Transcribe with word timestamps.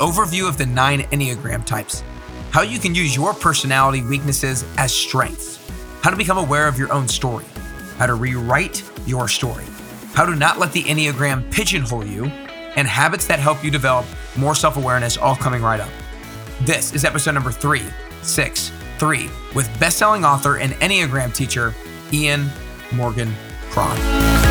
overview 0.00 0.48
of 0.48 0.56
the 0.56 0.66
nine 0.66 1.00
Enneagram 1.12 1.64
types, 1.64 2.02
how 2.50 2.62
you 2.62 2.78
can 2.78 2.94
use 2.94 3.14
your 3.14 3.34
personality 3.34 4.02
weaknesses 4.02 4.64
as 4.76 4.92
strengths, 4.92 5.60
how 6.02 6.10
to 6.10 6.16
become 6.16 6.38
aware 6.38 6.66
of 6.66 6.78
your 6.78 6.92
own 6.92 7.06
story, 7.06 7.44
how 7.98 8.06
to 8.06 8.14
rewrite 8.14 8.82
your 9.06 9.28
story, 9.28 9.64
how 10.14 10.24
to 10.24 10.34
not 10.34 10.58
let 10.58 10.72
the 10.72 10.82
Enneagram 10.82 11.50
pigeonhole 11.52 12.04
you, 12.04 12.24
and 12.76 12.88
habits 12.88 13.26
that 13.26 13.38
help 13.38 13.62
you 13.62 13.70
develop 13.70 14.06
more 14.36 14.54
self 14.54 14.76
awareness, 14.76 15.16
all 15.16 15.36
coming 15.36 15.62
right 15.62 15.80
up. 15.80 15.90
This 16.62 16.94
is 16.94 17.04
episode 17.04 17.32
number 17.32 17.52
three, 17.52 17.84
six, 18.22 18.72
three, 18.98 19.28
with 19.54 19.68
best-selling 19.78 20.24
author 20.24 20.58
and 20.58 20.72
Enneagram 20.74 21.34
teacher 21.34 21.74
Ian 22.12 22.48
Morgan 22.92 23.32
Cron. 23.70 24.49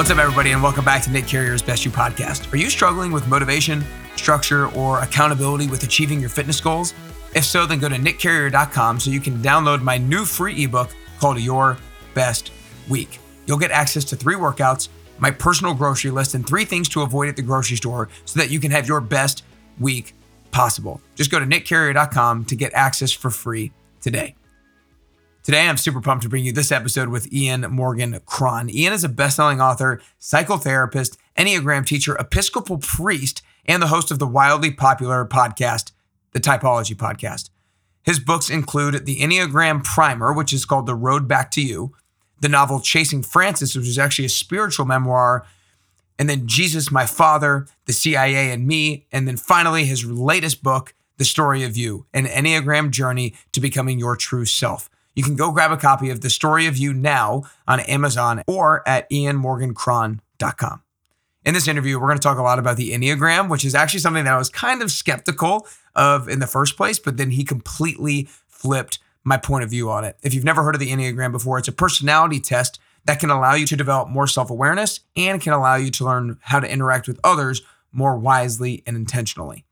What's 0.00 0.10
up, 0.10 0.16
everybody, 0.16 0.52
and 0.52 0.62
welcome 0.62 0.82
back 0.82 1.02
to 1.02 1.10
Nick 1.10 1.26
Carrier's 1.26 1.60
Best 1.60 1.84
You 1.84 1.90
podcast. 1.90 2.50
Are 2.54 2.56
you 2.56 2.70
struggling 2.70 3.12
with 3.12 3.28
motivation, 3.28 3.84
structure, 4.16 4.68
or 4.68 5.00
accountability 5.00 5.66
with 5.66 5.82
achieving 5.82 6.20
your 6.20 6.30
fitness 6.30 6.58
goals? 6.58 6.94
If 7.34 7.44
so, 7.44 7.66
then 7.66 7.80
go 7.80 7.88
to 7.90 7.96
nickcarrier.com 7.96 8.98
so 8.98 9.10
you 9.10 9.20
can 9.20 9.42
download 9.42 9.82
my 9.82 9.98
new 9.98 10.24
free 10.24 10.64
ebook 10.64 10.88
called 11.18 11.38
Your 11.38 11.76
Best 12.14 12.50
Week. 12.88 13.18
You'll 13.44 13.58
get 13.58 13.72
access 13.72 14.04
to 14.04 14.16
three 14.16 14.36
workouts, 14.36 14.88
my 15.18 15.30
personal 15.30 15.74
grocery 15.74 16.10
list, 16.10 16.34
and 16.34 16.46
three 16.46 16.64
things 16.64 16.88
to 16.88 17.02
avoid 17.02 17.28
at 17.28 17.36
the 17.36 17.42
grocery 17.42 17.76
store 17.76 18.08
so 18.24 18.40
that 18.40 18.48
you 18.48 18.58
can 18.58 18.70
have 18.70 18.88
your 18.88 19.02
best 19.02 19.44
week 19.78 20.14
possible. 20.50 21.02
Just 21.14 21.30
go 21.30 21.38
to 21.38 21.44
nickcarrier.com 21.44 22.46
to 22.46 22.56
get 22.56 22.72
access 22.72 23.12
for 23.12 23.28
free 23.28 23.70
today. 24.00 24.34
Today, 25.42 25.66
I'm 25.66 25.78
super 25.78 26.02
pumped 26.02 26.22
to 26.24 26.28
bring 26.28 26.44
you 26.44 26.52
this 26.52 26.70
episode 26.70 27.08
with 27.08 27.32
Ian 27.32 27.62
Morgan 27.62 28.20
Cron. 28.26 28.68
Ian 28.68 28.92
is 28.92 29.04
a 29.04 29.08
best-selling 29.08 29.58
author, 29.58 30.02
psychotherapist, 30.20 31.16
Enneagram 31.34 31.86
teacher, 31.86 32.14
Episcopal 32.18 32.76
priest, 32.76 33.40
and 33.64 33.82
the 33.82 33.86
host 33.86 34.10
of 34.10 34.18
the 34.18 34.26
wildly 34.26 34.70
popular 34.70 35.24
podcast, 35.24 35.92
the 36.32 36.40
Typology 36.40 36.94
Podcast. 36.94 37.48
His 38.02 38.18
books 38.18 38.50
include 38.50 39.06
the 39.06 39.16
Enneagram 39.20 39.82
Primer, 39.82 40.30
which 40.34 40.52
is 40.52 40.66
called 40.66 40.84
The 40.84 40.94
Road 40.94 41.26
Back 41.26 41.50
to 41.52 41.62
You, 41.62 41.96
the 42.42 42.48
novel 42.50 42.78
Chasing 42.78 43.22
Francis, 43.22 43.74
which 43.74 43.88
is 43.88 43.98
actually 43.98 44.26
a 44.26 44.30
spiritual 44.30 44.84
memoir, 44.84 45.46
and 46.18 46.28
then 46.28 46.46
Jesus, 46.46 46.90
My 46.90 47.06
Father, 47.06 47.66
The 47.86 47.94
CIA 47.94 48.52
and 48.52 48.66
Me, 48.66 49.06
and 49.10 49.26
then 49.26 49.38
finally 49.38 49.86
his 49.86 50.04
latest 50.04 50.62
book, 50.62 50.92
The 51.16 51.24
Story 51.24 51.64
of 51.64 51.78
You, 51.78 52.04
an 52.12 52.26
Enneagram 52.26 52.90
journey 52.90 53.34
to 53.52 53.60
becoming 53.60 53.98
your 53.98 54.16
true 54.16 54.44
self. 54.44 54.90
You 55.14 55.22
can 55.22 55.36
go 55.36 55.50
grab 55.50 55.72
a 55.72 55.76
copy 55.76 56.10
of 56.10 56.20
The 56.20 56.30
Story 56.30 56.66
of 56.66 56.76
You 56.76 56.92
now 56.92 57.44
on 57.66 57.80
Amazon 57.80 58.42
or 58.46 58.86
at 58.88 59.10
ianmorgancron.com. 59.10 60.82
In 61.44 61.54
this 61.54 61.68
interview, 61.68 61.98
we're 61.98 62.08
going 62.08 62.18
to 62.18 62.22
talk 62.22 62.38
a 62.38 62.42
lot 62.42 62.58
about 62.58 62.76
the 62.76 62.92
Enneagram, 62.92 63.48
which 63.48 63.64
is 63.64 63.74
actually 63.74 64.00
something 64.00 64.24
that 64.24 64.34
I 64.34 64.38
was 64.38 64.50
kind 64.50 64.82
of 64.82 64.90
skeptical 64.90 65.66
of 65.94 66.28
in 66.28 66.38
the 66.38 66.46
first 66.46 66.76
place, 66.76 66.98
but 66.98 67.16
then 67.16 67.30
he 67.30 67.44
completely 67.44 68.28
flipped 68.46 68.98
my 69.24 69.36
point 69.36 69.64
of 69.64 69.70
view 69.70 69.90
on 69.90 70.04
it. 70.04 70.16
If 70.22 70.34
you've 70.34 70.44
never 70.44 70.62
heard 70.62 70.74
of 70.74 70.80
the 70.80 70.90
Enneagram 70.90 71.32
before, 71.32 71.58
it's 71.58 71.68
a 71.68 71.72
personality 71.72 72.40
test 72.40 72.78
that 73.06 73.18
can 73.18 73.30
allow 73.30 73.54
you 73.54 73.66
to 73.66 73.76
develop 73.76 74.08
more 74.08 74.26
self 74.26 74.50
awareness 74.50 75.00
and 75.16 75.40
can 75.40 75.52
allow 75.52 75.76
you 75.76 75.90
to 75.92 76.04
learn 76.04 76.38
how 76.42 76.60
to 76.60 76.70
interact 76.70 77.08
with 77.08 77.18
others 77.24 77.62
more 77.92 78.16
wisely 78.16 78.82
and 78.86 78.96
intentionally. 78.96 79.64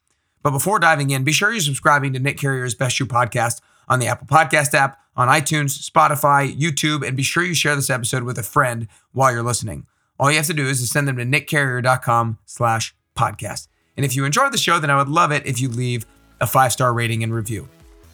But 0.42 0.50
before 0.52 0.78
diving 0.78 1.10
in, 1.10 1.24
be 1.24 1.32
sure 1.32 1.52
you're 1.52 1.60
subscribing 1.60 2.14
to 2.14 2.18
Nick 2.18 2.38
Carrier's 2.38 2.74
Best 2.74 2.98
You 2.98 3.06
podcast 3.06 3.60
on 3.88 3.98
the 3.98 4.06
Apple 4.06 4.26
Podcast 4.26 4.74
app, 4.74 4.98
on 5.18 5.26
iTunes, 5.26 5.90
Spotify, 5.90 6.56
YouTube, 6.56 7.06
and 7.06 7.16
be 7.16 7.24
sure 7.24 7.42
you 7.42 7.52
share 7.52 7.74
this 7.74 7.90
episode 7.90 8.22
with 8.22 8.38
a 8.38 8.42
friend 8.44 8.86
while 9.12 9.32
you're 9.32 9.42
listening. 9.42 9.84
All 10.18 10.30
you 10.30 10.36
have 10.36 10.46
to 10.46 10.54
do 10.54 10.66
is 10.66 10.80
to 10.80 10.86
send 10.86 11.08
them 11.08 11.16
to 11.16 11.24
nickcarrier.com 11.24 12.38
slash 12.46 12.94
podcast. 13.16 13.66
And 13.96 14.06
if 14.06 14.14
you 14.14 14.24
enjoyed 14.24 14.52
the 14.52 14.58
show, 14.58 14.78
then 14.78 14.90
I 14.90 14.96
would 14.96 15.08
love 15.08 15.32
it 15.32 15.44
if 15.44 15.60
you 15.60 15.68
leave 15.68 16.06
a 16.40 16.46
five-star 16.46 16.92
rating 16.92 17.24
and 17.24 17.34
review. 17.34 17.68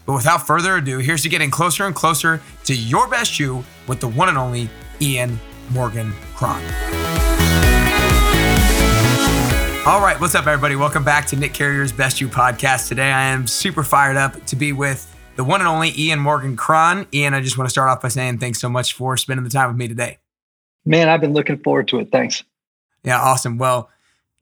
But 0.06 0.14
without 0.14 0.47
further 0.47 0.76
ado, 0.76 0.98
here's 0.98 1.22
to 1.25 1.28
getting 1.28 1.50
closer 1.50 1.84
and 1.84 1.94
closer 1.94 2.41
to 2.64 2.75
your 2.75 3.06
best 3.06 3.38
you 3.38 3.62
with 3.87 4.00
the 4.00 4.09
one 4.09 4.31
and 4.31 4.38
only 4.38 4.70
Ian 5.03 5.38
Morgan 5.72 6.10
Cron. 6.34 6.62
All 9.87 10.00
right, 10.00 10.16
what's 10.19 10.34
up, 10.34 10.47
everybody? 10.47 10.76
Welcome 10.76 11.04
back 11.04 11.26
to 11.26 11.37
Nick 11.37 11.53
Carrier's 11.53 11.93
Best 11.93 12.19
You 12.19 12.28
podcast. 12.28 12.88
Today, 12.88 13.12
I 13.12 13.25
am 13.25 13.47
super 13.47 13.82
fired 13.82 14.16
up 14.16 14.43
to 14.47 14.56
be 14.56 14.72
with 14.72 15.13
the 15.37 15.45
one 15.45 15.61
and 15.61 15.69
only 15.69 15.93
Ian 15.97 16.21
Morgan 16.21 16.56
Cron. 16.56 17.06
Ian, 17.12 17.34
I 17.34 17.41
just 17.41 17.59
want 17.59 17.67
to 17.67 17.71
start 17.71 17.89
off 17.89 18.03
by 18.03 18.09
saying 18.09 18.39
thanks 18.39 18.61
so 18.61 18.69
much 18.69 18.93
for 18.93 19.17
spending 19.17 19.45
the 19.45 19.50
time 19.50 19.69
with 19.69 19.77
me 19.77 19.89
today. 19.89 20.19
Man, 20.84 21.09
I've 21.09 21.21
been 21.21 21.33
looking 21.33 21.59
forward 21.59 21.89
to 21.89 21.99
it. 21.99 22.11
Thanks. 22.12 22.45
Yeah, 23.03 23.21
awesome. 23.21 23.59
Well, 23.59 23.91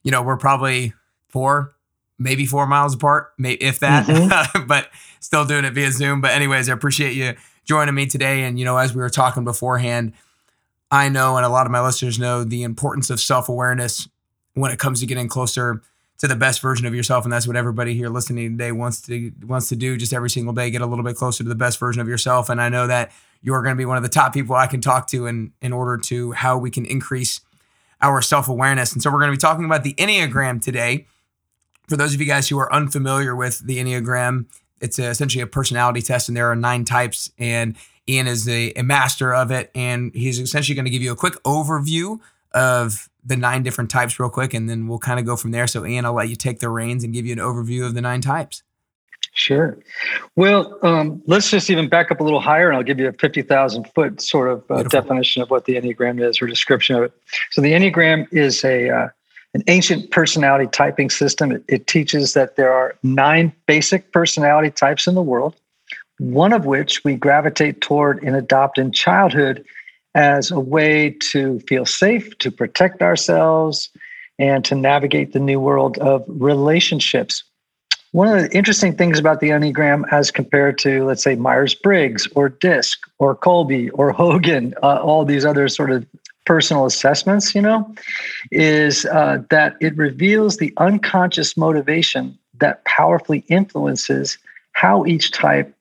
you 0.03 0.11
know, 0.11 0.23
we're 0.23 0.37
probably 0.37 0.93
four, 1.29 1.75
maybe 2.19 2.47
four 2.47 2.67
miles 2.67 2.95
apart, 2.95 3.33
maybe 3.39 3.63
if 3.63 3.81
that, 3.81 4.07
mm-hmm. 4.07 4.67
but 4.67 4.89
still 5.21 5.45
doing 5.45 5.65
it 5.65 5.73
via 5.73 5.91
Zoom. 5.91 6.21
But 6.21 6.33
anyways, 6.33 6.69
I 6.69 6.73
appreciate 6.73 7.15
you 7.15 7.35
joining 7.65 7.95
me 7.95 8.07
today. 8.07 8.43
And 8.43 8.59
you 8.59 8.65
know, 8.65 8.77
as 8.77 8.95
we 8.95 9.01
were 9.01 9.11
talking 9.11 9.45
beforehand, 9.45 10.13
I 10.91 11.09
know, 11.09 11.37
and 11.37 11.47
a 11.47 11.49
lot 11.49 11.67
of 11.67 11.73
my 11.73 11.81
listeners 11.81 12.19
know, 12.19 12.45
the 12.45 12.65
importance 12.65 13.09
of 13.09 13.21
self 13.21 13.49
awareness 13.49 14.09
when 14.55 14.71
it 14.71 14.79
comes 14.79 15.01
to 15.01 15.07
getting 15.07 15.29
closer 15.29 15.83
to 16.23 16.29
the 16.29 16.37
best 16.37 16.63
version 16.63 16.87
of 16.87 16.95
yourself, 16.95 17.25
and 17.25 17.33
that's 17.33 17.49
what 17.49 17.57
everybody 17.57 17.95
here 17.95 18.09
listening 18.09 18.53
today 18.53 18.71
wants 18.71 19.01
to 19.03 19.33
wants 19.45 19.69
to 19.71 19.75
do. 19.75 19.97
Just 19.97 20.13
every 20.13 20.31
single 20.31 20.55
day, 20.55 20.71
get 20.71 20.81
a 20.81 20.87
little 20.87 21.05
bit 21.05 21.17
closer 21.17 21.43
to 21.43 21.49
the 21.49 21.57
best 21.57 21.81
version 21.81 22.01
of 22.01 22.07
yourself. 22.07 22.49
And 22.49 22.63
I 22.63 22.69
know 22.69 22.87
that 22.87 23.11
you're 23.41 23.61
going 23.61 23.75
to 23.75 23.79
be 23.79 23.85
one 23.85 23.97
of 23.97 24.05
the 24.05 24.09
top 24.09 24.33
people 24.33 24.55
I 24.55 24.69
can 24.69 24.81
talk 24.81 25.09
to 25.09 25.27
in 25.27 25.53
in 25.61 25.73
order 25.73 25.99
to 25.99 26.31
how 26.31 26.57
we 26.59 26.71
can 26.71 26.87
increase 26.87 27.41
our 28.01 28.23
self 28.23 28.49
awareness. 28.49 28.93
And 28.93 29.03
so 29.03 29.11
we're 29.11 29.19
going 29.19 29.33
to 29.33 29.37
be 29.37 29.41
talking 29.41 29.65
about 29.65 29.83
the 29.83 29.95
Enneagram 29.95 30.63
today. 30.63 31.09
For 31.89 31.97
those 31.97 32.15
of 32.15 32.21
you 32.21 32.27
guys 32.29 32.49
who 32.49 32.57
are 32.61 32.73
unfamiliar 32.73 33.35
with 33.35 33.59
the 33.59 33.79
Enneagram, 33.79 34.47
it's 34.81 35.01
essentially 35.01 35.43
a 35.43 35.49
personality 35.49 36.03
test, 36.03 36.29
and 36.29 36.37
there 36.37 36.49
are 36.49 36.55
nine 36.55 36.85
types. 36.85 37.33
And 37.37 37.77
Ian 38.09 38.29
is 38.29 38.49
a, 38.49 38.71
a 38.77 38.83
master 38.83 39.35
of 39.35 39.51
it, 39.51 39.73
and 39.75 40.15
he's 40.15 40.39
essentially 40.39 40.77
going 40.77 40.85
to 40.85 40.91
give 40.93 41.03
you 41.03 41.11
a 41.11 41.17
quick 41.17 41.35
overview 41.43 42.21
of 42.55 43.09
the 43.25 43.37
nine 43.37 43.63
different 43.63 43.91
types 43.91 44.19
real 44.19 44.31
quick, 44.31 44.55
and 44.55 44.69
then 44.69 44.89
we'll 44.89 44.99
kind 44.99 45.21
of 45.21 45.27
go 45.27 45.37
from 45.37 45.53
there. 45.53 45.67
So, 45.67 45.87
Ian, 45.87 46.05
I'll 46.05 46.15
let 46.15 46.29
you 46.29 46.37
take 46.37 46.61
the 46.61 46.69
reins 46.69 47.05
and 47.05 47.13
give 47.13 47.27
you 47.27 47.33
an 47.33 47.39
overview 47.39 47.87
of 47.87 47.95
the 47.95 48.01
nine 48.01 48.21
types. 48.21 48.63
Sure. 49.35 49.79
Well, 50.37 50.79
um, 50.83 51.23
let's 51.27 51.51
just 51.51 51.71
even 51.71 51.89
back 51.89 52.11
up 52.11 52.21
a 52.21 52.25
little 52.25 52.41
higher, 52.41 52.69
and 52.69 52.77
I'll 52.77 52.83
give 52.83 52.99
you 52.99 53.09
a 53.09 53.13
50,000 53.13 53.85
foot 53.95 54.21
sort 54.21 54.51
of 54.51 54.71
uh, 54.71 54.83
definition 54.83 55.41
of 55.41 55.51
what 55.51 55.65
the 55.65 55.75
Enneagram 55.75 56.23
is 56.23 56.43
or 56.43 56.47
description 56.47 56.97
of 56.97 57.05
it. 57.05 57.13
So, 57.51 57.63
the 57.63 57.73
Enneagram 57.73 58.27
is 58.31 58.63
a 58.65 58.91
uh, 58.91 59.09
an 59.55 59.63
ancient 59.69 60.11
personality 60.11 60.69
typing 60.73 61.11
system. 61.11 61.53
It, 61.53 61.65
it 61.69 61.87
teaches 61.87 62.35
that 62.35 62.57
there 62.57 62.73
are 62.73 62.95
nine 63.03 63.53
basic 63.67 64.13
personality 64.13 64.71
types 64.71 65.07
in 65.07 65.15
the 65.15 65.23
world, 65.23 65.55
one 66.19 66.53
of 66.53 66.65
which 66.65 67.05
we 67.05 67.17
gravitate 67.17 67.81
toward 67.81 68.23
and 68.23 68.35
adopt 68.37 68.79
in 68.79 68.93
childhood 68.93 69.65
as 70.15 70.51
a 70.51 70.61
way 70.61 71.11
to 71.11 71.61
feel 71.61 71.87
safe, 71.87 72.37
to 72.39 72.51
protect 72.51 73.03
ourselves, 73.03 73.89
and 74.39 74.65
to 74.65 74.75
navigate 74.75 75.33
the 75.33 75.39
new 75.39 75.61
world 75.61 75.99
of 75.99 76.25
relationships. 76.27 77.45
One 78.13 78.29
of 78.29 78.43
the 78.43 78.57
interesting 78.57 78.95
things 78.95 79.19
about 79.19 79.41
the 79.41 79.51
Enneagram, 79.51 80.05
as 80.13 80.31
compared 80.31 80.77
to, 80.79 81.05
let's 81.05 81.23
say, 81.23 81.35
Myers 81.35 81.75
Briggs 81.75 82.29
or 82.35 82.51
DISC 82.51 82.99
or 83.19 83.35
Kolbe 83.35 83.89
or 83.95 84.13
Hogan, 84.23 84.75
uh, 84.83 85.01
all 85.03 85.25
these 85.25 85.47
other 85.47 85.69
sort 85.69 85.91
of 85.91 86.05
personal 86.45 86.85
assessments, 86.85 87.55
you 87.55 87.63
know, 87.63 87.95
is 88.51 89.07
uh, 89.07 89.39
that 89.51 89.77
it 89.81 89.97
reveals 89.97 90.57
the 90.57 90.75
unconscious 90.77 91.57
motivation 91.57 92.37
that 92.59 92.85
powerfully 92.85 93.45
influences 93.49 94.39
how 94.73 95.07
each 95.07 95.31
type 95.31 95.75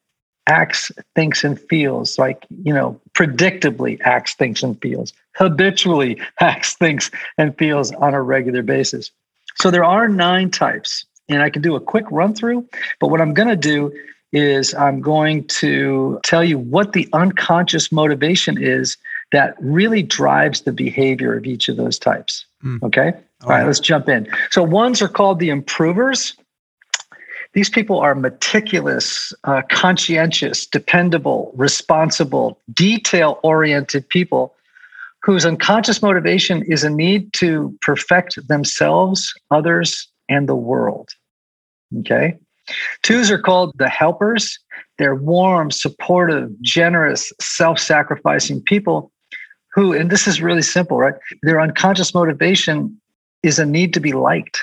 acts, 0.48 0.92
thinks, 1.16 1.44
and 1.44 1.60
feels 1.60 2.18
like, 2.20 2.46
you 2.64 2.74
know, 2.74 3.00
predictably 3.14 4.00
acts, 4.02 4.36
thinks, 4.36 4.64
and 4.64 4.80
feels, 4.82 5.14
habitually 5.36 6.20
acts, 6.40 6.76
thinks, 6.76 7.12
and 7.38 7.58
feels 7.58 7.92
on 7.94 8.14
a 8.14 8.22
regular 8.22 8.64
basis. 8.64 9.12
So 9.56 9.70
there 9.72 9.84
are 9.84 10.08
nine 10.08 10.50
types, 10.50 11.06
and 11.30 11.42
I 11.42 11.50
can 11.50 11.62
do 11.62 11.76
a 11.76 11.80
quick 11.80 12.06
run 12.10 12.34
through, 12.34 12.68
but 13.00 13.08
what 13.08 13.22
I'm 13.22 13.34
going 13.34 13.50
to 13.50 13.56
do 13.56 13.92
is 14.32 14.74
I'm 14.74 15.02
going 15.02 15.46
to 15.48 16.20
tell 16.24 16.44
you 16.44 16.58
what 16.58 16.94
the 16.94 17.10
unconscious 17.14 17.92
motivation 17.92 18.62
is 18.62 18.98
that 19.32 19.56
really 19.60 20.04
drives 20.04 20.62
the 20.62 20.72
behavior 20.72 21.36
of 21.38 21.46
each 21.46 21.70
of 21.70 21.78
those 21.78 22.00
types. 22.00 22.46
Mm. 22.64 22.82
Okay. 22.84 23.14
All 23.44 23.50
right, 23.50 23.66
let's 23.66 23.80
jump 23.80 24.08
in. 24.08 24.28
So, 24.52 24.62
ones 24.62 25.02
are 25.02 25.08
called 25.08 25.40
the 25.40 25.50
improvers. 25.50 26.36
These 27.54 27.70
people 27.70 28.00
are 28.00 28.16
meticulous, 28.16 29.34
uh, 29.44 29.62
conscientious, 29.70 30.66
dependable, 30.66 31.52
responsible, 31.56 32.60
detail 32.74 33.40
oriented 33.44 34.08
people 34.08 34.56
whose 35.22 35.46
unconscious 35.46 36.02
motivation 36.02 36.64
is 36.64 36.84
a 36.84 36.90
need 36.90 37.32
to 37.34 37.78
perfect 37.82 38.48
themselves, 38.48 39.34
others, 39.52 40.08
and 40.30 40.48
the 40.48 40.56
world. 40.56 41.10
Okay. 42.00 42.38
Twos 43.04 43.30
are 43.30 43.42
called 43.42 43.74
the 43.78 43.90
helpers. 43.90 44.58
They're 44.98 45.16
warm, 45.16 45.72
supportive, 45.72 46.50
generous, 46.62 47.34
self 47.42 47.80
sacrificing 47.80 48.62
people 48.62 49.12
who, 49.74 49.94
and 49.94 50.10
this 50.10 50.28
is 50.28 50.42
really 50.42 50.62
simple, 50.62 50.98
right? 50.98 51.16
Their 51.44 51.60
unconscious 51.60 52.14
motivation 52.14 53.00
is 53.44 53.60
a 53.60 53.66
need 53.66 53.94
to 53.94 54.00
be 54.00 54.14
liked. 54.14 54.60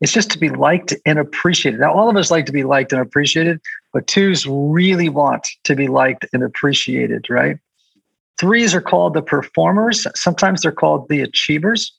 It's 0.00 0.12
just 0.12 0.30
to 0.30 0.38
be 0.38 0.48
liked 0.48 0.94
and 1.04 1.18
appreciated. 1.18 1.80
Now, 1.80 1.92
all 1.92 2.08
of 2.08 2.16
us 2.16 2.30
like 2.30 2.46
to 2.46 2.52
be 2.52 2.64
liked 2.64 2.92
and 2.92 3.02
appreciated, 3.02 3.60
but 3.92 4.06
twos 4.06 4.46
really 4.46 5.08
want 5.08 5.46
to 5.64 5.76
be 5.76 5.88
liked 5.88 6.24
and 6.32 6.42
appreciated, 6.42 7.28
right? 7.28 7.58
Threes 8.38 8.74
are 8.74 8.80
called 8.80 9.12
the 9.12 9.22
performers. 9.22 10.06
Sometimes 10.14 10.62
they're 10.62 10.72
called 10.72 11.08
the 11.08 11.20
achievers. 11.20 11.92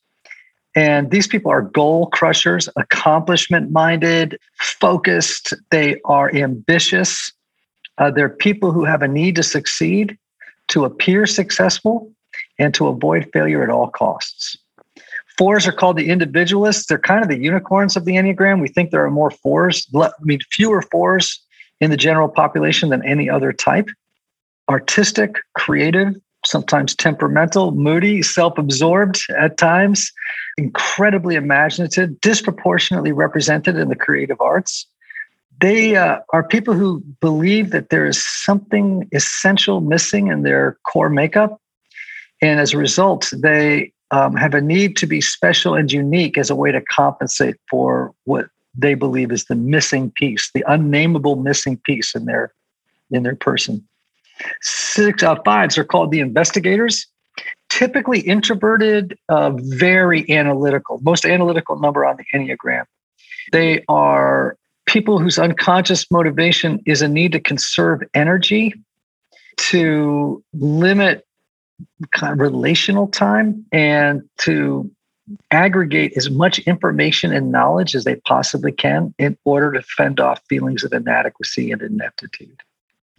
And 0.74 1.12
these 1.12 1.27
people 1.27 1.51
are 1.51 1.62
goal 1.62 2.07
crushers, 2.07 2.69
accomplishment 2.75 3.71
minded, 3.71 4.39
focused. 4.59 5.53
They 5.69 6.00
are 6.06 6.33
ambitious. 6.33 7.31
Uh, 7.98 8.09
they're 8.09 8.30
people 8.30 8.71
who 8.71 8.86
have 8.86 9.01
a 9.01 9.07
need 9.07 9.36
to 9.36 9.44
succeed, 9.44 10.18
to 10.69 10.86
appear 10.86 11.27
successful, 11.27 12.12
and 12.57 12.74
to 12.74 12.88
avoid 12.88 13.30
failure 13.33 13.62
at 13.63 13.69
all 13.69 13.89
costs. 13.89 14.57
Fours 15.41 15.65
are 15.65 15.71
called 15.71 15.97
the 15.97 16.07
individualists. 16.07 16.85
They're 16.85 16.99
kind 16.99 17.23
of 17.23 17.27
the 17.27 17.35
unicorns 17.35 17.97
of 17.97 18.05
the 18.05 18.11
Enneagram. 18.11 18.61
We 18.61 18.67
think 18.67 18.91
there 18.91 19.03
are 19.03 19.09
more 19.09 19.31
fours, 19.31 19.88
I 19.95 20.11
mean, 20.21 20.38
fewer 20.51 20.83
fours 20.83 21.43
in 21.79 21.89
the 21.89 21.97
general 21.97 22.29
population 22.29 22.89
than 22.89 23.03
any 23.03 23.27
other 23.27 23.51
type. 23.51 23.89
Artistic, 24.69 25.38
creative, 25.55 26.13
sometimes 26.45 26.93
temperamental, 26.93 27.71
moody, 27.71 28.21
self 28.21 28.59
absorbed 28.59 29.19
at 29.35 29.57
times, 29.57 30.11
incredibly 30.59 31.33
imaginative, 31.33 32.21
disproportionately 32.21 33.11
represented 33.11 33.77
in 33.77 33.89
the 33.89 33.95
creative 33.95 34.39
arts. 34.41 34.85
They 35.59 35.95
uh, 35.95 36.19
are 36.33 36.43
people 36.43 36.75
who 36.75 36.99
believe 37.19 37.71
that 37.71 37.89
there 37.89 38.05
is 38.05 38.23
something 38.23 39.09
essential 39.11 39.81
missing 39.81 40.27
in 40.27 40.43
their 40.43 40.77
core 40.83 41.09
makeup. 41.09 41.59
And 42.43 42.59
as 42.59 42.73
a 42.73 42.77
result, 42.77 43.33
they 43.35 43.91
um, 44.12 44.36
have 44.36 44.54
a 44.54 44.62
need 44.62 44.96
to 44.98 45.08
be 45.08 45.22
special 45.22 45.74
and 45.74 45.92
unique 45.92 46.38
as 46.38 46.50
a 46.50 46.56
way 46.56 46.72
to 46.72 46.81
compensate 46.81 47.56
for 47.69 48.13
what 48.25 48.48
they 48.78 48.94
believe 48.94 49.31
is 49.31 49.46
the 49.46 49.56
missing 49.56 50.12
piece, 50.12 50.52
the 50.54 50.63
unnameable 50.68 51.38
missing 51.38 51.80
piece 51.86 52.16
in 52.16 52.25
their 52.25 52.54
in 53.10 53.24
their 53.24 53.36
person. 53.36 53.86
Six 54.62 55.24
uh, 55.24 55.36
fives 55.44 55.78
are 55.78 55.84
called 55.84 56.12
the 56.12 56.19
investigators. 56.19 57.08
Typically 57.69 58.19
introverted, 58.19 59.18
uh, 59.30 59.52
very 59.56 60.30
analytical, 60.30 61.00
most 61.04 61.25
analytical 61.25 61.80
number 61.80 62.06
on 62.06 62.18
the 62.18 62.25
Enneagram. 62.34 62.84
They 63.52 63.84
are 63.88 64.58
people 64.86 65.19
whose 65.19 65.40
unconscious 65.40 66.10
motivation 66.12 66.81
is 66.86 67.02
a 67.02 67.08
need 67.08 67.31
to 67.31 67.40
conserve 67.40 68.02
energy, 68.13 68.74
to 69.58 70.44
limit 70.54 71.25
kind 72.12 72.33
of 72.33 72.39
relational 72.39 73.07
time, 73.07 73.66
and 73.72 74.24
to 74.39 74.89
aggregate 75.51 76.13
as 76.18 76.30
much 76.30 76.60
information 76.60 77.31
and 77.31 77.51
knowledge 77.51 77.95
as 77.95 78.04
they 78.04 78.16
possibly 78.16 78.72
can 78.72 79.13
in 79.18 79.38
order 79.45 79.72
to 79.72 79.81
fend 79.81 80.19
off 80.19 80.42
feelings 80.50 80.83
of 80.83 80.92
inadequacy 80.92 81.72
and 81.72 81.81
ineptitude. 81.81 82.62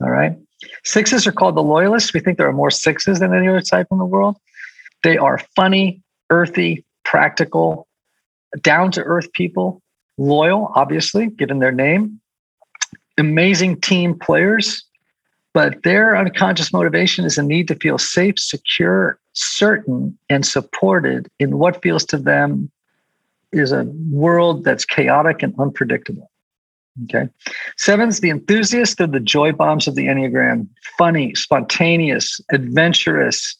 All 0.02 0.10
right. 0.10 0.36
Sixes 0.84 1.26
are 1.26 1.32
called 1.32 1.56
the 1.56 1.62
loyalists. 1.62 2.12
We 2.12 2.20
think 2.20 2.38
there 2.38 2.48
are 2.48 2.52
more 2.52 2.70
sixes 2.70 3.20
than 3.20 3.34
any 3.34 3.48
other 3.48 3.60
type 3.60 3.86
in 3.90 3.98
the 3.98 4.04
world. 4.04 4.36
They 5.02 5.16
are 5.16 5.38
funny, 5.56 6.02
earthy, 6.30 6.84
practical, 7.04 7.86
down 8.60 8.90
to 8.92 9.02
earth 9.02 9.32
people, 9.32 9.80
loyal, 10.18 10.70
obviously, 10.74 11.28
given 11.28 11.58
their 11.58 11.72
name, 11.72 12.20
amazing 13.18 13.80
team 13.80 14.18
players, 14.18 14.84
but 15.54 15.82
their 15.82 16.16
unconscious 16.16 16.72
motivation 16.72 17.24
is 17.24 17.38
a 17.38 17.42
need 17.42 17.68
to 17.68 17.74
feel 17.74 17.98
safe, 17.98 18.38
secure, 18.38 19.18
certain, 19.32 20.16
and 20.28 20.46
supported 20.46 21.28
in 21.38 21.58
what 21.58 21.82
feels 21.82 22.04
to 22.06 22.16
them 22.16 22.70
is 23.52 23.72
a 23.72 23.84
world 24.10 24.64
that's 24.64 24.84
chaotic 24.84 25.42
and 25.42 25.54
unpredictable. 25.58 26.30
Okay. 27.04 27.28
Seven's 27.76 28.20
the 28.20 28.30
enthusiast 28.30 29.00
of 29.00 29.12
the 29.12 29.20
joy 29.20 29.52
bombs 29.52 29.86
of 29.88 29.94
the 29.94 30.06
Enneagram 30.06 30.68
funny, 30.98 31.34
spontaneous, 31.34 32.40
adventurous, 32.50 33.56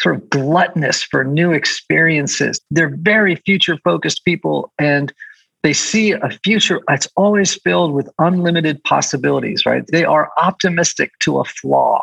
sort 0.00 0.14
of 0.14 0.30
gluttonous 0.30 1.02
for 1.02 1.24
new 1.24 1.52
experiences. 1.52 2.60
They're 2.70 2.96
very 2.96 3.36
future 3.36 3.76
focused 3.84 4.24
people 4.24 4.72
and 4.78 5.12
they 5.62 5.72
see 5.72 6.12
a 6.12 6.30
future 6.42 6.80
that's 6.88 7.08
always 7.16 7.54
filled 7.54 7.92
with 7.92 8.08
unlimited 8.18 8.82
possibilities, 8.84 9.66
right? 9.66 9.86
They 9.86 10.04
are 10.04 10.30
optimistic 10.38 11.12
to 11.20 11.38
a 11.38 11.44
flaw. 11.44 12.02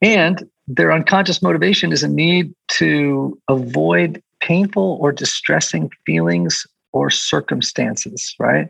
And 0.00 0.48
their 0.66 0.92
unconscious 0.92 1.42
motivation 1.42 1.92
is 1.92 2.02
a 2.02 2.08
need 2.08 2.52
to 2.72 3.38
avoid 3.48 4.22
painful 4.40 4.98
or 5.00 5.12
distressing 5.12 5.90
feelings 6.04 6.66
or 6.92 7.10
circumstances, 7.10 8.34
right? 8.38 8.68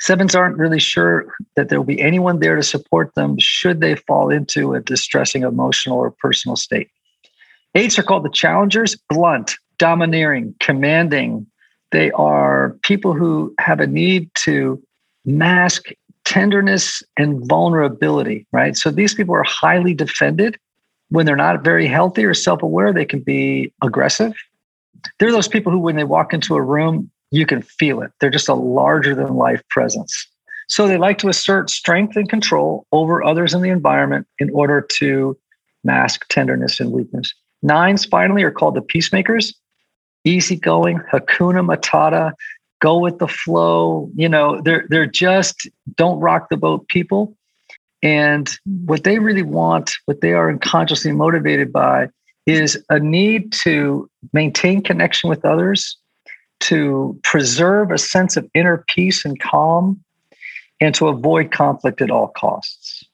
Sevens 0.00 0.34
aren't 0.34 0.58
really 0.58 0.80
sure 0.80 1.32
that 1.56 1.68
there 1.68 1.78
will 1.78 1.86
be 1.86 2.00
anyone 2.00 2.40
there 2.40 2.56
to 2.56 2.62
support 2.62 3.14
them 3.14 3.36
should 3.38 3.80
they 3.80 3.94
fall 3.94 4.28
into 4.28 4.74
a 4.74 4.80
distressing 4.80 5.44
emotional 5.44 5.98
or 5.98 6.10
personal 6.10 6.56
state. 6.56 6.90
Eights 7.76 7.98
are 7.98 8.02
called 8.02 8.24
the 8.24 8.30
challengers, 8.30 8.96
blunt, 9.08 9.56
domineering, 9.78 10.54
commanding. 10.60 11.46
They 11.94 12.10
are 12.10 12.76
people 12.82 13.12
who 13.12 13.54
have 13.60 13.78
a 13.78 13.86
need 13.86 14.28
to 14.42 14.82
mask 15.24 15.90
tenderness 16.24 17.04
and 17.16 17.46
vulnerability, 17.46 18.48
right? 18.50 18.76
So 18.76 18.90
these 18.90 19.14
people 19.14 19.32
are 19.32 19.44
highly 19.44 19.94
defended. 19.94 20.58
When 21.10 21.24
they're 21.24 21.36
not 21.36 21.62
very 21.62 21.86
healthy 21.86 22.24
or 22.24 22.34
self 22.34 22.64
aware, 22.64 22.92
they 22.92 23.04
can 23.04 23.20
be 23.20 23.72
aggressive. 23.80 24.32
They're 25.20 25.30
those 25.30 25.46
people 25.46 25.70
who, 25.70 25.78
when 25.78 25.94
they 25.94 26.02
walk 26.02 26.34
into 26.34 26.56
a 26.56 26.62
room, 26.62 27.12
you 27.30 27.46
can 27.46 27.62
feel 27.62 28.02
it. 28.02 28.10
They're 28.18 28.28
just 28.28 28.48
a 28.48 28.54
larger 28.54 29.14
than 29.14 29.36
life 29.36 29.62
presence. 29.70 30.26
So 30.66 30.88
they 30.88 30.96
like 30.96 31.18
to 31.18 31.28
assert 31.28 31.70
strength 31.70 32.16
and 32.16 32.28
control 32.28 32.88
over 32.90 33.22
others 33.22 33.54
in 33.54 33.62
the 33.62 33.70
environment 33.70 34.26
in 34.40 34.50
order 34.50 34.84
to 34.98 35.38
mask 35.84 36.26
tenderness 36.28 36.80
and 36.80 36.90
weakness. 36.90 37.32
Nines 37.62 38.04
finally 38.04 38.42
are 38.42 38.50
called 38.50 38.74
the 38.74 38.82
peacemakers, 38.82 39.54
easygoing, 40.24 40.98
hakuna 41.12 41.64
matata, 41.64 42.32
go 42.80 42.98
with 42.98 43.18
the 43.18 43.28
flow. 43.28 44.10
You 44.14 44.28
know, 44.28 44.60
they're 44.62 44.86
they're 44.88 45.06
just 45.06 45.68
don't 45.96 46.20
rock 46.20 46.48
the 46.50 46.56
boat 46.56 46.88
people. 46.88 47.36
And 48.02 48.50
what 48.84 49.04
they 49.04 49.18
really 49.18 49.42
want, 49.42 49.94
what 50.04 50.20
they 50.20 50.32
are 50.32 50.50
unconsciously 50.50 51.12
motivated 51.12 51.72
by, 51.72 52.08
is 52.44 52.82
a 52.90 52.98
need 52.98 53.52
to 53.64 54.10
maintain 54.34 54.82
connection 54.82 55.30
with 55.30 55.44
others, 55.44 55.96
to 56.60 57.18
preserve 57.22 57.90
a 57.90 57.98
sense 57.98 58.36
of 58.36 58.48
inner 58.54 58.84
peace 58.88 59.24
and 59.24 59.40
calm 59.40 60.02
and 60.80 60.94
to 60.94 61.08
avoid 61.08 61.50
conflict 61.50 62.02
at 62.02 62.10
all 62.10 62.28
costs. 62.28 63.04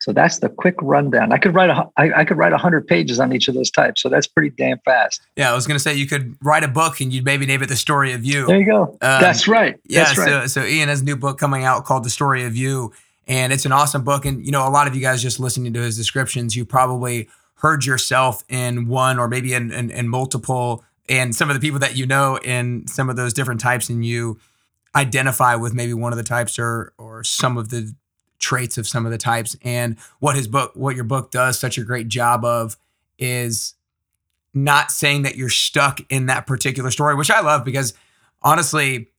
So 0.00 0.12
that's 0.12 0.38
the 0.38 0.48
quick 0.48 0.76
rundown. 0.80 1.32
I 1.32 1.38
could 1.38 1.54
write 1.54 1.70
a 1.70 1.88
I, 1.96 2.20
I 2.20 2.24
could 2.24 2.38
write 2.38 2.52
hundred 2.52 2.86
pages 2.86 3.20
on 3.20 3.32
each 3.32 3.48
of 3.48 3.54
those 3.54 3.70
types. 3.70 4.02
So 4.02 4.08
that's 4.08 4.26
pretty 4.26 4.50
damn 4.50 4.78
fast. 4.80 5.20
Yeah, 5.36 5.52
I 5.52 5.54
was 5.54 5.66
gonna 5.66 5.78
say 5.78 5.94
you 5.94 6.06
could 6.06 6.36
write 6.42 6.64
a 6.64 6.68
book 6.68 7.00
and 7.00 7.12
you'd 7.12 7.24
maybe 7.24 7.46
name 7.46 7.62
it 7.62 7.66
"The 7.66 7.76
Story 7.76 8.12
of 8.12 8.24
You." 8.24 8.46
There 8.46 8.58
you 8.58 8.66
go. 8.66 8.82
Um, 8.82 9.20
that's 9.20 9.46
right. 9.46 9.78
Yeah. 9.84 10.04
That's 10.04 10.18
right. 10.18 10.28
So 10.28 10.46
so 10.46 10.64
Ian 10.64 10.88
has 10.88 11.02
a 11.02 11.04
new 11.04 11.16
book 11.16 11.38
coming 11.38 11.64
out 11.64 11.84
called 11.84 12.04
"The 12.04 12.10
Story 12.10 12.44
of 12.44 12.56
You," 12.56 12.92
and 13.28 13.52
it's 13.52 13.66
an 13.66 13.72
awesome 13.72 14.02
book. 14.02 14.24
And 14.24 14.44
you 14.44 14.52
know, 14.52 14.66
a 14.66 14.70
lot 14.70 14.86
of 14.86 14.94
you 14.94 15.00
guys 15.00 15.22
just 15.22 15.38
listening 15.38 15.72
to 15.74 15.80
his 15.80 15.96
descriptions, 15.96 16.56
you 16.56 16.64
probably 16.64 17.28
heard 17.56 17.84
yourself 17.84 18.42
in 18.48 18.88
one 18.88 19.18
or 19.18 19.28
maybe 19.28 19.52
in, 19.52 19.70
in, 19.70 19.90
in 19.90 20.08
multiple 20.08 20.82
and 21.10 21.34
some 21.34 21.50
of 21.50 21.54
the 21.54 21.60
people 21.60 21.78
that 21.80 21.96
you 21.96 22.06
know 22.06 22.38
in 22.38 22.86
some 22.86 23.10
of 23.10 23.16
those 23.16 23.34
different 23.34 23.60
types 23.60 23.90
and 23.90 24.04
you 24.06 24.38
identify 24.96 25.54
with 25.54 25.74
maybe 25.74 25.92
one 25.92 26.12
of 26.12 26.16
the 26.16 26.24
types 26.24 26.58
or 26.58 26.92
or 26.96 27.22
some 27.22 27.58
of 27.58 27.68
the 27.68 27.94
traits 28.40 28.78
of 28.78 28.88
some 28.88 29.06
of 29.06 29.12
the 29.12 29.18
types 29.18 29.56
and 29.62 29.96
what 30.18 30.34
his 30.34 30.48
book 30.48 30.72
what 30.74 30.96
your 30.96 31.04
book 31.04 31.30
does 31.30 31.58
such 31.58 31.78
a 31.78 31.84
great 31.84 32.08
job 32.08 32.44
of 32.44 32.76
is 33.18 33.74
not 34.52 34.90
saying 34.90 35.22
that 35.22 35.36
you're 35.36 35.48
stuck 35.48 36.00
in 36.10 36.26
that 36.26 36.46
particular 36.46 36.90
story 36.90 37.14
which 37.14 37.30
I 37.30 37.40
love 37.40 37.64
because 37.64 37.94
honestly 38.42 39.10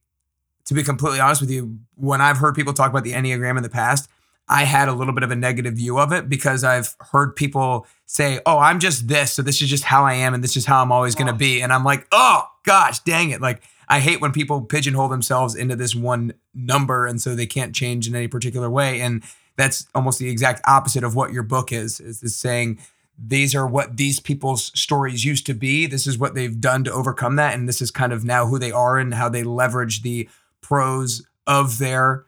to 0.66 0.74
be 0.74 0.84
completely 0.84 1.20
honest 1.20 1.40
with 1.40 1.52
you 1.52 1.78
when 1.96 2.20
I've 2.20 2.38
heard 2.38 2.56
people 2.56 2.74
talk 2.74 2.90
about 2.90 3.04
the 3.04 3.14
enneagram 3.14 3.58
in 3.58 3.64
the 3.64 3.70
past 3.70 4.10
I 4.52 4.66
had 4.66 4.90
a 4.90 4.94
little 4.94 5.14
bit 5.14 5.24
of 5.24 5.32
a 5.32 5.36
negative 5.36 5.76
view 5.76 5.98
of 5.98 6.12
it 6.12 6.28
because 6.28 6.66
I've 6.66 6.94
heard 7.00 7.38
people 7.38 7.88
say, 8.06 8.42
"Oh, 8.46 8.60
I'm 8.60 8.80
just 8.80 9.08
this, 9.08 9.32
so 9.32 9.42
this 9.42 9.62
is 9.62 9.70
just 9.70 9.86
how 9.86 10.04
I 10.04 10.16
am 10.16 10.34
and 10.34 10.44
this 10.44 10.58
is 10.58 10.66
how 10.66 10.82
I'm 10.82 10.92
always 10.92 11.16
going 11.16 11.28
to 11.28 11.34
be." 11.34 11.62
And 11.62 11.72
I'm 11.72 11.86
like, 11.86 12.06
"Oh, 12.12 12.44
gosh, 12.64 13.00
dang 13.00 13.30
it." 13.30 13.40
Like 13.40 13.62
I 13.92 14.00
hate 14.00 14.22
when 14.22 14.32
people 14.32 14.62
pigeonhole 14.62 15.10
themselves 15.10 15.54
into 15.54 15.76
this 15.76 15.94
one 15.94 16.34
number 16.54 17.06
and 17.06 17.22
so 17.22 17.36
they 17.36 17.46
can't 17.46 17.76
change 17.76 18.08
in 18.08 18.16
any 18.16 18.30
particular 18.30 18.70
way 18.70 19.02
and 19.02 19.22
that's 19.58 19.86
almost 19.94 20.18
the 20.18 20.30
exact 20.30 20.62
opposite 20.66 21.04
of 21.04 21.14
what 21.14 21.34
your 21.34 21.44
book 21.44 21.74
is 21.74 22.00
is, 22.00 22.34
saying 22.34 22.80
these 23.20 23.54
are 23.54 23.68
what 23.68 23.98
these 23.98 24.22
people's 24.22 24.72
stories 24.80 25.26
used 25.26 25.46
to 25.48 25.54
be. 25.54 25.88
This 25.88 26.08
is 26.08 26.18
what 26.18 26.36
they've 26.36 26.60
done 26.60 26.86
to 26.86 26.94
overcome 26.94 27.36
that 27.36 27.54
and 27.54 27.68
this 27.68 27.82
is 27.82 27.92
kind 27.92 28.14
of 28.14 28.24
now 28.24 28.46
who 28.46 28.58
they 28.58 28.72
are 28.72 28.98
and 28.98 29.14
how 29.14 29.28
they 29.28 29.44
leverage 29.44 30.04
the 30.04 30.30
pros 30.62 31.28
of 31.46 31.78
their 31.78 32.24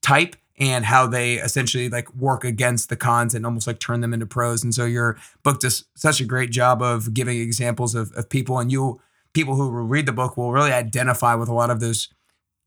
type 0.00 0.34
and 0.58 0.86
how 0.86 1.06
they 1.06 1.34
essentially 1.34 1.90
like 1.90 2.12
work 2.14 2.42
against 2.42 2.88
the 2.88 2.96
cons 2.96 3.34
and 3.34 3.44
almost 3.44 3.66
like 3.66 3.78
turn 3.78 4.00
them 4.00 4.14
into 4.14 4.24
pros. 4.24 4.64
And 4.64 4.74
so 4.74 4.86
your 4.86 5.18
book 5.42 5.60
does 5.60 5.84
such 5.94 6.22
a 6.22 6.24
great 6.24 6.50
job 6.50 6.80
of 6.80 7.12
giving 7.12 7.38
examples 7.38 7.94
of, 7.94 8.12
of 8.12 8.30
people 8.30 8.58
and 8.58 8.72
you 8.72 8.98
people 9.32 9.54
who 9.54 9.70
read 9.70 10.06
the 10.06 10.12
book 10.12 10.36
will 10.36 10.52
really 10.52 10.72
identify 10.72 11.34
with 11.34 11.48
a 11.48 11.54
lot 11.54 11.70
of 11.70 11.80
those 11.80 12.08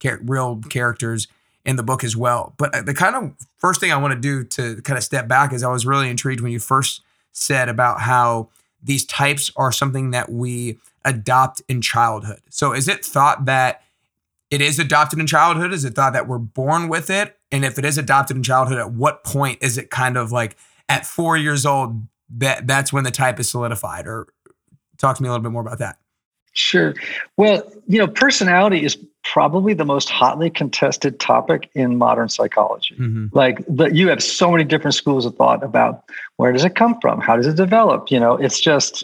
char- 0.01 0.19
real 0.23 0.61
characters 0.69 1.27
in 1.65 1.75
the 1.75 1.83
book 1.83 2.03
as 2.03 2.15
well. 2.15 2.53
But 2.57 2.75
uh, 2.75 2.81
the 2.83 2.93
kind 2.93 3.15
of 3.15 3.33
first 3.57 3.79
thing 3.79 3.91
I 3.91 3.97
want 3.97 4.13
to 4.13 4.19
do 4.19 4.43
to 4.43 4.81
kind 4.81 4.97
of 4.97 5.03
step 5.03 5.27
back 5.27 5.51
is 5.51 5.63
I 5.63 5.71
was 5.71 5.85
really 5.85 6.09
intrigued 6.09 6.41
when 6.41 6.51
you 6.51 6.59
first 6.59 7.01
said 7.31 7.69
about 7.69 8.01
how 8.01 8.49
these 8.81 9.05
types 9.05 9.51
are 9.55 9.71
something 9.71 10.11
that 10.11 10.31
we 10.31 10.79
adopt 11.03 11.61
in 11.67 11.81
childhood. 11.81 12.41
So 12.49 12.71
is 12.71 12.87
it 12.87 13.03
thought 13.03 13.45
that 13.45 13.81
it 14.51 14.61
is 14.61 14.77
adopted 14.77 15.19
in 15.19 15.27
childhood? 15.27 15.73
Is 15.73 15.85
it 15.85 15.95
thought 15.95 16.13
that 16.13 16.27
we're 16.27 16.37
born 16.37 16.87
with 16.87 17.09
it? 17.09 17.37
And 17.51 17.65
if 17.65 17.79
it 17.79 17.85
is 17.85 17.97
adopted 17.97 18.37
in 18.37 18.43
childhood, 18.43 18.77
at 18.77 18.91
what 18.91 19.23
point 19.23 19.59
is 19.61 19.77
it 19.77 19.89
kind 19.89 20.17
of 20.17 20.31
like 20.31 20.55
at 20.87 21.05
four 21.05 21.35
years 21.35 21.65
old 21.65 22.03
that 22.37 22.67
that's 22.67 22.93
when 22.93 23.03
the 23.03 23.11
type 23.11 23.39
is 23.39 23.49
solidified? 23.49 24.07
Or 24.07 24.27
talk 24.97 25.17
to 25.17 25.23
me 25.23 25.29
a 25.29 25.31
little 25.31 25.43
bit 25.43 25.51
more 25.51 25.61
about 25.61 25.79
that. 25.79 25.97
Sure. 26.55 26.95
Well, 27.37 27.63
you 27.87 27.99
know, 27.99 28.07
personality 28.07 28.83
is 28.83 28.97
probably 29.23 29.73
the 29.73 29.85
most 29.85 30.09
hotly 30.09 30.49
contested 30.49 31.19
topic 31.19 31.69
in 31.73 31.97
modern 31.97 32.29
psychology. 32.29 32.95
Mm-hmm. 32.95 33.27
Like 33.33 33.63
the, 33.67 33.93
you 33.93 34.07
have 34.07 34.23
so 34.23 34.51
many 34.51 34.63
different 34.63 34.95
schools 34.95 35.25
of 35.25 35.35
thought 35.35 35.63
about 35.63 36.05
where 36.37 36.51
does 36.51 36.63
it 36.63 36.75
come 36.75 36.99
from? 37.01 37.19
How 37.19 37.35
does 37.35 37.47
it 37.47 37.55
develop? 37.55 38.09
You 38.09 38.19
know, 38.19 38.35
it's 38.35 38.59
just, 38.59 39.03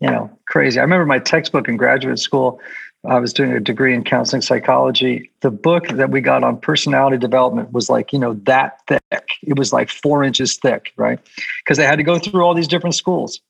you 0.00 0.10
know, 0.10 0.30
crazy. 0.46 0.78
I 0.78 0.82
remember 0.82 1.04
my 1.04 1.18
textbook 1.18 1.68
in 1.68 1.76
graduate 1.76 2.18
school. 2.18 2.60
I 3.06 3.18
was 3.18 3.32
doing 3.32 3.52
a 3.52 3.60
degree 3.60 3.94
in 3.94 4.04
counseling 4.04 4.42
psychology. 4.42 5.30
The 5.40 5.50
book 5.50 5.88
that 5.88 6.10
we 6.10 6.20
got 6.20 6.44
on 6.44 6.58
personality 6.58 7.16
development 7.16 7.72
was 7.72 7.88
like, 7.88 8.12
you 8.12 8.18
know, 8.18 8.34
that 8.44 8.80
thick. 8.86 9.28
It 9.42 9.58
was 9.58 9.72
like 9.72 9.88
four 9.88 10.22
inches 10.22 10.56
thick, 10.56 10.92
right? 10.96 11.18
Because 11.64 11.78
they 11.78 11.86
had 11.86 11.96
to 11.96 12.02
go 12.02 12.18
through 12.18 12.42
all 12.42 12.54
these 12.54 12.68
different 12.68 12.94
schools. 12.94 13.40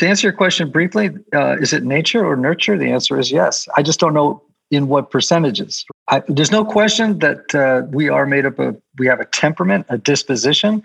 To 0.00 0.08
answer 0.08 0.26
your 0.26 0.32
question 0.32 0.70
briefly, 0.70 1.10
uh, 1.34 1.58
is 1.58 1.74
it 1.74 1.84
nature 1.84 2.24
or 2.24 2.34
nurture? 2.34 2.78
The 2.78 2.90
answer 2.90 3.18
is 3.18 3.30
yes. 3.30 3.68
I 3.76 3.82
just 3.82 4.00
don't 4.00 4.14
know 4.14 4.42
in 4.70 4.88
what 4.88 5.10
percentages. 5.10 5.84
I, 6.08 6.22
there's 6.26 6.50
no 6.50 6.64
question 6.64 7.18
that 7.18 7.54
uh, 7.54 7.86
we 7.90 8.08
are 8.08 8.24
made 8.24 8.46
up 8.46 8.58
of, 8.58 8.80
we 8.96 9.06
have 9.08 9.20
a 9.20 9.26
temperament, 9.26 9.84
a 9.90 9.98
disposition. 9.98 10.82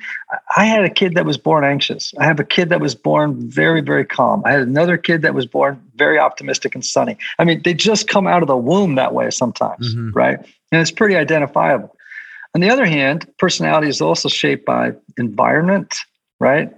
I 0.57 0.65
had 0.65 0.83
a 0.83 0.89
kid 0.89 1.15
that 1.15 1.23
was 1.25 1.37
born 1.37 1.63
anxious. 1.63 2.13
I 2.19 2.25
have 2.25 2.41
a 2.41 2.43
kid 2.43 2.67
that 2.67 2.81
was 2.81 2.93
born 2.93 3.49
very, 3.49 3.79
very 3.79 4.03
calm. 4.03 4.41
I 4.43 4.51
had 4.51 4.63
another 4.63 4.97
kid 4.97 5.21
that 5.21 5.33
was 5.33 5.45
born 5.45 5.81
very 5.95 6.19
optimistic 6.19 6.75
and 6.75 6.83
sunny. 6.83 7.17
I 7.39 7.45
mean, 7.45 7.61
they 7.63 7.73
just 7.73 8.09
come 8.09 8.27
out 8.27 8.41
of 8.41 8.49
the 8.49 8.57
womb 8.57 8.95
that 8.95 9.13
way 9.13 9.31
sometimes, 9.31 9.95
mm-hmm. 9.95 10.11
right? 10.11 10.39
And 10.73 10.81
it's 10.81 10.91
pretty 10.91 11.15
identifiable. 11.15 11.95
On 12.53 12.59
the 12.59 12.69
other 12.69 12.85
hand, 12.85 13.31
personality 13.37 13.87
is 13.87 14.01
also 14.01 14.27
shaped 14.27 14.65
by 14.65 14.91
environment, 15.17 15.95
right? 16.41 16.69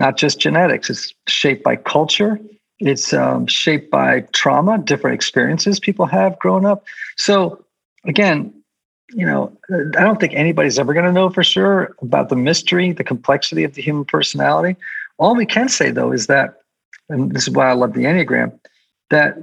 Not 0.00 0.16
just 0.16 0.40
genetics. 0.40 0.90
It's 0.90 1.14
shaped 1.28 1.64
by 1.64 1.76
culture. 1.76 2.38
It's 2.80 3.12
um, 3.12 3.46
shaped 3.46 3.90
by 3.90 4.20
trauma, 4.32 4.78
different 4.78 5.14
experiences 5.14 5.78
people 5.78 6.06
have 6.06 6.38
growing 6.38 6.66
up. 6.66 6.84
So, 7.16 7.64
again, 8.04 8.52
you 9.10 9.24
know, 9.24 9.56
I 9.70 10.02
don't 10.02 10.18
think 10.18 10.34
anybody's 10.34 10.78
ever 10.78 10.92
going 10.92 11.06
to 11.06 11.12
know 11.12 11.30
for 11.30 11.44
sure 11.44 11.94
about 12.02 12.28
the 12.30 12.36
mystery, 12.36 12.92
the 12.92 13.04
complexity 13.04 13.62
of 13.62 13.74
the 13.74 13.82
human 13.82 14.04
personality. 14.04 14.76
All 15.18 15.36
we 15.36 15.46
can 15.46 15.68
say, 15.68 15.90
though, 15.90 16.10
is 16.10 16.26
that, 16.26 16.58
and 17.08 17.32
this 17.32 17.44
is 17.44 17.54
why 17.54 17.68
I 17.68 17.74
love 17.74 17.92
the 17.92 18.04
Enneagram, 18.04 18.58
that 19.10 19.36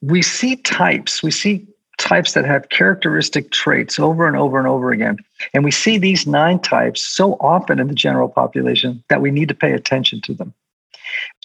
we 0.00 0.20
see 0.22 0.56
types, 0.56 1.22
we 1.22 1.30
see 1.30 1.66
types 1.98 2.32
that 2.32 2.44
have 2.44 2.68
characteristic 2.68 3.50
traits 3.50 3.98
over 3.98 4.26
and 4.26 4.36
over 4.36 4.58
and 4.58 4.66
over 4.66 4.90
again. 4.90 5.18
And 5.52 5.64
we 5.64 5.70
see 5.70 5.98
these 5.98 6.26
nine 6.26 6.58
types 6.58 7.00
so 7.02 7.34
often 7.34 7.78
in 7.78 7.88
the 7.88 7.94
general 7.94 8.28
population 8.28 9.02
that 9.08 9.20
we 9.20 9.30
need 9.30 9.48
to 9.48 9.54
pay 9.54 9.72
attention 9.72 10.20
to 10.22 10.34
them. 10.34 10.52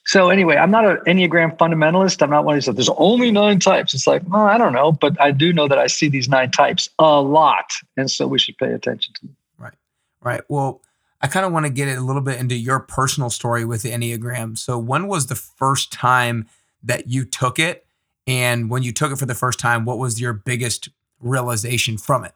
So 0.06 0.30
anyway, 0.30 0.56
I'm 0.56 0.72
not 0.72 0.86
an 0.86 0.98
Enneagram 1.06 1.56
fundamentalist. 1.58 2.22
I'm 2.24 2.32
not 2.32 2.44
one 2.44 2.56
who 2.56 2.62
says 2.62 2.74
there's 2.74 2.90
only 2.98 3.30
nine 3.30 3.60
types. 3.60 3.94
It's 3.94 4.08
like, 4.08 4.24
well, 4.28 4.46
I 4.46 4.58
don't 4.58 4.74
know, 4.74 4.92
but 4.92 5.20
I 5.22 5.30
do 5.32 5.54
know 5.54 5.68
that 5.68 5.78
I 5.78 5.86
see 5.86 6.10
these 6.10 6.28
nine 6.28 6.50
types 6.50 6.90
a 6.98 7.22
lot. 7.22 7.74
And 7.96 8.10
so 8.10 8.26
we 8.26 8.40
should 8.40 8.58
pay 8.58 8.72
attention 8.72 9.14
to 9.14 9.22
them. 9.28 9.36
Right. 9.60 9.74
Right. 10.22 10.42
Well, 10.50 10.82
I 11.22 11.28
kind 11.28 11.46
of 11.46 11.52
want 11.52 11.68
to 11.68 11.72
get 11.72 11.96
a 11.96 12.02
little 12.02 12.22
bit 12.22 12.40
into 12.40 12.56
your 12.56 12.80
personal 12.80 13.30
story 13.30 13.66
with 13.66 13.84
the 13.84 13.92
Enneagram. 13.92 14.58
So 14.58 14.80
when 14.80 15.08
was 15.08 15.28
the 15.28 15.36
first 15.36 15.92
time 15.92 16.48
that 16.82 17.08
you 17.08 17.26
took 17.26 17.60
it? 17.60 17.86
And 18.30 18.70
when 18.70 18.84
you 18.84 18.92
took 18.92 19.12
it 19.12 19.16
for 19.16 19.26
the 19.26 19.34
first 19.34 19.60
time, 19.60 19.86
what 19.86 19.98
was 19.98 20.22
your 20.22 20.34
biggest 20.34 20.90
realization 21.20 21.98
from 21.98 22.24
it? 22.24 22.34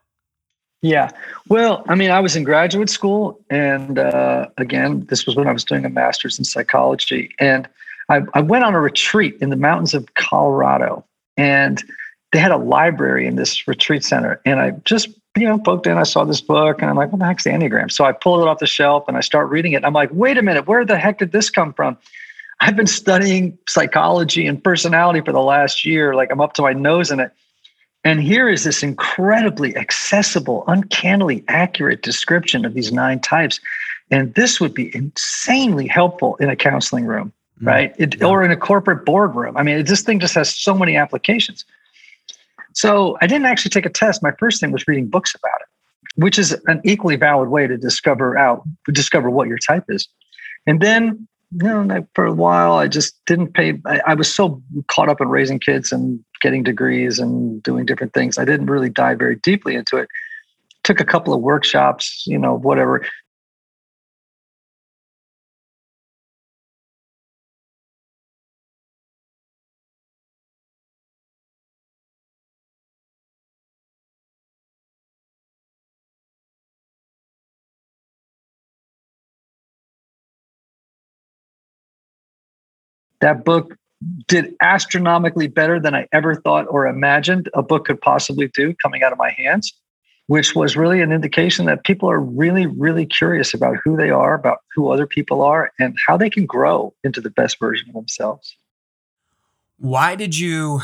Yeah. 0.81 1.11
Well, 1.49 1.85
I 1.87 1.93
mean, 1.93 2.09
I 2.09 2.19
was 2.19 2.35
in 2.35 2.43
graduate 2.43 2.89
school. 2.89 3.39
And 3.51 3.99
uh, 3.99 4.47
again, 4.57 5.05
this 5.09 5.27
was 5.27 5.35
when 5.35 5.47
I 5.47 5.53
was 5.53 5.63
doing 5.63 5.85
a 5.85 5.89
master's 5.89 6.39
in 6.39 6.45
psychology. 6.45 7.29
And 7.37 7.69
I, 8.09 8.23
I 8.33 8.41
went 8.41 8.63
on 8.63 8.73
a 8.73 8.81
retreat 8.81 9.37
in 9.39 9.51
the 9.51 9.55
mountains 9.55 9.93
of 9.93 10.11
Colorado. 10.15 11.05
And 11.37 11.83
they 12.31 12.39
had 12.39 12.51
a 12.51 12.57
library 12.57 13.27
in 13.27 13.35
this 13.35 13.67
retreat 13.67 14.03
center. 14.03 14.41
And 14.47 14.59
I 14.59 14.71
just, 14.85 15.09
you 15.37 15.47
know, 15.47 15.59
poked 15.59 15.85
in, 15.85 15.99
I 15.99 16.03
saw 16.03 16.25
this 16.25 16.41
book, 16.41 16.81
and 16.81 16.89
I'm 16.89 16.95
like, 16.95 17.11
what 17.11 17.19
the 17.19 17.25
heck's 17.25 17.43
the 17.43 17.51
Enneagram? 17.51 17.91
So 17.91 18.03
I 18.03 18.13
pulled 18.13 18.41
it 18.41 18.47
off 18.47 18.57
the 18.57 18.65
shelf 18.65 19.05
and 19.07 19.15
I 19.15 19.21
start 19.21 19.47
reading 19.49 19.73
it. 19.73 19.85
I'm 19.85 19.93
like, 19.93 20.09
wait 20.11 20.39
a 20.39 20.41
minute, 20.41 20.67
where 20.67 20.83
the 20.85 20.97
heck 20.97 21.19
did 21.19 21.31
this 21.31 21.51
come 21.51 21.71
from? 21.71 21.99
I've 22.63 22.77
been 22.77 22.87
studying 22.87 23.57
psychology 23.67 24.47
and 24.47 24.63
personality 24.63 25.19
for 25.19 25.33
the 25.33 25.41
last 25.41 25.83
year. 25.83 26.15
Like 26.15 26.31
I'm 26.31 26.39
up 26.39 26.53
to 26.53 26.61
my 26.61 26.71
nose 26.71 27.11
in 27.11 27.19
it. 27.19 27.29
And 28.05 28.21
here 28.21 28.47
is 28.47 28.63
this 28.63 28.83
incredibly 28.83 29.75
accessible, 29.75 30.63
uncannily 30.67 31.43
accurate 31.49 32.03
description 32.03 32.63
of 32.63 32.73
these 32.73 32.93
nine 32.93 33.19
types. 33.19 33.59
And 34.11 34.33
this 34.35 34.61
would 34.61 34.73
be 34.73 34.95
insanely 34.95 35.87
helpful 35.87 36.37
in 36.37 36.49
a 36.49 36.55
counseling 36.55 37.05
room, 37.05 37.33
mm 37.61 37.67
right? 37.67 37.93
It, 37.97 38.17
yeah. 38.19 38.27
Or 38.27 38.45
in 38.45 38.51
a 38.51 38.57
corporate 38.57 39.05
boardroom. 39.05 39.57
I 39.57 39.63
mean, 39.63 39.83
this 39.83 40.01
thing 40.01 40.21
just 40.21 40.35
has 40.35 40.55
so 40.55 40.73
many 40.73 40.95
applications. 40.95 41.65
So 42.71 43.17
I 43.19 43.27
didn't 43.27 43.45
actually 43.45 43.71
take 43.71 43.85
a 43.85 43.89
test. 43.89 44.23
My 44.23 44.31
first 44.39 44.61
thing 44.61 44.71
was 44.71 44.87
reading 44.87 45.07
books 45.07 45.35
about 45.35 45.59
it, 45.59 45.67
which 46.15 46.39
is 46.39 46.53
an 46.67 46.79
equally 46.85 47.17
valid 47.17 47.49
way 47.49 47.67
to 47.67 47.77
discover 47.77 48.37
out, 48.37 48.63
discover 48.93 49.29
what 49.29 49.49
your 49.49 49.57
type 49.57 49.83
is. 49.89 50.07
And 50.65 50.81
then 50.81 51.27
you 51.61 51.83
know, 51.83 52.07
for 52.15 52.25
a 52.25 52.33
while, 52.33 52.73
I 52.73 52.87
just 52.87 53.15
didn't 53.25 53.53
pay. 53.53 53.79
I, 53.85 54.01
I, 54.07 54.13
was 54.13 54.33
so 54.33 54.61
caught 54.87 55.09
up 55.09 55.21
in 55.21 55.27
raising 55.27 55.59
kids 55.59 55.91
and 55.91 56.23
getting 56.41 56.63
degrees 56.63 57.19
and 57.19 57.61
doing 57.61 57.85
different 57.85 58.13
things. 58.13 58.37
I 58.37 58.45
didn't 58.45 58.67
really 58.67 58.89
dive 58.89 59.19
very 59.19 59.35
deeply 59.35 59.75
into 59.75 59.97
it. 59.97 60.09
Took 60.83 60.99
a 60.99 61.05
couple 61.05 61.33
of 61.33 61.41
workshops, 61.41 62.23
you 62.25 62.37
know, 62.37 62.55
whatever. 62.57 63.05
That 83.23 83.45
book 83.45 83.77
did 84.27 84.53
astronomically 84.61 85.47
better 85.47 85.79
than 85.79 85.95
I 85.95 86.09
ever 86.11 86.35
thought 86.35 86.65
or 86.69 86.87
imagined 86.87 87.47
a 87.53 87.63
book 87.63 87.85
could 87.85 88.01
possibly 88.01 88.49
do 88.49 88.75
coming 88.81 89.01
out 89.01 89.13
of 89.13 89.17
my 89.17 89.29
hands, 89.29 89.71
which 90.27 90.55
was 90.55 90.75
really 90.75 90.99
an 90.99 91.13
indication 91.13 91.65
that 91.67 91.85
people 91.85 92.11
are 92.11 92.19
really, 92.19 92.65
really 92.65 93.05
curious 93.05 93.53
about 93.53 93.77
who 93.81 93.95
they 93.95 94.09
are, 94.09 94.33
about 94.33 94.57
who 94.75 94.91
other 94.91 95.07
people 95.07 95.41
are, 95.41 95.71
and 95.79 95.95
how 96.05 96.17
they 96.17 96.29
can 96.29 96.45
grow 96.45 96.93
into 97.05 97.21
the 97.21 97.29
best 97.29 97.61
version 97.61 97.87
of 97.87 97.95
themselves. 97.95 98.57
Why 99.77 100.15
did 100.15 100.37
you, 100.37 100.81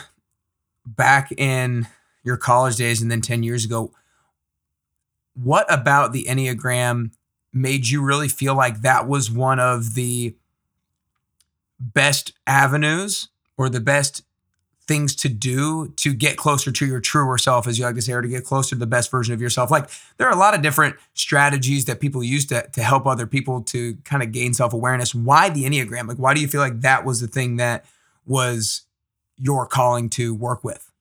back 0.86 1.34
in 1.34 1.88
your 2.24 2.38
college 2.38 2.78
days 2.78 3.02
and 3.02 3.12
then 3.12 3.20
10 3.20 3.44
years 3.44 3.66
ago, 3.66 3.92
what 5.34 5.66
about 5.70 6.14
the 6.14 6.24
Enneagram 6.24 7.12
made 7.52 7.90
you 7.90 8.02
really 8.02 8.30
feel 8.30 8.56
like 8.56 8.80
that 8.80 9.10
was 9.10 9.30
one 9.30 9.60
of 9.60 9.94
the 9.96 10.38
best 11.80 12.34
avenues 12.48 13.30
or 13.58 13.70
the 13.70 13.80
best 13.80 14.24
things 14.90 15.16
to 15.16 15.30
do 15.30 15.94
to 15.98 16.16
get 16.16 16.36
closer 16.36 16.72
to 16.72 16.86
your 16.86 17.00
truer 17.00 17.38
self, 17.38 17.68
as 17.68 17.78
you 17.78 17.86
like 17.86 17.94
to 17.94 18.02
say, 18.02 18.12
or 18.12 18.24
to 18.24 18.28
get 18.28 18.44
closer 18.44 18.72
to 18.72 18.76
the 18.76 18.88
best 18.88 19.12
version 19.12 19.36
of 19.36 19.40
yourself. 19.40 19.70
Like 19.70 19.88
there 20.18 20.28
are 20.28 20.34
a 20.34 20.40
lot 20.40 20.56
of 20.56 20.64
different 20.64 20.96
strategies 21.14 21.86
that 21.86 22.00
people 22.00 22.24
use 22.24 22.48
to, 22.48 22.68
to 22.74 22.82
help 22.82 23.06
other 23.06 23.28
people 23.28 23.62
to 23.66 23.96
kind 24.04 24.24
of 24.24 24.32
gain 24.32 24.54
self 24.56 24.74
awareness. 24.74 25.14
Why 25.14 25.50
the 25.50 25.64
Enneagram? 25.64 26.08
Like, 26.08 26.18
why 26.18 26.34
do 26.34 26.42
you 26.42 26.48
feel 26.48 26.60
like 26.60 26.82
that 26.82 27.06
was 27.06 27.22
the 27.22 27.28
thing 27.28 27.58
that 27.58 27.86
was 28.26 28.82
your 29.38 29.68
calling 29.68 30.10
to 30.10 30.34
work 30.34 30.64
with? 30.64 30.92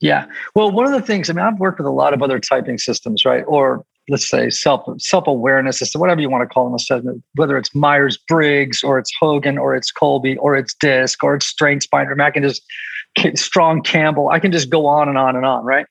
Yeah. 0.00 0.26
Well, 0.54 0.70
one 0.70 0.86
of 0.86 0.92
the 0.92 1.04
things, 1.04 1.28
I 1.28 1.32
mean, 1.32 1.44
I've 1.44 1.58
worked 1.58 1.78
with 1.78 1.88
a 1.88 1.90
lot 1.90 2.14
of 2.14 2.22
other 2.22 2.38
typing 2.38 2.78
systems, 2.78 3.24
right? 3.24 3.42
Or 3.48 3.84
let's 4.08 4.28
say 4.28 4.50
self 4.50 4.82
self 4.98 5.26
awareness 5.26 5.82
as 5.82 5.90
to 5.92 5.98
whatever 5.98 6.20
you 6.20 6.30
want 6.30 6.48
to 6.48 6.52
call 6.52 6.66
an 6.66 6.74
assessment, 6.74 7.22
whether 7.34 7.56
it's 7.56 7.74
Myers 7.74 8.16
Briggs 8.16 8.82
or 8.82 8.98
it's 8.98 9.12
Hogan 9.20 9.58
or 9.58 9.74
it's 9.74 9.92
Kolbe 9.92 10.36
or 10.40 10.56
it's 10.56 10.74
DISC 10.74 11.22
or 11.22 11.36
it's 11.36 11.46
Strengths 11.46 11.86
Finder, 11.86 12.20
I 12.20 12.30
can 12.30 12.42
just 12.42 12.62
Strong 13.34 13.82
Campbell. 13.82 14.28
I 14.30 14.38
can 14.38 14.52
just 14.52 14.70
go 14.70 14.86
on 14.86 15.08
and 15.08 15.18
on 15.18 15.36
and 15.36 15.44
on, 15.44 15.64
right? 15.64 15.86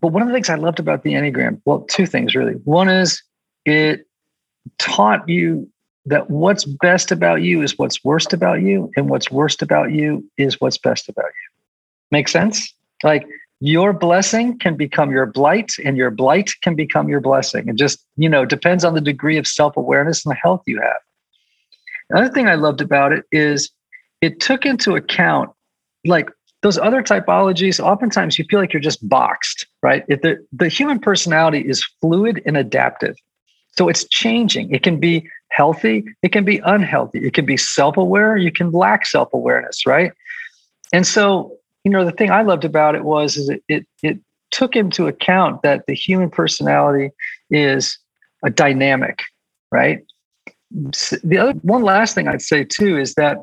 but 0.00 0.08
one 0.08 0.22
of 0.22 0.28
the 0.28 0.34
things 0.34 0.50
I 0.50 0.56
loved 0.56 0.80
about 0.80 1.02
the 1.02 1.12
Enneagram, 1.12 1.60
well, 1.64 1.80
two 1.82 2.06
things 2.06 2.34
really. 2.34 2.54
One 2.64 2.88
is 2.88 3.22
it 3.64 4.06
taught 4.78 5.28
you 5.28 5.70
that 6.06 6.30
what's 6.30 6.64
best 6.64 7.12
about 7.12 7.42
you 7.42 7.62
is 7.62 7.78
what's 7.78 8.02
worst 8.04 8.32
about 8.32 8.60
you, 8.60 8.90
and 8.96 9.08
what's 9.08 9.30
worst 9.30 9.62
about 9.62 9.92
you 9.92 10.28
is 10.36 10.60
what's 10.60 10.76
best 10.76 11.08
about 11.08 11.24
you. 11.24 11.50
Make 12.10 12.28
sense? 12.28 12.74
Like 13.02 13.26
your 13.64 13.94
blessing 13.94 14.58
can 14.58 14.76
become 14.76 15.10
your 15.10 15.24
blight, 15.24 15.72
and 15.82 15.96
your 15.96 16.10
blight 16.10 16.50
can 16.60 16.74
become 16.74 17.08
your 17.08 17.22
blessing. 17.22 17.66
It 17.66 17.76
just, 17.76 18.04
you 18.14 18.28
know, 18.28 18.44
depends 18.44 18.84
on 18.84 18.92
the 18.92 19.00
degree 19.00 19.38
of 19.38 19.46
self 19.46 19.74
awareness 19.78 20.22
and 20.22 20.32
the 20.32 20.36
health 20.36 20.60
you 20.66 20.82
have. 20.82 21.00
Another 22.10 22.28
thing 22.28 22.46
I 22.46 22.56
loved 22.56 22.82
about 22.82 23.12
it 23.12 23.24
is 23.32 23.70
it 24.20 24.38
took 24.38 24.66
into 24.66 24.96
account 24.96 25.50
like 26.04 26.28
those 26.60 26.76
other 26.76 27.02
typologies 27.02 27.82
oftentimes 27.82 28.38
you 28.38 28.44
feel 28.50 28.60
like 28.60 28.74
you're 28.74 28.80
just 28.80 29.06
boxed 29.08 29.66
right 29.82 30.04
if 30.08 30.20
the, 30.20 30.36
the 30.52 30.68
human 30.68 30.98
personality 30.98 31.60
is 31.60 31.86
fluid 32.00 32.42
and 32.44 32.56
adaptive 32.56 33.16
so 33.76 33.88
it's 33.88 34.06
changing 34.08 34.70
it 34.74 34.82
can 34.82 34.98
be 34.98 35.26
healthy 35.50 36.04
it 36.22 36.32
can 36.32 36.44
be 36.44 36.58
unhealthy 36.64 37.18
it 37.26 37.34
can 37.34 37.44
be 37.44 37.56
self-aware 37.56 38.36
you 38.36 38.50
can 38.50 38.70
lack 38.70 39.04
self-awareness 39.04 39.86
right 39.86 40.12
and 40.92 41.06
so 41.06 41.54
you 41.84 41.90
know 41.90 42.04
the 42.04 42.12
thing 42.12 42.30
i 42.30 42.42
loved 42.42 42.64
about 42.64 42.94
it 42.94 43.04
was 43.04 43.36
is 43.36 43.48
it 43.48 43.62
it, 43.68 43.86
it 44.02 44.18
took 44.50 44.76
into 44.76 45.06
account 45.06 45.62
that 45.62 45.84
the 45.86 45.94
human 45.94 46.30
personality 46.30 47.10
is 47.50 47.98
a 48.44 48.50
dynamic 48.50 49.22
right 49.70 50.00
the 50.70 51.38
other 51.38 51.52
one 51.62 51.82
last 51.82 52.14
thing 52.14 52.28
i'd 52.28 52.42
say 52.42 52.64
too 52.64 52.98
is 52.98 53.14
that 53.14 53.38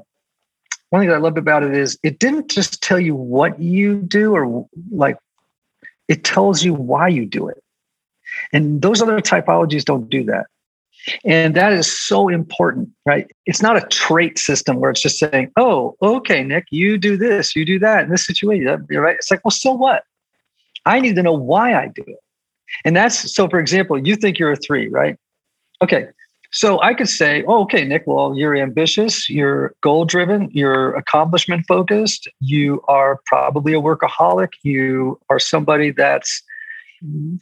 one 0.91 1.01
thing 1.01 1.09
that 1.09 1.15
I 1.15 1.19
loved 1.19 1.37
about 1.37 1.63
it 1.63 1.73
is 1.73 1.97
it 2.03 2.19
didn't 2.19 2.51
just 2.51 2.83
tell 2.83 2.99
you 2.99 3.15
what 3.15 3.59
you 3.61 4.01
do 4.01 4.35
or 4.35 4.67
like 4.91 5.17
it 6.09 6.25
tells 6.25 6.63
you 6.63 6.73
why 6.73 7.07
you 7.07 7.25
do 7.25 7.47
it. 7.47 7.63
And 8.51 8.81
those 8.81 9.01
other 9.01 9.19
typologies 9.21 9.85
don't 9.85 10.09
do 10.09 10.25
that. 10.25 10.47
And 11.25 11.55
that 11.55 11.73
is 11.73 11.91
so 11.91 12.29
important, 12.29 12.89
right? 13.05 13.27
It's 13.45 13.61
not 13.61 13.75
a 13.75 13.87
trait 13.87 14.37
system 14.37 14.79
where 14.79 14.91
it's 14.91 15.01
just 15.01 15.17
saying, 15.17 15.51
oh, 15.57 15.95
okay, 16.01 16.43
Nick, 16.43 16.65
you 16.71 16.97
do 16.97 17.17
this, 17.17 17.55
you 17.55 17.65
do 17.65 17.79
that 17.79 18.03
in 18.03 18.11
this 18.11 18.25
situation, 18.25 18.67
uh, 18.67 18.77
right? 18.99 19.15
It's 19.15 19.31
like, 19.31 19.43
well, 19.43 19.51
so 19.51 19.71
what? 19.71 20.03
I 20.85 20.99
need 20.99 21.15
to 21.15 21.23
know 21.23 21.33
why 21.33 21.73
I 21.73 21.87
do 21.87 22.03
it. 22.05 22.19
And 22.85 22.95
that's 22.95 23.33
so, 23.33 23.49
for 23.49 23.59
example, 23.59 23.97
you 23.97 24.15
think 24.15 24.39
you're 24.39 24.51
a 24.51 24.55
three, 24.55 24.87
right? 24.87 25.17
Okay, 25.83 26.07
so 26.51 26.81
I 26.81 26.93
could 26.93 27.09
say, 27.09 27.43
oh, 27.47 27.63
okay, 27.63 27.83
Nick, 27.83 28.03
well, 28.05 28.35
you're 28.37 28.55
ambitious, 28.55 29.29
you're 29.29 29.73
goal 29.81 30.05
driven, 30.05 30.49
you're 30.51 30.95
accomplishment 30.95 31.65
focused, 31.67 32.27
you 32.39 32.81
are 32.87 33.19
probably 33.25 33.73
a 33.73 33.81
workaholic, 33.81 34.49
you 34.63 35.19
are 35.29 35.39
somebody 35.39 35.91
that's 35.91 36.43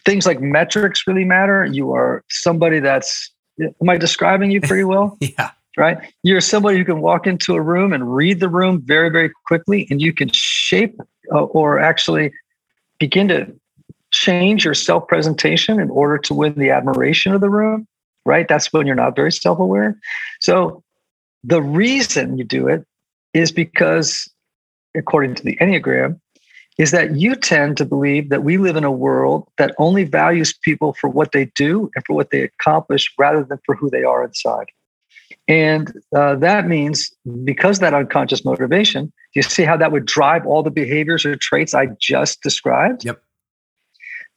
things 0.06 0.26
like 0.26 0.42
metrics 0.42 1.06
really 1.08 1.26
matter. 1.26 1.66
You 1.66 1.92
are 1.94 2.24
somebody 2.30 2.80
that's, 2.80 3.32
am 3.62 3.90
I 3.90 3.98
describing 3.98 4.52
you 4.52 4.62
pretty 4.62 4.84
well? 4.84 5.18
yeah. 5.22 5.52
Right. 5.78 5.98
You're 6.24 6.42
somebody 6.42 6.78
who 6.78 6.86
can 6.86 7.00
walk 7.00 7.26
into 7.26 7.54
a 7.56 7.62
room 7.62 7.94
and 7.94 8.14
read 8.14 8.40
the 8.40 8.50
room 8.50 8.82
very, 8.84 9.10
very 9.10 9.32
quickly, 9.46 9.88
and 9.90 10.02
you 10.02 10.12
can 10.12 10.30
shape 10.34 11.00
uh, 11.34 11.44
or 11.44 11.80
actually 11.80 12.34
begin 13.00 13.30
to 13.30 13.54
change 14.12 14.66
your 14.66 14.74
self 14.74 15.08
presentation 15.08 15.80
in 15.80 15.90
order 15.90 16.18
to 16.18 16.34
win 16.34 16.54
the 16.56 16.70
admiration 16.72 17.34
of 17.34 17.40
the 17.40 17.50
room 17.50 17.88
right? 18.30 18.48
That's 18.48 18.72
when 18.72 18.86
you're 18.86 18.96
not 18.96 19.16
very 19.16 19.32
self 19.32 19.60
aware. 19.60 19.98
So 20.40 20.84
the 21.44 21.62
reason 21.62 22.38
you 22.38 22.44
do 22.44 22.68
it 22.68 22.86
is 23.34 23.52
because, 23.52 24.30
according 24.96 25.36
to 25.36 25.44
the 25.44 25.58
Enneagram, 25.58 26.20
is 26.80 26.92
that 26.92 27.18
you 27.18 27.36
tend 27.36 27.76
to 27.76 27.86
believe 27.86 28.30
that 28.30 28.44
we 28.44 28.58
live 28.58 28.78
in 28.78 28.86
a 28.86 28.92
world 28.92 29.46
that 29.58 29.76
only 29.78 30.06
values 30.06 30.54
people 30.54 30.94
for 30.94 31.10
what 31.10 31.34
they 31.34 31.46
do 31.54 31.92
and 31.94 32.06
for 32.06 32.16
what 32.16 32.32
they 32.32 32.42
accomplish 32.42 33.14
rather 33.20 33.44
than 33.44 33.60
for 33.66 33.76
who 33.76 33.90
they 33.90 34.04
are 34.04 34.24
inside. 34.24 34.68
And 35.50 35.92
uh, 36.16 36.36
that 36.36 36.68
means 36.68 37.12
because 37.44 37.80
that 37.80 37.94
unconscious 37.94 38.46
motivation, 38.46 39.08
do 39.08 39.12
you 39.36 39.44
see 39.44 39.64
how 39.64 39.76
that 39.76 39.92
would 39.92 40.06
drive 40.06 40.48
all 40.48 40.64
the 40.64 40.72
behaviors 40.72 41.26
or 41.26 41.36
traits 41.36 41.74
I 41.74 41.88
just 42.00 42.42
described? 42.42 43.04
Yep. 43.04 43.22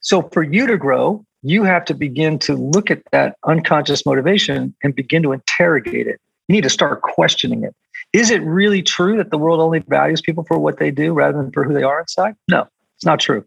So 0.01 0.23
for 0.33 0.43
you 0.43 0.67
to 0.67 0.77
grow, 0.77 1.25
you 1.43 1.63
have 1.63 1.85
to 1.85 1.93
begin 1.93 2.39
to 2.39 2.55
look 2.55 2.91
at 2.91 3.03
that 3.11 3.37
unconscious 3.47 4.05
motivation 4.05 4.75
and 4.83 4.93
begin 4.93 5.23
to 5.23 5.31
interrogate 5.31 6.07
it. 6.07 6.19
You 6.49 6.55
need 6.55 6.63
to 6.63 6.69
start 6.69 7.03
questioning 7.03 7.63
it. 7.63 7.73
Is 8.13 8.29
it 8.29 8.41
really 8.43 8.83
true 8.83 9.17
that 9.17 9.31
the 9.31 9.37
world 9.37 9.59
only 9.59 9.79
values 9.79 10.21
people 10.21 10.43
for 10.43 10.59
what 10.59 10.77
they 10.77 10.91
do 10.91 11.13
rather 11.13 11.37
than 11.37 11.51
for 11.51 11.63
who 11.63 11.73
they 11.73 11.83
are 11.83 11.99
inside? 11.99 12.35
No, 12.47 12.67
it's 12.95 13.05
not 13.05 13.19
true. 13.19 13.43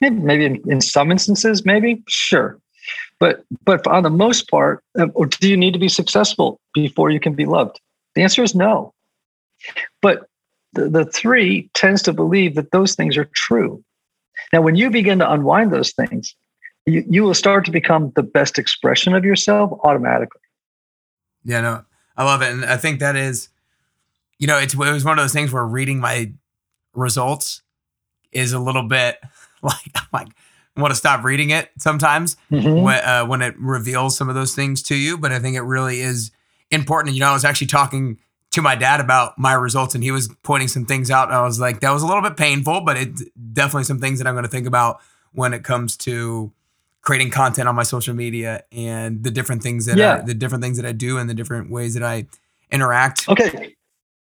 Maybe, 0.00 0.44
in, 0.44 0.60
in 0.66 0.80
some 0.80 1.12
instances, 1.12 1.64
maybe, 1.64 2.02
sure. 2.08 2.58
But 3.20 3.44
but 3.64 3.86
on 3.86 4.02
the 4.02 4.10
most 4.10 4.50
part, 4.50 4.82
uh, 4.98 5.06
do 5.40 5.48
you 5.48 5.56
need 5.56 5.72
to 5.74 5.78
be 5.78 5.88
successful 5.88 6.58
before 6.74 7.10
you 7.10 7.20
can 7.20 7.34
be 7.34 7.46
loved? 7.46 7.80
The 8.16 8.22
answer 8.22 8.42
is 8.42 8.54
no. 8.54 8.92
But 10.00 10.26
the, 10.72 10.88
the 10.88 11.04
three 11.04 11.70
tends 11.74 12.02
to 12.02 12.12
believe 12.12 12.56
that 12.56 12.72
those 12.72 12.96
things 12.96 13.16
are 13.16 13.26
true. 13.34 13.84
Now, 14.52 14.62
when 14.62 14.74
you 14.74 14.90
begin 14.90 15.20
to 15.20 15.30
unwind 15.30 15.72
those 15.72 15.92
things, 15.92 16.34
you, 16.84 17.04
you 17.08 17.22
will 17.22 17.34
start 17.34 17.64
to 17.66 17.70
become 17.70 18.12
the 18.16 18.24
best 18.24 18.58
expression 18.58 19.14
of 19.14 19.24
yourself 19.24 19.78
automatically. 19.84 20.40
Yeah, 21.44 21.60
no, 21.60 21.84
I 22.16 22.24
love 22.24 22.42
it. 22.42 22.50
And 22.50 22.64
I 22.64 22.76
think 22.76 22.98
that 22.98 23.14
is, 23.14 23.48
you 24.42 24.48
know, 24.48 24.58
it's, 24.58 24.74
it 24.74 24.78
was 24.78 25.04
one 25.04 25.16
of 25.16 25.22
those 25.22 25.32
things 25.32 25.52
where 25.52 25.64
reading 25.64 26.00
my 26.00 26.32
results 26.94 27.62
is 28.32 28.52
a 28.52 28.58
little 28.58 28.82
bit 28.82 29.18
like, 29.62 29.76
I'm 29.94 30.08
like, 30.12 30.28
I 30.76 30.80
want 30.80 30.90
to 30.90 30.96
stop 30.96 31.22
reading 31.22 31.50
it 31.50 31.70
sometimes 31.78 32.36
mm-hmm. 32.50 32.82
when, 32.82 33.04
uh, 33.04 33.24
when 33.24 33.40
it 33.40 33.54
reveals 33.56 34.16
some 34.16 34.28
of 34.28 34.34
those 34.34 34.52
things 34.52 34.82
to 34.84 34.96
you. 34.96 35.16
But 35.16 35.30
I 35.30 35.38
think 35.38 35.54
it 35.54 35.60
really 35.60 36.00
is 36.00 36.32
important. 36.72 37.14
You 37.14 37.20
know, 37.20 37.28
I 37.28 37.32
was 37.34 37.44
actually 37.44 37.68
talking 37.68 38.18
to 38.50 38.62
my 38.62 38.74
dad 38.74 38.98
about 38.98 39.38
my 39.38 39.52
results 39.52 39.94
and 39.94 40.02
he 40.02 40.10
was 40.10 40.28
pointing 40.42 40.66
some 40.66 40.86
things 40.86 41.08
out. 41.08 41.28
And 41.28 41.36
I 41.36 41.42
was 41.42 41.60
like, 41.60 41.78
that 41.78 41.92
was 41.92 42.02
a 42.02 42.06
little 42.06 42.22
bit 42.22 42.36
painful, 42.36 42.80
but 42.80 42.96
it's 42.96 43.22
definitely 43.52 43.84
some 43.84 44.00
things 44.00 44.18
that 44.18 44.26
I'm 44.26 44.34
going 44.34 44.44
to 44.44 44.50
think 44.50 44.66
about 44.66 45.00
when 45.30 45.54
it 45.54 45.62
comes 45.62 45.96
to 45.98 46.50
creating 47.00 47.30
content 47.30 47.68
on 47.68 47.76
my 47.76 47.84
social 47.84 48.14
media 48.14 48.64
and 48.72 49.22
the 49.22 49.30
different 49.30 49.62
things 49.62 49.86
that 49.86 49.98
yeah. 49.98 50.14
I, 50.14 50.20
the 50.22 50.34
different 50.34 50.64
things 50.64 50.78
that 50.78 50.86
I 50.86 50.92
do 50.92 51.18
and 51.18 51.30
the 51.30 51.34
different 51.34 51.70
ways 51.70 51.94
that 51.94 52.02
I 52.02 52.26
interact. 52.72 53.28
Okay. 53.28 53.76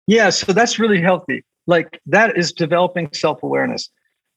Yeah, 0.08 0.30
so 0.30 0.54
that's 0.54 0.80
really 0.80 1.02
healthy. 1.02 1.44
Like 1.68 2.02
that 2.06 2.38
is 2.38 2.52
developing 2.52 3.10
self-awareness. 3.14 3.90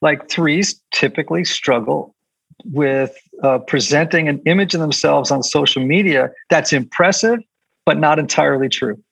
Like 0.02 0.28
threes 0.28 0.80
typically 0.92 1.44
struggle 1.44 2.14
with 2.64 3.16
uh, 3.42 3.58
presenting 3.58 4.28
an 4.28 4.42
image 4.46 4.74
of 4.74 4.80
themselves 4.80 5.30
on 5.30 5.42
social 5.42 5.84
media 5.84 6.30
that's 6.50 6.72
impressive 6.72 7.38
but 7.86 7.98
not 7.98 8.18
entirely 8.18 8.68
true. 8.68 9.02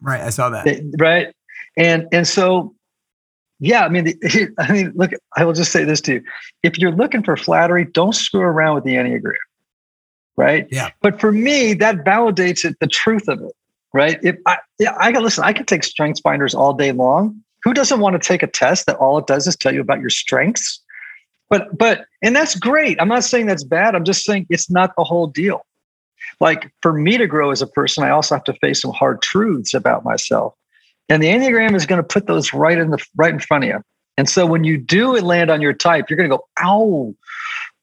Right, 0.00 0.20
I 0.20 0.30
saw 0.30 0.50
that. 0.50 0.66
Right? 0.98 1.34
And 1.76 2.06
and 2.12 2.26
so 2.26 2.74
yeah, 3.60 3.84
I 3.84 3.88
mean, 3.88 4.04
the, 4.04 4.52
I 4.58 4.72
mean, 4.72 4.92
look, 4.94 5.12
I 5.36 5.44
will 5.44 5.52
just 5.52 5.72
say 5.72 5.84
this 5.84 6.00
to 6.02 6.14
you: 6.14 6.24
if 6.62 6.78
you're 6.78 6.92
looking 6.92 7.22
for 7.22 7.36
flattery, 7.36 7.84
don't 7.84 8.14
screw 8.14 8.40
around 8.40 8.74
with 8.74 8.84
the 8.84 8.94
enneagram, 8.94 9.34
right? 10.36 10.66
Yeah. 10.70 10.90
But 11.00 11.20
for 11.20 11.32
me, 11.32 11.74
that 11.74 12.04
validates 12.04 12.64
it, 12.64 12.76
the 12.80 12.88
truth 12.88 13.28
of 13.28 13.40
it, 13.40 13.52
right? 13.92 14.18
If 14.22 14.36
I, 14.46 14.58
yeah, 14.78 14.94
I 14.98 15.12
can 15.12 15.22
listen, 15.22 15.44
I 15.44 15.52
can 15.52 15.66
take 15.66 15.84
strengths 15.84 16.20
finders 16.20 16.54
all 16.54 16.72
day 16.74 16.92
long. 16.92 17.42
Who 17.64 17.74
doesn't 17.74 18.00
want 18.00 18.20
to 18.20 18.26
take 18.26 18.42
a 18.42 18.46
test 18.46 18.86
that 18.86 18.96
all 18.96 19.18
it 19.18 19.26
does 19.26 19.46
is 19.46 19.56
tell 19.56 19.72
you 19.72 19.80
about 19.80 20.00
your 20.00 20.10
strengths? 20.10 20.80
But 21.48 21.76
but 21.76 22.06
and 22.22 22.34
that's 22.34 22.54
great. 22.54 23.00
I'm 23.00 23.08
not 23.08 23.24
saying 23.24 23.46
that's 23.46 23.64
bad. 23.64 23.94
I'm 23.94 24.04
just 24.04 24.24
saying 24.24 24.46
it's 24.48 24.70
not 24.70 24.94
the 24.96 25.04
whole 25.04 25.26
deal. 25.26 25.64
Like 26.40 26.72
for 26.80 26.92
me 26.92 27.18
to 27.18 27.26
grow 27.26 27.50
as 27.50 27.62
a 27.62 27.66
person, 27.66 28.04
I 28.04 28.10
also 28.10 28.34
have 28.34 28.44
to 28.44 28.54
face 28.54 28.80
some 28.80 28.92
hard 28.92 29.22
truths 29.22 29.74
about 29.74 30.04
myself. 30.04 30.54
And 31.08 31.22
the 31.22 31.28
Enneagram 31.28 31.74
is 31.74 31.84
going 31.84 32.00
to 32.00 32.06
put 32.06 32.26
those 32.26 32.54
right 32.54 32.78
in 32.78 32.90
the 32.90 33.04
right 33.16 33.32
in 33.32 33.40
front 33.40 33.64
of 33.64 33.68
you. 33.68 33.82
And 34.16 34.28
so 34.28 34.46
when 34.46 34.64
you 34.64 34.78
do 34.78 35.14
it 35.14 35.22
land 35.22 35.50
on 35.50 35.60
your 35.60 35.72
type, 35.72 36.08
you're 36.08 36.16
going 36.16 36.30
to 36.30 36.36
go, 36.36 36.44
ow, 36.62 37.14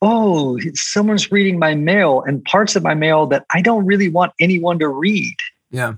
oh, 0.02 0.60
someone's 0.74 1.32
reading 1.32 1.60
my 1.60 1.76
mail 1.76 2.24
and 2.26 2.44
parts 2.46 2.76
of 2.76 2.84
my 2.84 2.94
mail 2.94 3.26
that 3.28 3.46
I 3.50 3.62
don't 3.62 3.86
really 3.86 4.10
want 4.10 4.34
anyone 4.40 4.80
to 4.80 4.88
read. 4.88 5.36
Yeah. 5.72 5.96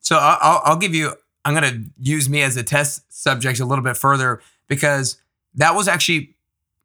So 0.00 0.18
I'll, 0.20 0.60
I'll 0.64 0.76
give 0.76 0.94
you, 0.94 1.14
I'm 1.44 1.54
going 1.54 1.72
to 1.72 1.90
use 1.98 2.28
me 2.28 2.42
as 2.42 2.56
a 2.56 2.62
test 2.62 3.12
subject 3.12 3.60
a 3.60 3.64
little 3.64 3.84
bit 3.84 3.96
further 3.96 4.40
because 4.68 5.18
that 5.54 5.74
was 5.74 5.88
actually, 5.88 6.34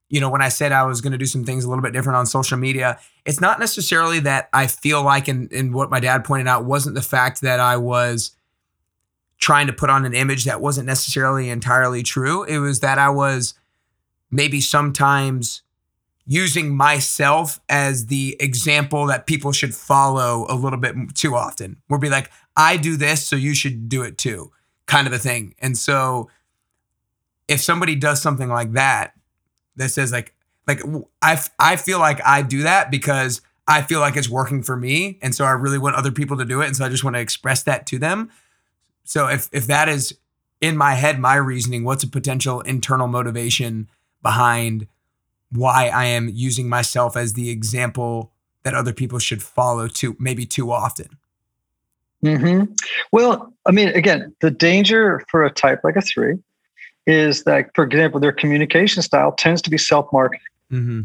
you 0.10 0.19
know, 0.19 0.30
when 0.30 0.41
I 0.41 0.49
said 0.49 0.71
I 0.71 0.84
was 0.84 1.02
going 1.02 1.12
to 1.12 1.17
do 1.17 1.25
some 1.25 1.43
things 1.43 1.65
a 1.65 1.69
little 1.69 1.84
bit 1.84 1.93
different 1.93 2.17
on 2.17 2.25
social 2.25 2.58
media, 2.58 2.99
it's 3.25 3.41
not 3.41 3.60
necessarily 3.60 4.19
that 4.21 4.49
I 4.54 4.67
feel 4.67 5.04
like, 5.04 5.28
and, 5.28 5.52
and 5.52 5.73
what 5.73 5.89
my 5.89 5.99
dad 5.99 6.23
pointed 6.23 6.47
out 6.47 6.65
wasn't 6.65 6.95
the 6.95 7.02
fact 7.02 7.41
that 7.41 7.60
I 7.60 7.78
was 7.78 8.32
trying 9.38 9.67
to 9.67 9.73
put 9.73 9.89
on 9.89 10.06
an 10.06 10.13
image 10.13 10.45
that 10.45 10.62
wasn't 10.62 10.88
necessarily 10.88 11.49
entirely 11.49 12.04
true. 12.04 12.43
It 12.43 12.60
was 12.60 12.82
that 12.82 12.97
I 12.97 13.10
was 13.10 13.54
maybe 14.32 14.62
sometimes 14.62 15.62
using 16.31 16.77
myself 16.77 17.59
as 17.69 18.05
the 18.05 18.37
example 18.39 19.07
that 19.07 19.25
people 19.25 19.51
should 19.51 19.73
follow 19.73 20.45
a 20.47 20.53
little 20.53 20.77
bit 20.77 20.95
too 21.15 21.35
often. 21.35 21.81
We'll 21.89 21.99
be 21.99 22.07
like, 22.07 22.29
I 22.55 22.77
do 22.77 22.95
this, 22.97 23.25
so 23.25 23.35
you 23.35 23.55
should 23.55 23.89
do 23.89 24.03
it 24.03 24.19
too, 24.19 24.51
kind 24.85 25.07
of 25.07 25.13
a 25.13 25.17
thing. 25.17 25.55
And 25.57 25.75
so 25.75 26.29
if 27.47 27.61
somebody 27.61 27.95
does 27.95 28.21
something 28.21 28.47
like 28.47 28.73
that, 28.73 29.13
that 29.77 29.89
says 29.89 30.11
like, 30.11 30.35
like 30.67 30.81
I 31.23 31.41
I 31.57 31.77
feel 31.77 31.97
like 31.97 32.23
I 32.23 32.43
do 32.43 32.61
that 32.61 32.91
because 32.91 33.41
I 33.67 33.81
feel 33.81 33.99
like 33.99 34.15
it's 34.15 34.29
working 34.29 34.61
for 34.61 34.77
me, 34.77 35.17
and 35.23 35.33
so 35.33 35.45
I 35.45 35.51
really 35.51 35.79
want 35.79 35.95
other 35.95 36.11
people 36.11 36.37
to 36.37 36.45
do 36.45 36.61
it, 36.61 36.67
and 36.67 36.75
so 36.75 36.85
I 36.85 36.89
just 36.89 37.03
want 37.03 37.15
to 37.15 37.21
express 37.21 37.63
that 37.63 37.87
to 37.87 37.97
them. 37.97 38.29
So 39.03 39.27
if 39.27 39.49
if 39.51 39.65
that 39.65 39.89
is 39.89 40.15
in 40.61 40.77
my 40.77 40.93
head, 40.93 41.17
my 41.17 41.37
reasoning, 41.37 41.85
what's 41.85 42.03
a 42.03 42.07
potential 42.07 42.61
internal 42.61 43.07
motivation 43.07 43.89
behind 44.21 44.85
why 45.51 45.88
I 45.88 46.05
am 46.05 46.29
using 46.29 46.69
myself 46.69 47.17
as 47.17 47.33
the 47.33 47.49
example 47.49 48.31
that 48.63 48.73
other 48.73 48.93
people 48.93 49.19
should 49.19 49.41
follow 49.41 49.88
too, 49.88 50.15
maybe 50.19 50.45
too 50.45 50.71
often? 50.71 51.17
hmm 52.21 52.63
Well, 53.12 53.53
I 53.65 53.71
mean, 53.71 53.89
again, 53.89 54.35
the 54.41 54.51
danger 54.51 55.23
for 55.29 55.45
a 55.45 55.51
type 55.51 55.81
like 55.83 55.95
a 55.95 56.01
three 56.01 56.38
is 57.07 57.43
that, 57.43 57.71
for 57.73 57.83
example, 57.83 58.19
their 58.19 58.31
communication 58.31 59.01
style 59.01 59.31
tends 59.31 59.62
to 59.63 59.69
be 59.69 59.77
self 59.77 60.07
marketing. 60.12 60.45
Mm-hmm. 60.71 61.01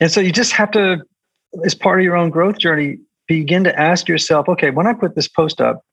And 0.00 0.10
so 0.10 0.20
you 0.20 0.32
just 0.32 0.52
have 0.52 0.70
to, 0.72 1.02
as 1.64 1.74
part 1.74 1.98
of 2.00 2.04
your 2.04 2.16
own 2.16 2.30
growth 2.30 2.58
journey, 2.58 2.98
begin 3.26 3.64
to 3.64 3.78
ask 3.78 4.08
yourself 4.08 4.48
okay, 4.48 4.70
when 4.70 4.86
I 4.86 4.92
put 4.92 5.14
this 5.14 5.28
post 5.28 5.60
up, 5.60 5.84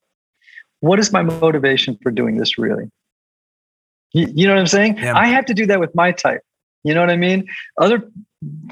what 0.82 1.00
is 1.00 1.12
my 1.12 1.22
motivation 1.22 1.98
for 2.02 2.12
doing 2.12 2.38
this 2.38 2.58
really? 2.58 2.90
You, 4.14 4.28
you 4.34 4.48
know 4.48 4.54
what 4.54 4.60
I'm 4.60 4.68
saying? 4.68 4.98
Yeah. 4.98 5.18
I 5.18 5.28
have 5.28 5.46
to 5.46 5.54
do 5.54 5.66
that 5.68 5.80
with 5.80 5.94
my 5.96 6.12
type. 6.12 6.42
You 6.84 6.94
know 6.94 7.02
what 7.02 7.10
I 7.10 7.18
mean? 7.18 7.48
Other, 7.78 8.10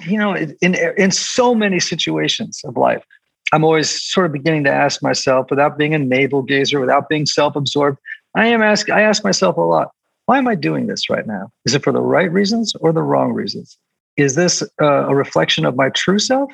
you 0.06 0.18
know, 0.18 0.36
in 0.36 0.76
in 0.76 1.12
so 1.12 1.54
many 1.54 1.80
situations 1.80 2.62
of 2.64 2.78
life, 2.78 3.04
I'm 3.52 3.64
always 3.64 3.90
sort 3.90 4.26
of 4.26 4.32
beginning 4.32 4.64
to 4.66 4.72
ask 4.72 5.04
myself, 5.04 5.50
without 5.50 5.78
being 5.78 5.94
a 5.94 6.00
navel 6.00 6.42
gazer, 6.42 6.80
without 6.80 7.10
being 7.10 7.26
self-absorbed, 7.26 7.98
I 8.36 8.48
am 8.48 8.62
ask 8.62 8.90
I 8.90 9.02
ask 9.02 9.24
myself 9.24 9.58
a 9.58 9.62
lot, 9.62 9.92
why 10.26 10.38
am 10.38 10.48
I 10.48 10.56
doing 10.56 10.88
this 10.88 11.10
right 11.10 11.26
now? 11.26 11.52
Is 11.66 11.74
it 11.74 11.84
for 11.84 11.92
the 11.92 12.02
right 12.02 12.32
reasons 12.32 12.76
or 12.76 12.94
the 12.94 13.02
wrong 13.02 13.34
reasons? 13.34 13.78
Is 14.16 14.36
this 14.36 14.62
uh, 14.82 15.08
a 15.08 15.16
reflection 15.16 15.66
of 15.66 15.76
my 15.76 15.90
true 15.90 16.20
self? 16.20 16.52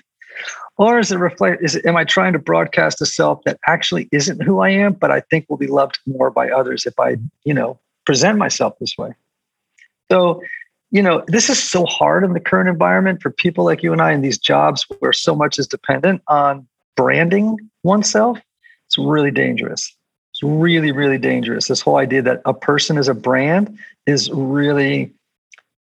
Or 0.78 0.98
is 1.00 1.12
it 1.12 1.18
reflect 1.18 1.64
is 1.64 1.76
it, 1.76 1.86
am 1.86 1.96
I 1.96 2.04
trying 2.04 2.34
to 2.34 2.40
broadcast 2.40 3.02
a 3.02 3.06
self 3.06 3.44
that 3.46 3.60
actually 3.68 4.10
isn't 4.12 4.42
who 4.42 4.60
I 4.60 4.70
am, 4.70 4.94
but 4.94 5.12
I 5.12 5.20
think 5.20 5.46
will 5.50 5.58
be 5.58 5.68
loved 5.68 6.00
more 6.08 6.32
by 6.32 6.50
others 6.50 6.86
if 6.86 7.00
I, 7.00 7.18
you 7.44 7.54
know, 7.54 7.80
present 8.06 8.38
myself 8.38 8.74
this 8.80 8.96
way? 8.98 9.14
So 10.12 10.42
you 10.94 11.02
know, 11.02 11.24
this 11.26 11.50
is 11.50 11.62
so 11.62 11.86
hard 11.88 12.24
in 12.24 12.34
the 12.34 12.40
current 12.40 12.70
environment 12.70 13.20
for 13.20 13.32
people 13.32 13.66
like 13.66 13.82
you 13.82 13.92
and 13.92 14.02
I 14.02 14.14
in 14.14 14.22
these 14.22 14.38
jobs 14.38 14.86
where 15.00 15.12
so 15.12 15.34
much 15.34 15.58
is 15.58 15.66
dependent 15.66 16.22
on 16.28 16.68
branding 16.96 17.58
oneself. 17.82 18.40
It's 18.86 19.00
really 19.00 19.32
dangerous. 19.32 19.92
It's 20.30 20.44
really, 20.44 20.92
really 20.92 21.18
dangerous. 21.18 21.68
This 21.68 21.82
whole 21.82 21.98
idea 21.98 22.22
that 22.22 22.44
a 22.46 22.54
person 22.54 23.00
is 23.00 23.08
a 23.08 23.16
brand 23.16 23.76
is 24.06 24.30
really 24.30 25.12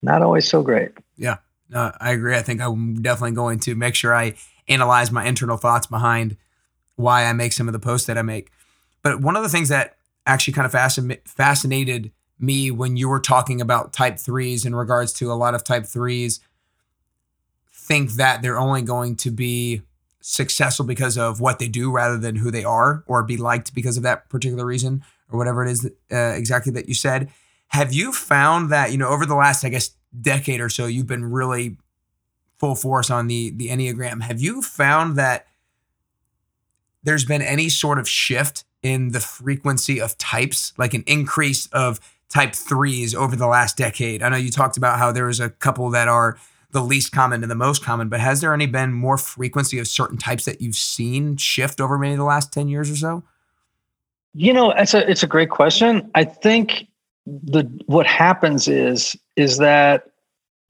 not 0.04 0.22
always 0.22 0.48
so 0.48 0.62
great. 0.62 0.92
Yeah, 1.18 1.38
no, 1.70 1.92
I 2.00 2.12
agree. 2.12 2.36
I 2.36 2.44
think 2.44 2.62
I'm 2.62 3.02
definitely 3.02 3.36
going 3.36 3.58
to 3.62 3.74
make 3.74 3.96
sure 3.96 4.16
I 4.16 4.36
analyze 4.68 5.12
my 5.12 5.26
internal 5.26 5.58
thoughts 5.58 5.88
behind 5.88 6.38
why 6.98 7.26
I 7.26 7.34
make 7.34 7.54
some 7.54 7.68
of 7.68 7.74
the 7.74 7.80
posts 7.80 8.06
that 8.06 8.18
I 8.20 8.22
make. 8.22 8.52
But 9.02 9.22
one 9.22 9.36
of 9.36 9.42
the 9.42 9.50
things 9.50 9.70
that 9.70 9.98
actually 10.28 10.54
kind 10.54 10.68
of 10.68 10.72
fascin- 10.72 11.28
fascinated 11.28 12.12
me 12.40 12.72
when 12.72 12.98
you 12.98 13.10
were 13.10 13.20
talking 13.20 13.62
about 13.62 13.94
type 13.94 14.18
threes 14.18 14.66
in 14.66 14.76
regards 14.76 15.14
to 15.14 15.32
a 15.32 15.34
lot 15.34 15.56
of 15.56 15.64
type 15.64 15.86
threes 15.86 16.40
think 17.72 18.12
that 18.14 18.42
they're 18.42 18.60
only 18.60 18.82
going 18.82 19.16
to 19.16 19.32
be 19.32 19.82
successful 20.22 20.86
because 20.86 21.18
of 21.18 21.40
what 21.40 21.60
they 21.60 21.68
do 21.68 21.92
rather 21.92 22.18
than 22.18 22.36
who 22.36 22.52
they 22.52 22.64
are 22.64 23.04
or 23.08 23.24
be 23.24 23.38
liked 23.38 23.74
because 23.74 23.98
of 23.98 24.04
that 24.04 24.30
particular 24.30 24.66
reason 24.66 25.04
or 25.32 25.38
whatever 25.38 25.66
it 25.66 25.72
is 25.72 25.90
uh, 26.12 26.16
exactly 26.16 26.72
that 26.72 26.88
you 26.88 26.94
said. 26.94 27.32
Have 27.70 27.94
you 27.94 28.12
found 28.12 28.70
that 28.72 28.92
you 28.92 28.98
know 28.98 29.10
over 29.10 29.26
the 29.26 29.36
last 29.36 29.64
i 29.64 29.70
guess 29.70 29.92
decade 30.20 30.60
or 30.60 30.70
so 30.70 30.86
you've 30.86 31.08
been 31.08 31.26
really 31.26 31.78
full 32.60 32.76
force 32.76 33.10
on 33.10 33.28
the 33.28 33.52
the 33.52 33.70
enneagram. 33.70 34.22
Have 34.22 34.42
you 34.42 34.62
found 34.62 35.16
that 35.16 35.48
there's 37.04 37.26
been 37.26 37.42
any 37.42 37.70
sort 37.70 37.98
of 37.98 38.08
shift 38.08 38.66
in 38.84 39.12
the 39.12 39.20
frequency 39.20 40.00
of 40.00 40.18
types 40.18 40.74
like 40.78 40.94
an 40.94 41.04
increase 41.08 41.68
of 41.68 42.00
type 42.30 42.54
threes 42.56 43.16
over 43.16 43.36
the 43.36 43.48
last 43.48 43.78
decade? 43.78 44.24
I 44.24 44.30
know 44.30 44.38
you 44.38 44.52
talked 44.52 44.78
about 44.78 45.00
how 45.00 45.12
there 45.12 45.26
was 45.26 45.40
a 45.40 45.50
couple 45.50 45.90
that 45.92 46.08
are 46.08 46.38
the 46.72 46.82
least 46.82 47.12
common 47.12 47.42
and 47.42 47.50
the 47.50 47.56
most 47.56 47.84
common, 47.84 48.10
but 48.10 48.20
has 48.20 48.42
there 48.42 48.54
any 48.54 48.68
been 48.68 48.94
more 48.94 49.18
frequency 49.18 49.80
of 49.80 49.88
certain 49.88 50.18
types 50.18 50.46
that 50.46 50.62
you've 50.62 50.76
seen 50.76 51.36
shift 51.38 51.82
over 51.82 51.98
maybe 51.98 52.16
the 52.16 52.24
last 52.24 52.54
10 52.54 52.68
years 52.68 52.92
or 52.92 52.96
so? 52.96 53.24
You 54.34 54.54
know, 54.54 54.72
it's 54.72 54.94
a 54.94 55.10
it's 55.10 55.24
a 55.24 55.28
great 55.28 55.50
question. 55.50 56.10
I 56.14 56.24
think 56.24 56.88
the 57.26 57.64
what 57.88 58.06
happens 58.06 58.68
is 58.68 59.16
is 59.36 59.58
that 59.58 60.12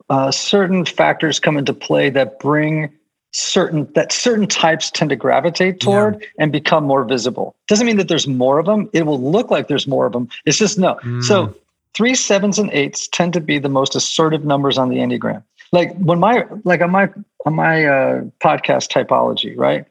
uh, 0.09 0.31
certain 0.31 0.85
factors 0.85 1.39
come 1.39 1.57
into 1.57 1.73
play 1.73 2.09
that 2.09 2.39
bring 2.39 2.89
certain 3.31 3.91
that 3.93 4.11
certain 4.11 4.47
types 4.47 4.89
tend 4.89 5.09
to 5.09 5.15
gravitate 5.15 5.79
toward 5.79 6.19
yeah. 6.19 6.27
and 6.39 6.51
become 6.51 6.83
more 6.83 7.03
visible. 7.03 7.55
Doesn't 7.67 7.85
mean 7.85 7.97
that 7.97 8.07
there's 8.07 8.27
more 8.27 8.59
of 8.59 8.65
them. 8.65 8.89
It 8.93 9.05
will 9.05 9.21
look 9.21 9.51
like 9.51 9.67
there's 9.67 9.87
more 9.87 10.05
of 10.05 10.13
them. 10.13 10.29
It's 10.45 10.57
just 10.57 10.79
no. 10.79 10.95
Mm. 11.03 11.23
So 11.23 11.55
three, 11.93 12.15
sevens, 12.15 12.57
and 12.57 12.71
eights 12.71 13.07
tend 13.07 13.33
to 13.33 13.41
be 13.41 13.59
the 13.59 13.69
most 13.69 13.95
assertive 13.95 14.45
numbers 14.45 14.77
on 14.77 14.89
the 14.89 14.97
Enneagram. 14.97 15.43
Like 15.71 15.95
when 15.97 16.19
my 16.19 16.45
like 16.63 16.81
on 16.81 16.91
my 16.91 17.09
on 17.45 17.53
my 17.53 17.85
uh, 17.85 18.21
podcast 18.41 18.89
typology, 18.91 19.55
right? 19.57 19.85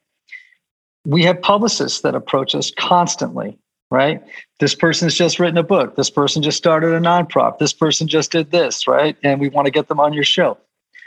We 1.05 1.23
have 1.23 1.41
publicists 1.41 2.01
that 2.01 2.15
approach 2.15 2.55
us 2.55 2.71
constantly, 2.73 3.57
right? 3.91 4.23
This 4.59 4.75
person's 4.75 5.15
just 5.15 5.39
written 5.39 5.57
a 5.57 5.63
book. 5.63 5.95
This 5.95 6.11
person 6.11 6.43
just 6.43 6.59
started 6.59 6.93
a 6.93 7.01
nonprofit. 7.01 7.59
This 7.59 7.73
person 7.73 8.09
just 8.09 8.33
did 8.33 8.51
this, 8.51 8.87
right? 8.87 9.17
And 9.23 9.41
we 9.41 9.49
want 9.49 9.67
to 9.67 9.71
get 9.71 9.89
them 9.89 10.01
on 10.01 10.13
your 10.13 10.25
show. 10.25 10.59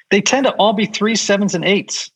They 0.09 0.21
tend 0.21 0.45
to 0.45 0.53
all 0.53 0.73
be 0.73 0.85
three, 0.85 1.15
sevens, 1.15 1.53
and 1.53 1.65
eights 1.65 2.09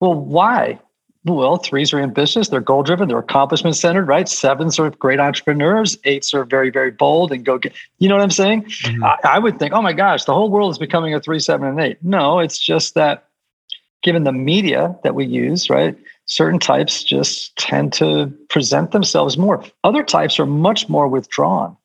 well, 0.00 0.14
why? 0.14 0.78
Well, 1.24 1.56
threes 1.56 1.92
are 1.92 1.98
ambitious, 1.98 2.48
they're 2.48 2.60
goal 2.60 2.84
driven, 2.84 3.08
they're 3.08 3.18
accomplishment 3.18 3.74
centered, 3.74 4.06
right? 4.06 4.28
Sevens 4.28 4.78
are 4.78 4.90
great 4.90 5.18
entrepreneurs, 5.18 5.98
eights 6.04 6.32
are 6.32 6.44
very, 6.44 6.70
very 6.70 6.92
bold 6.92 7.32
and 7.32 7.44
go 7.44 7.58
get, 7.58 7.72
you 7.98 8.08
know 8.08 8.14
what 8.14 8.22
I'm 8.22 8.30
saying? 8.30 8.62
Mm-hmm. 8.62 9.02
I, 9.02 9.16
I 9.24 9.38
would 9.40 9.58
think, 9.58 9.72
oh 9.72 9.82
my 9.82 9.92
gosh, 9.92 10.24
the 10.24 10.32
whole 10.32 10.50
world 10.50 10.70
is 10.70 10.78
becoming 10.78 11.14
a 11.14 11.20
three, 11.20 11.40
seven, 11.40 11.66
and 11.66 11.80
eight. 11.80 11.98
No, 12.02 12.38
it's 12.38 12.58
just 12.58 12.94
that 12.94 13.24
given 14.04 14.22
the 14.22 14.32
media 14.32 14.96
that 15.02 15.16
we 15.16 15.26
use, 15.26 15.68
right? 15.68 15.98
Certain 16.26 16.60
types 16.60 17.02
just 17.02 17.56
tend 17.56 17.92
to 17.94 18.32
present 18.48 18.92
themselves 18.92 19.36
more. 19.36 19.64
Other 19.82 20.04
types 20.04 20.38
are 20.38 20.46
much 20.46 20.88
more 20.88 21.08
withdrawn. 21.08 21.76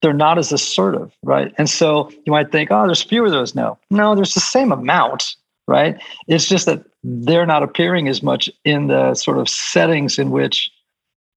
They're 0.00 0.14
not 0.14 0.38
as 0.38 0.52
assertive, 0.52 1.14
right? 1.22 1.54
And 1.58 1.68
so 1.68 2.10
you 2.24 2.32
might 2.32 2.50
think, 2.50 2.70
oh, 2.70 2.86
there's 2.86 3.02
fewer 3.02 3.26
of 3.26 3.32
those. 3.32 3.54
No, 3.54 3.78
no, 3.90 4.14
there's 4.14 4.34
the 4.34 4.40
same 4.40 4.72
amount, 4.72 5.36
right? 5.66 6.00
It's 6.28 6.48
just 6.48 6.66
that 6.66 6.84
they're 7.02 7.46
not 7.46 7.62
appearing 7.62 8.08
as 8.08 8.22
much 8.22 8.50
in 8.64 8.88
the 8.88 9.14
sort 9.14 9.38
of 9.38 9.48
settings 9.48 10.18
in 10.18 10.30
which 10.30 10.70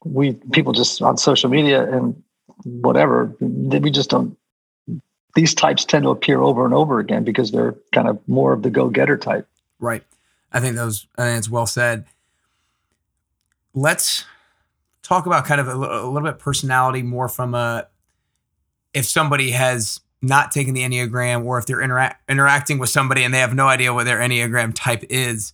we 0.03 0.33
people 0.51 0.73
just 0.73 1.01
on 1.01 1.17
social 1.17 1.49
media 1.49 1.91
and 1.91 2.21
whatever 2.63 3.35
we 3.39 3.91
just 3.91 4.09
don't 4.09 4.37
these 5.35 5.53
types 5.53 5.85
tend 5.85 6.03
to 6.03 6.09
appear 6.09 6.41
over 6.41 6.65
and 6.65 6.73
over 6.73 6.99
again 6.99 7.23
because 7.23 7.51
they're 7.51 7.75
kind 7.93 8.07
of 8.07 8.19
more 8.27 8.53
of 8.53 8.63
the 8.63 8.71
go-getter 8.71 9.17
type. 9.17 9.47
Right. 9.79 10.03
I 10.51 10.59
think 10.59 10.75
those 10.75 11.07
i 11.17 11.25
think 11.25 11.37
it's 11.37 11.49
well 11.49 11.67
said. 11.67 12.05
Let's 13.73 14.25
talk 15.03 15.25
about 15.25 15.45
kind 15.45 15.61
of 15.61 15.67
a, 15.67 15.73
a 15.73 16.09
little 16.09 16.27
bit 16.27 16.39
personality 16.39 17.03
more 17.03 17.29
from 17.29 17.53
a 17.53 17.87
if 18.93 19.05
somebody 19.05 19.51
has 19.51 19.99
not 20.21 20.51
taking 20.51 20.73
the 20.73 20.81
enneagram 20.81 21.45
or 21.45 21.57
if 21.57 21.65
they're 21.65 21.77
intera- 21.77 22.15
interacting 22.27 22.79
with 22.79 22.89
somebody 22.89 23.23
and 23.23 23.33
they 23.33 23.39
have 23.39 23.53
no 23.53 23.67
idea 23.67 23.93
what 23.93 24.05
their 24.05 24.19
enneagram 24.19 24.73
type 24.73 25.03
is. 25.09 25.53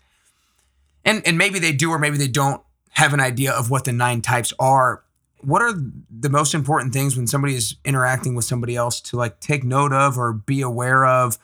And 1.05 1.21
and 1.27 1.37
maybe 1.37 1.59
they 1.59 1.73
do 1.73 1.91
or 1.91 1.99
maybe 1.99 2.17
they 2.17 2.27
don't 2.27 2.61
have 2.91 3.13
an 3.13 3.19
idea 3.19 3.51
of 3.51 3.69
what 3.69 3.85
the 3.85 3.91
nine 3.91 4.21
types 4.21 4.53
are. 4.59 5.03
What 5.41 5.61
are 5.61 5.73
the 6.09 6.29
most 6.29 6.53
important 6.53 6.93
things 6.93 7.17
when 7.17 7.27
somebody 7.27 7.55
is 7.55 7.75
interacting 7.83 8.35
with 8.35 8.45
somebody 8.45 8.75
else 8.75 9.01
to 9.01 9.17
like 9.17 9.39
take 9.41 9.65
note 9.65 9.91
of 9.91 10.17
or 10.17 10.31
be 10.31 10.61
aware 10.61 11.05
of 11.05 11.37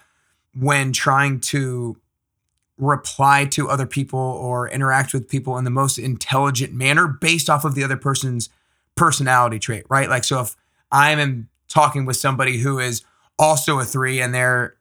when 0.57 0.93
trying 0.93 1.41
to 1.41 1.97
reply 2.77 3.43
to 3.43 3.67
other 3.67 3.85
people 3.85 4.19
or 4.19 4.69
interact 4.69 5.13
with 5.13 5.27
people 5.27 5.57
in 5.57 5.65
the 5.65 5.69
most 5.69 5.99
intelligent 5.99 6.73
manner 6.73 7.07
based 7.07 7.49
off 7.49 7.65
of 7.65 7.75
the 7.75 7.83
other 7.83 7.97
person's 7.97 8.49
personality 8.95 9.59
trait 9.59 9.85
right? 9.89 10.09
Like 10.09 10.23
so 10.23 10.41
if 10.41 10.55
i'm 10.91 11.49
talking 11.67 12.05
with 12.05 12.17
somebody 12.17 12.57
who 12.57 12.79
is 12.79 13.03
also 13.39 13.79
a 13.79 13.85
three 13.85 14.21
and 14.21 14.33
they're 14.33 14.75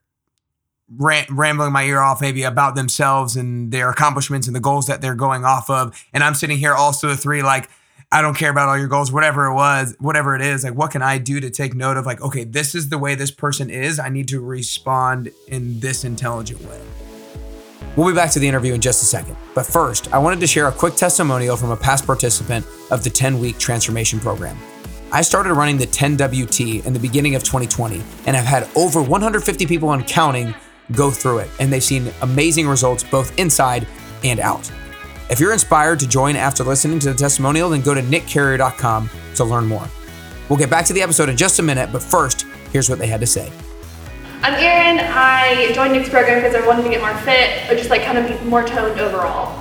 rambling 0.96 1.72
my 1.72 1.84
ear 1.84 2.00
off 2.00 2.20
maybe 2.20 2.42
about 2.42 2.74
themselves 2.74 3.36
and 3.36 3.70
their 3.72 3.90
accomplishments 3.90 4.46
and 4.46 4.56
the 4.56 4.60
goals 4.60 4.86
that 4.86 5.00
they're 5.00 5.14
going 5.14 5.44
off 5.44 5.70
of. 5.70 6.04
And 6.12 6.24
I'm 6.24 6.34
sitting 6.34 6.58
here 6.58 6.74
also 6.74 7.10
a 7.10 7.16
three, 7.16 7.42
like, 7.42 7.68
I 8.10 8.22
don't 8.22 8.34
care 8.34 8.50
about 8.50 8.70
all 8.70 8.78
your 8.78 8.88
goals, 8.88 9.12
whatever 9.12 9.46
it 9.46 9.54
was, 9.54 9.94
whatever 10.00 10.34
it 10.34 10.40
is. 10.40 10.64
Like, 10.64 10.74
what 10.74 10.90
can 10.90 11.02
I 11.02 11.18
do 11.18 11.40
to 11.40 11.50
take 11.50 11.74
note 11.74 11.98
of, 11.98 12.06
like, 12.06 12.22
okay, 12.22 12.44
this 12.44 12.74
is 12.74 12.88
the 12.88 12.96
way 12.96 13.14
this 13.14 13.30
person 13.30 13.68
is. 13.68 13.98
I 13.98 14.08
need 14.08 14.28
to 14.28 14.40
respond 14.40 15.30
in 15.46 15.78
this 15.80 16.04
intelligent 16.04 16.62
way. 16.62 16.80
We'll 17.96 18.08
be 18.08 18.14
back 18.14 18.30
to 18.30 18.38
the 18.38 18.48
interview 18.48 18.72
in 18.72 18.80
just 18.80 19.02
a 19.02 19.06
second. 19.06 19.36
But 19.54 19.66
first, 19.66 20.10
I 20.14 20.18
wanted 20.18 20.40
to 20.40 20.46
share 20.46 20.68
a 20.68 20.72
quick 20.72 20.94
testimonial 20.94 21.56
from 21.56 21.70
a 21.70 21.76
past 21.76 22.06
participant 22.06 22.64
of 22.90 23.04
the 23.04 23.10
10 23.10 23.40
week 23.40 23.58
transformation 23.58 24.20
program. 24.20 24.56
I 25.10 25.22
started 25.22 25.54
running 25.54 25.78
the 25.78 25.86
10WT 25.86 26.84
in 26.84 26.92
the 26.92 26.98
beginning 26.98 27.34
of 27.34 27.42
2020 27.42 28.02
and 28.26 28.36
I've 28.36 28.44
had 28.44 28.68
over 28.76 29.02
150 29.02 29.66
people 29.66 29.88
on 29.88 30.04
counting 30.04 30.54
go 30.92 31.10
through 31.10 31.38
it, 31.38 31.50
and 31.60 31.72
they've 31.72 31.82
seen 31.82 32.10
amazing 32.22 32.66
results 32.66 33.04
both 33.04 33.38
inside 33.38 33.86
and 34.24 34.40
out. 34.40 34.70
If 35.30 35.40
you're 35.40 35.52
inspired 35.52 36.00
to 36.00 36.08
join 36.08 36.36
after 36.36 36.64
listening 36.64 36.98
to 37.00 37.12
the 37.12 37.18
testimonial, 37.18 37.70
then 37.70 37.82
go 37.82 37.94
to 37.94 38.00
nickcarrier.com 38.00 39.10
to 39.34 39.44
learn 39.44 39.66
more. 39.66 39.86
We'll 40.48 40.58
get 40.58 40.70
back 40.70 40.86
to 40.86 40.94
the 40.94 41.02
episode 41.02 41.28
in 41.28 41.36
just 41.36 41.58
a 41.58 41.62
minute, 41.62 41.90
but 41.92 42.02
first, 42.02 42.46
here's 42.72 42.88
what 42.88 42.98
they 42.98 43.06
had 43.06 43.20
to 43.20 43.26
say. 43.26 43.52
I'm 44.42 44.54
Erin. 44.54 45.00
I 45.00 45.72
joined 45.74 45.92
Nick's 45.92 46.08
program 46.08 46.42
because 46.42 46.54
I 46.54 46.66
wanted 46.66 46.84
to 46.84 46.88
get 46.88 47.00
more 47.00 47.14
fit, 47.18 47.70
or 47.70 47.74
just 47.76 47.90
like 47.90 48.02
kind 48.02 48.16
of 48.18 48.26
be 48.26 48.48
more 48.48 48.66
toned 48.66 48.98
overall. 49.00 49.57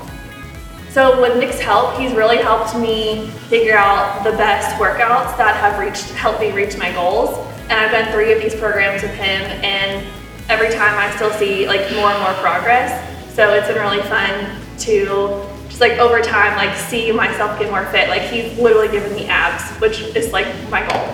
So 0.98 1.22
with 1.22 1.38
Nick's 1.38 1.60
help, 1.60 1.96
he's 2.00 2.12
really 2.14 2.38
helped 2.38 2.76
me 2.76 3.28
figure 3.50 3.78
out 3.78 4.24
the 4.24 4.32
best 4.32 4.76
workouts 4.82 5.38
that 5.38 5.56
have 5.58 5.78
reached 5.80 6.10
helped 6.16 6.40
me 6.40 6.52
reach 6.52 6.76
my 6.76 6.92
goals. 6.92 7.38
And 7.70 7.74
I've 7.74 7.92
done 7.92 8.12
three 8.12 8.34
of 8.34 8.42
these 8.42 8.56
programs 8.56 9.04
with 9.04 9.12
him, 9.12 9.44
and 9.64 10.04
every 10.50 10.70
time 10.70 10.98
I 10.98 11.16
still 11.16 11.30
see 11.34 11.68
like 11.68 11.82
more 11.94 12.10
and 12.10 12.20
more 12.24 12.34
progress. 12.42 12.98
So 13.36 13.54
it's 13.54 13.68
been 13.68 13.78
really 13.78 14.02
fun 14.10 14.60
to 14.90 15.46
just 15.70 15.82
like 15.82 16.00
over 16.00 16.20
time 16.20 16.58
like 16.58 16.76
see 16.76 17.12
myself 17.12 17.60
get 17.60 17.70
more 17.70 17.86
fit. 17.92 18.10
Like 18.10 18.24
he's 18.24 18.58
literally 18.58 18.88
given 18.88 19.14
me 19.14 19.28
abs, 19.28 19.70
which 19.80 20.00
is 20.18 20.34
like 20.34 20.48
my 20.72 20.82
goal. 20.82 21.14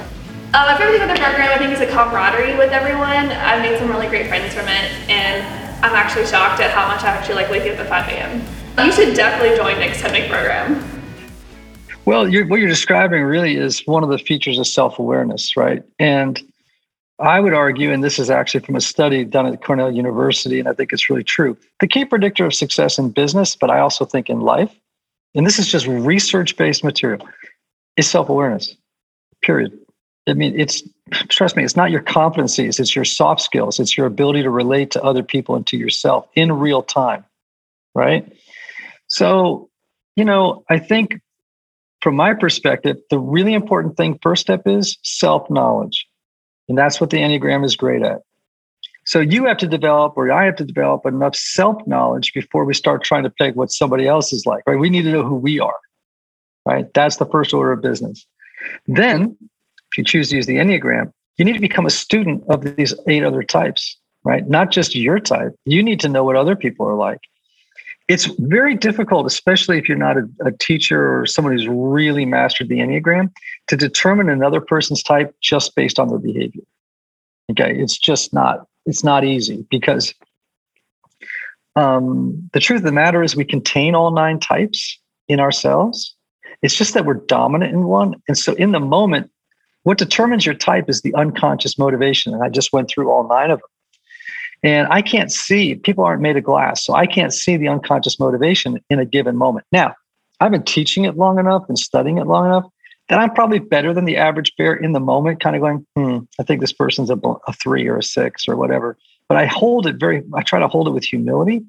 Um, 0.55 0.63
my 0.63 0.77
favorite 0.77 0.99
thing 0.99 1.03
about 1.03 1.17
the 1.17 1.23
program, 1.23 1.49
I 1.51 1.57
think, 1.57 1.73
is 1.73 1.79
the 1.79 1.87
camaraderie 1.87 2.55
with 2.55 2.71
everyone. 2.71 3.35
I've 3.35 3.61
made 3.61 3.77
some 3.79 3.89
really 3.89 4.07
great 4.07 4.29
friends 4.29 4.53
from 4.53 4.69
it, 4.69 5.09
and 5.11 5.43
I'm 5.83 5.91
actually 5.91 6.25
shocked 6.25 6.61
at 6.61 6.71
how 6.71 6.87
much 6.87 7.03
I 7.03 7.09
actually 7.09 7.35
like 7.35 7.51
wake 7.51 7.69
up 7.69 7.77
at 7.79 7.89
5 7.89 8.07
a.m. 8.13 8.62
You 8.77 8.91
should 8.91 9.15
definitely 9.15 9.55
join 9.55 9.79
Nick's 9.79 10.01
10 10.01 10.29
program. 10.29 10.83
Well, 12.05 12.27
you're, 12.27 12.47
what 12.47 12.59
you're 12.59 12.69
describing 12.69 13.23
really 13.23 13.55
is 13.55 13.85
one 13.85 14.03
of 14.03 14.09
the 14.09 14.17
features 14.17 14.59
of 14.59 14.67
self 14.67 14.99
awareness, 14.99 15.55
right? 15.55 15.83
And 15.99 16.41
I 17.19 17.39
would 17.39 17.53
argue, 17.53 17.91
and 17.91 18.03
this 18.03 18.19
is 18.19 18.29
actually 18.29 18.61
from 18.61 18.75
a 18.75 18.81
study 18.81 19.23
done 19.23 19.45
at 19.45 19.63
Cornell 19.63 19.91
University, 19.91 20.59
and 20.59 20.67
I 20.67 20.73
think 20.73 20.91
it's 20.91 21.09
really 21.09 21.23
true. 21.23 21.55
The 21.79 21.87
key 21.87 22.03
predictor 22.03 22.45
of 22.45 22.53
success 22.53 22.97
in 22.97 23.11
business, 23.11 23.55
but 23.55 23.69
I 23.69 23.79
also 23.79 24.05
think 24.05 24.29
in 24.29 24.41
life, 24.41 24.73
and 25.35 25.45
this 25.45 25.59
is 25.59 25.71
just 25.71 25.85
research 25.87 26.57
based 26.57 26.83
material, 26.83 27.27
is 27.95 28.09
self 28.09 28.27
awareness, 28.27 28.75
period. 29.43 29.77
I 30.27 30.33
mean, 30.33 30.59
it's, 30.59 30.81
trust 31.29 31.55
me, 31.55 31.63
it's 31.63 31.75
not 31.75 31.91
your 31.91 32.01
competencies, 32.01 32.79
it's 32.79 32.95
your 32.95 33.05
soft 33.05 33.41
skills, 33.41 33.79
it's 33.79 33.95
your 33.95 34.07
ability 34.07 34.41
to 34.41 34.49
relate 34.49 34.89
to 34.91 35.03
other 35.03 35.21
people 35.21 35.55
and 35.55 35.67
to 35.67 35.77
yourself 35.77 36.27
in 36.35 36.51
real 36.51 36.81
time, 36.81 37.23
right? 37.93 38.29
So, 39.13 39.69
you 40.15 40.25
know, 40.25 40.63
I 40.71 40.79
think 40.79 41.21
from 42.01 42.15
my 42.15 42.33
perspective, 42.33 42.97
the 43.11 43.19
really 43.19 43.53
important 43.53 43.95
thing, 43.95 44.17
first 44.23 44.41
step 44.41 44.63
is 44.65 44.97
self 45.03 45.47
knowledge. 45.51 46.07
And 46.67 46.75
that's 46.75 46.99
what 46.99 47.11
the 47.11 47.17
Enneagram 47.17 47.63
is 47.63 47.75
great 47.75 48.01
at. 48.01 48.21
So 49.05 49.19
you 49.19 49.45
have 49.45 49.57
to 49.57 49.67
develop, 49.67 50.13
or 50.15 50.31
I 50.31 50.45
have 50.45 50.55
to 50.55 50.65
develop 50.65 51.05
enough 51.05 51.35
self 51.35 51.85
knowledge 51.85 52.33
before 52.33 52.65
we 52.65 52.73
start 52.73 53.03
trying 53.03 53.21
to 53.21 53.29
peg 53.29 53.55
what 53.55 53.71
somebody 53.71 54.07
else 54.07 54.33
is 54.33 54.47
like, 54.47 54.63
right? 54.65 54.79
We 54.79 54.89
need 54.89 55.03
to 55.03 55.11
know 55.11 55.23
who 55.23 55.35
we 55.35 55.59
are, 55.59 55.79
right? 56.65 56.91
That's 56.95 57.17
the 57.17 57.27
first 57.27 57.53
order 57.53 57.73
of 57.73 57.83
business. 57.83 58.25
Then, 58.87 59.37
if 59.91 59.97
you 59.99 60.03
choose 60.03 60.29
to 60.29 60.37
use 60.37 60.47
the 60.47 60.55
Enneagram, 60.55 61.11
you 61.37 61.45
need 61.45 61.53
to 61.53 61.59
become 61.59 61.85
a 61.85 61.91
student 61.91 62.43
of 62.49 62.63
these 62.63 62.95
eight 63.07 63.23
other 63.23 63.43
types, 63.43 63.95
right? 64.23 64.49
Not 64.49 64.71
just 64.71 64.95
your 64.95 65.19
type. 65.19 65.53
You 65.65 65.83
need 65.83 65.99
to 65.99 66.09
know 66.09 66.23
what 66.23 66.35
other 66.35 66.55
people 66.55 66.87
are 66.87 66.95
like. 66.95 67.19
It's 68.07 68.25
very 68.25 68.75
difficult, 68.75 69.25
especially 69.25 69.77
if 69.77 69.87
you're 69.87 69.97
not 69.97 70.17
a, 70.17 70.27
a 70.45 70.51
teacher 70.51 71.19
or 71.19 71.25
someone 71.25 71.53
who's 71.53 71.67
really 71.67 72.25
mastered 72.25 72.67
the 72.67 72.79
Enneagram, 72.79 73.31
to 73.67 73.77
determine 73.77 74.29
another 74.29 74.59
person's 74.59 75.01
type 75.01 75.33
just 75.41 75.75
based 75.75 75.99
on 75.99 76.09
their 76.09 76.19
behavior. 76.19 76.63
Okay, 77.51 77.75
it's 77.75 77.97
just 77.97 78.33
not 78.33 78.67
it's 78.85 79.03
not 79.03 79.23
easy 79.23 79.65
because 79.69 80.13
um, 81.75 82.49
the 82.53 82.59
truth 82.59 82.79
of 82.79 82.85
the 82.85 82.91
matter 82.91 83.23
is 83.23 83.35
we 83.35 83.45
contain 83.45 83.95
all 83.95 84.11
nine 84.11 84.39
types 84.39 84.99
in 85.27 85.39
ourselves. 85.39 86.15
It's 86.61 86.75
just 86.75 86.93
that 86.93 87.05
we're 87.05 87.15
dominant 87.15 87.73
in 87.73 87.85
one, 87.85 88.15
and 88.27 88.37
so 88.37 88.53
in 88.53 88.71
the 88.71 88.79
moment, 88.79 89.29
what 89.83 89.97
determines 89.97 90.45
your 90.45 90.55
type 90.55 90.89
is 90.89 91.01
the 91.01 91.13
unconscious 91.15 91.77
motivation. 91.77 92.33
And 92.33 92.43
I 92.43 92.49
just 92.49 92.71
went 92.73 92.89
through 92.89 93.11
all 93.11 93.27
nine 93.27 93.51
of 93.51 93.59
them. 93.59 93.69
And 94.63 94.87
I 94.89 95.01
can't 95.01 95.31
see, 95.31 95.75
people 95.75 96.05
aren't 96.05 96.21
made 96.21 96.37
of 96.37 96.43
glass. 96.43 96.85
So 96.85 96.93
I 96.93 97.05
can't 97.05 97.33
see 97.33 97.57
the 97.57 97.67
unconscious 97.67 98.19
motivation 98.19 98.79
in 98.89 98.99
a 98.99 99.05
given 99.05 99.35
moment. 99.35 99.65
Now, 99.71 99.93
I've 100.39 100.51
been 100.51 100.63
teaching 100.63 101.03
it 101.03 101.17
long 101.17 101.37
enough 101.37 101.63
and 101.67 101.77
studying 101.77 102.17
it 102.17 102.27
long 102.27 102.45
enough 102.45 102.65
that 103.09 103.19
I'm 103.19 103.33
probably 103.33 103.59
better 103.59 103.93
than 103.93 104.05
the 104.05 104.17
average 104.17 104.55
bear 104.57 104.73
in 104.73 104.93
the 104.93 104.99
moment, 104.99 105.41
kind 105.41 105.55
of 105.55 105.61
going, 105.61 105.85
hmm, 105.95 106.19
I 106.39 106.43
think 106.43 106.61
this 106.61 106.71
person's 106.71 107.09
a, 107.09 107.19
a 107.47 107.53
three 107.53 107.87
or 107.87 107.97
a 107.97 108.03
six 108.03 108.47
or 108.47 108.55
whatever. 108.55 108.97
But 109.27 109.37
I 109.37 109.45
hold 109.45 109.85
it 109.85 109.97
very, 109.97 110.23
I 110.33 110.41
try 110.41 110.59
to 110.59 110.67
hold 110.67 110.87
it 110.87 110.91
with 110.91 111.03
humility. 111.03 111.63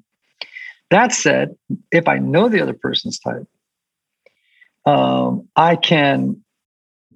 That 0.91 1.11
said, 1.11 1.55
if 1.91 2.07
I 2.07 2.19
know 2.19 2.47
the 2.47 2.61
other 2.61 2.73
person's 2.73 3.19
type, 3.19 3.47
um, 4.85 5.47
I 5.55 5.75
can 5.75 6.41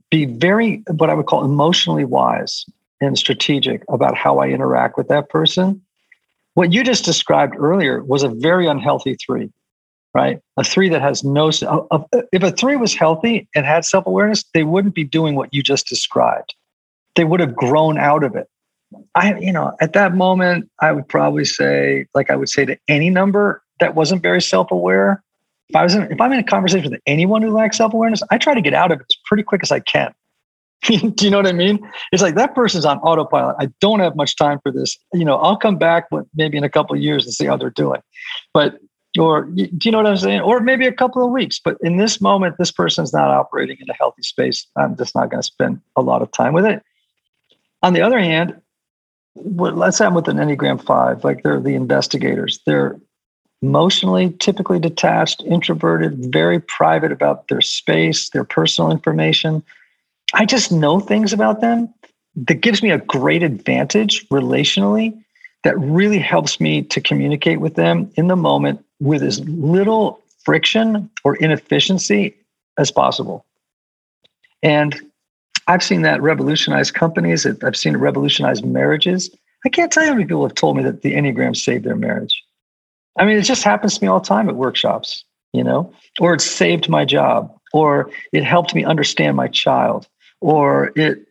be 0.09 0.25
very, 0.25 0.83
what 0.87 1.09
I 1.09 1.13
would 1.13 1.27
call 1.27 1.45
emotionally 1.45 2.03
wise 2.03 2.65
and 3.01 3.17
strategic 3.17 3.83
about 3.89 4.15
how 4.15 4.39
I 4.39 4.47
interact 4.49 4.97
with 4.97 5.07
that 5.07 5.29
person. 5.29 5.81
What 6.53 6.73
you 6.73 6.83
just 6.83 7.05
described 7.05 7.55
earlier 7.57 8.03
was 8.03 8.23
a 8.23 8.29
very 8.29 8.67
unhealthy 8.67 9.15
three, 9.15 9.51
right? 10.13 10.39
A 10.57 10.63
three 10.63 10.89
that 10.89 11.01
has 11.01 11.23
no, 11.23 11.49
if 11.49 12.43
a 12.43 12.51
three 12.51 12.75
was 12.75 12.93
healthy 12.93 13.47
and 13.55 13.65
had 13.65 13.85
self 13.85 14.05
awareness, 14.05 14.43
they 14.53 14.63
wouldn't 14.63 14.95
be 14.95 15.03
doing 15.03 15.35
what 15.35 15.53
you 15.53 15.63
just 15.63 15.87
described. 15.87 16.53
They 17.15 17.23
would 17.23 17.39
have 17.39 17.55
grown 17.55 17.97
out 17.97 18.23
of 18.23 18.35
it. 18.35 18.49
I, 19.15 19.35
you 19.39 19.51
know, 19.51 19.75
at 19.79 19.93
that 19.93 20.15
moment, 20.15 20.69
I 20.81 20.91
would 20.91 21.07
probably 21.07 21.45
say, 21.45 22.07
like 22.15 22.29
I 22.29 22.35
would 22.35 22.49
say 22.49 22.65
to 22.65 22.77
any 22.87 23.09
number 23.09 23.61
that 23.79 23.95
wasn't 23.95 24.23
very 24.23 24.41
self 24.41 24.71
aware, 24.71 25.23
if 25.69 25.75
I 25.75 25.83
was 25.83 25.93
in, 25.93 26.11
if 26.11 26.19
I'm 26.19 26.31
in 26.33 26.39
a 26.39 26.43
conversation 26.43 26.91
with 26.91 27.01
anyone 27.05 27.41
who 27.41 27.51
lacks 27.51 27.77
self 27.77 27.93
awareness, 27.93 28.23
I 28.31 28.37
try 28.37 28.55
to 28.55 28.61
get 28.61 28.73
out 28.73 28.91
of 28.91 28.99
it 28.99 29.05
as 29.09 29.17
pretty 29.25 29.43
quick 29.43 29.61
as 29.63 29.71
I 29.71 29.79
can. 29.79 30.13
Do 30.87 31.25
you 31.25 31.29
know 31.29 31.37
what 31.37 31.47
I 31.47 31.51
mean? 31.51 31.79
It's 32.11 32.21
like 32.21 32.35
that 32.35 32.55
person's 32.55 32.85
on 32.85 32.99
autopilot. 32.99 33.55
I 33.59 33.67
don't 33.81 33.99
have 33.99 34.15
much 34.15 34.35
time 34.37 34.59
for 34.63 34.71
this. 34.71 34.97
You 35.13 35.25
know, 35.25 35.35
I'll 35.35 35.57
come 35.57 35.77
back 35.77 36.05
maybe 36.35 36.57
in 36.57 36.63
a 36.63 36.69
couple 36.69 36.95
of 36.95 37.01
years 37.01 37.25
and 37.25 37.33
see 37.33 37.45
how 37.45 37.57
they're 37.57 37.69
doing. 37.69 38.01
But 38.53 38.79
or 39.17 39.43
do 39.45 39.67
you 39.83 39.91
know 39.91 39.97
what 39.97 40.07
I'm 40.07 40.17
saying? 40.17 40.41
Or 40.41 40.59
maybe 40.59 40.85
a 40.85 40.93
couple 40.93 41.25
of 41.25 41.31
weeks. 41.31 41.59
But 41.63 41.77
in 41.81 41.97
this 41.97 42.21
moment, 42.21 42.57
this 42.57 42.71
person's 42.71 43.11
not 43.11 43.29
operating 43.29 43.77
in 43.79 43.89
a 43.89 43.93
healthy 43.93 44.21
space. 44.21 44.67
I'm 44.77 44.95
just 44.95 45.15
not 45.15 45.29
going 45.29 45.41
to 45.41 45.45
spend 45.45 45.81
a 45.95 46.01
lot 46.01 46.21
of 46.21 46.31
time 46.31 46.53
with 46.53 46.65
it. 46.65 46.83
On 47.81 47.93
the 47.93 48.01
other 48.01 48.19
hand, 48.19 48.61
let's 49.35 49.97
say 49.97 50.05
I'm 50.05 50.13
with 50.13 50.27
an 50.27 50.37
Enneagram 50.37 50.83
Five, 50.83 51.23
like 51.23 51.43
they're 51.43 51.59
the 51.59 51.75
investigators. 51.75 52.59
They're 52.65 52.99
emotionally 53.61 54.31
typically 54.39 54.79
detached, 54.79 55.41
introverted, 55.43 56.31
very 56.31 56.59
private 56.59 57.11
about 57.11 57.47
their 57.47 57.61
space, 57.61 58.29
their 58.29 58.43
personal 58.43 58.91
information 58.91 59.63
I 60.33 60.45
just 60.45 60.71
know 60.71 60.99
things 60.99 61.33
about 61.33 61.61
them 61.61 61.93
that 62.35 62.55
gives 62.55 62.83
me 62.83 62.91
a 62.91 62.99
great 62.99 63.43
advantage 63.43 64.27
relationally 64.29 65.19
that 65.63 65.77
really 65.79 66.19
helps 66.19 66.59
me 66.59 66.83
to 66.83 67.01
communicate 67.01 67.59
with 67.59 67.75
them 67.75 68.11
in 68.15 68.27
the 68.27 68.35
moment 68.35 68.83
with 68.99 69.23
as 69.23 69.39
little 69.47 70.21
friction 70.45 71.09
or 71.23 71.35
inefficiency 71.35 72.35
as 72.77 72.91
possible. 72.91 73.45
And 74.63 74.99
I've 75.67 75.83
seen 75.83 76.01
that 76.03 76.21
revolutionize 76.21 76.91
companies. 76.91 77.45
I've 77.45 77.75
seen 77.75 77.95
it 77.95 77.99
revolutionize 77.99 78.63
marriages. 78.63 79.29
I 79.65 79.69
can't 79.69 79.91
tell 79.91 80.03
you 80.03 80.09
how 80.09 80.15
many 80.15 80.25
people 80.25 80.43
have 80.43 80.55
told 80.55 80.77
me 80.77 80.83
that 80.83 81.01
the 81.01 81.13
Enneagram 81.13 81.55
saved 81.55 81.83
their 81.83 81.95
marriage. 81.95 82.43
I 83.17 83.25
mean, 83.25 83.37
it 83.37 83.43
just 83.43 83.63
happens 83.63 83.97
to 83.97 84.03
me 84.03 84.07
all 84.07 84.19
the 84.19 84.25
time 84.25 84.47
at 84.47 84.55
workshops, 84.55 85.25
you 85.53 85.63
know, 85.63 85.93
or 86.19 86.33
it 86.33 86.41
saved 86.41 86.87
my 86.87 87.03
job, 87.03 87.53
or 87.73 88.09
it 88.31 88.43
helped 88.43 88.73
me 88.73 88.85
understand 88.85 89.35
my 89.35 89.47
child, 89.47 90.07
or 90.41 90.91
it 90.95 91.25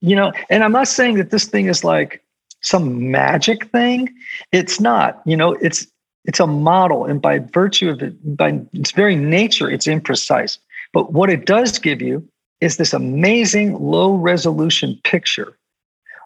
you 0.00 0.16
know 0.16 0.32
and 0.50 0.62
i'm 0.64 0.72
not 0.72 0.88
saying 0.88 1.16
that 1.16 1.30
this 1.30 1.46
thing 1.46 1.66
is 1.66 1.84
like 1.84 2.22
some 2.62 3.10
magic 3.10 3.66
thing. 3.66 4.08
It's 4.52 4.80
not 4.80 5.20
you 5.26 5.36
know 5.36 5.52
it's 5.54 5.86
it's 6.24 6.40
a 6.40 6.46
model 6.46 7.04
and 7.04 7.20
by 7.20 7.40
virtue 7.40 7.90
of 7.90 8.02
it 8.02 8.36
by 8.36 8.60
its 8.72 8.92
very 8.92 9.16
nature 9.16 9.70
it's 9.70 9.86
imprecise. 9.86 10.58
But 10.92 11.12
what 11.12 11.30
it 11.30 11.44
does 11.44 11.78
give 11.78 12.00
you 12.00 12.26
is 12.60 12.76
this 12.76 12.92
amazing 12.92 13.78
low 13.78 14.14
resolution 14.14 14.98
picture 15.04 15.56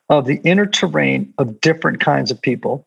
of 0.08 0.26
the 0.26 0.40
inner 0.44 0.66
terrain 0.66 1.32
of 1.38 1.60
different 1.60 2.00
kinds 2.00 2.30
of 2.30 2.40
people. 2.40 2.86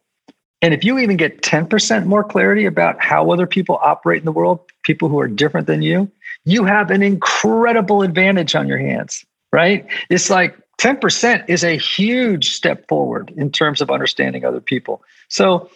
And 0.62 0.73
if 0.73 0.84
you 0.84 0.99
even 0.99 1.17
get 1.17 1.41
10% 1.41 2.06
more 2.06 2.23
clarity 2.23 2.65
about 2.65 3.02
how 3.02 3.32
other 3.32 3.47
people 3.47 3.80
operate 3.82 4.19
in 4.19 4.25
the 4.25 4.32
world 4.32 4.60
people 4.84 5.10
who 5.10 5.19
are 5.19 5.28
different 5.28 5.67
than 5.67 5.82
you 5.82 6.10
you 6.45 6.63
have 6.63 6.89
an 6.89 7.04
incredible 7.04 8.02
advantage 8.02 8.56
on 8.56 8.67
your 8.67 8.78
hands 8.78 9.25
right? 9.52 9.86
It's 10.10 10.30
like 10.30 10.58
10% 10.78 11.46
is 11.48 11.64
a 11.64 11.78
huge 11.78 12.52
step 12.52 12.88
forward 12.88 13.34
in 13.36 13.52
terms 13.52 13.82
of 13.82 13.92
understanding 13.92 14.46
other 14.46 14.62
people. 14.62 15.04
So 15.28 15.70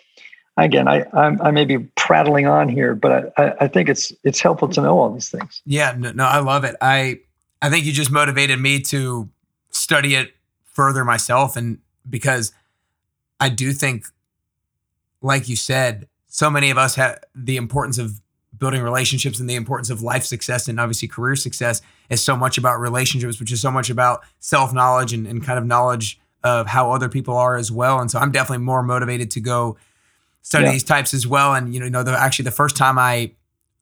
again, 0.58 0.88
I, 0.88 1.06
I'm, 1.14 1.42
i 1.42 1.52
may 1.52 1.66
be 1.66 1.80
prattling 1.80 2.48
on 2.48 2.70
here, 2.70 2.96
but 2.96 3.34
I, 3.38 3.54
I 3.62 3.68
think 3.68 3.90
it's 3.90 4.14
it's 4.24 4.40
helpful 4.40 4.70
to 4.70 4.82
know 4.82 4.98
all 5.00 5.14
these 5.14 5.30
things. 5.30 5.62
Yeah, 5.66 5.96
no, 5.98 6.12
no, 6.12 6.26
I 6.26 6.40
love 6.40 6.64
it. 6.64 6.76
I 6.82 7.20
I 7.62 7.70
think 7.70 7.86
you 7.86 7.92
just 7.92 8.12
motivated 8.12 8.60
me 8.60 8.80
to 8.82 9.30
study 9.72 10.16
it 10.16 10.34
further 10.66 11.04
myself, 11.04 11.58
and 11.58 11.80
because 12.10 12.52
I 13.40 13.50
do 13.50 13.74
think 13.74 14.06
like 15.22 15.48
you 15.48 15.56
said, 15.56 16.08
so 16.28 16.50
many 16.50 16.70
of 16.70 16.78
us 16.78 16.96
have 16.96 17.24
the 17.34 17.58
importance 17.58 17.98
of 17.98 18.20
building 18.58 18.82
relationships 18.82 19.40
and 19.40 19.50
the 19.50 19.56
importance 19.56 19.90
of 19.90 20.02
life 20.02 20.24
success 20.24 20.68
and 20.68 20.80
obviously 20.80 21.08
career 21.08 21.36
success 21.36 21.82
is 22.10 22.24
so 22.24 22.36
much 22.36 22.58
about 22.58 22.80
relationships, 22.80 23.39
which 23.39 23.52
is 23.52 23.62
so 23.62 23.72
much 23.72 23.89
about 23.89 24.24
self 24.39 24.74
knowledge 24.74 25.13
and, 25.13 25.28
and 25.28 25.44
kind 25.44 25.58
of 25.58 25.66
knowledge 25.66 26.20
of 26.44 26.68
how 26.68 26.92
other 26.92 27.10
people 27.10 27.38
are 27.38 27.56
as 27.56 27.72
well. 27.72 28.00
And 28.00 28.12
so 28.12 28.20
I'm 28.20 28.32
definitely 28.32 28.63
more 28.66 28.84
motivated 28.84 29.32
to 29.32 29.39
go 29.39 29.78
study 30.42 30.66
yeah. 30.66 30.72
these 30.74 30.84
types 30.84 31.13
as 31.13 31.26
well. 31.26 31.54
And 31.54 31.74
you 31.74 31.80
know, 31.80 32.00
you 32.00 32.04
the, 32.04 32.12
actually 32.12 32.44
the 32.44 32.52
first 32.52 32.76
time 32.76 33.00
I 33.00 33.32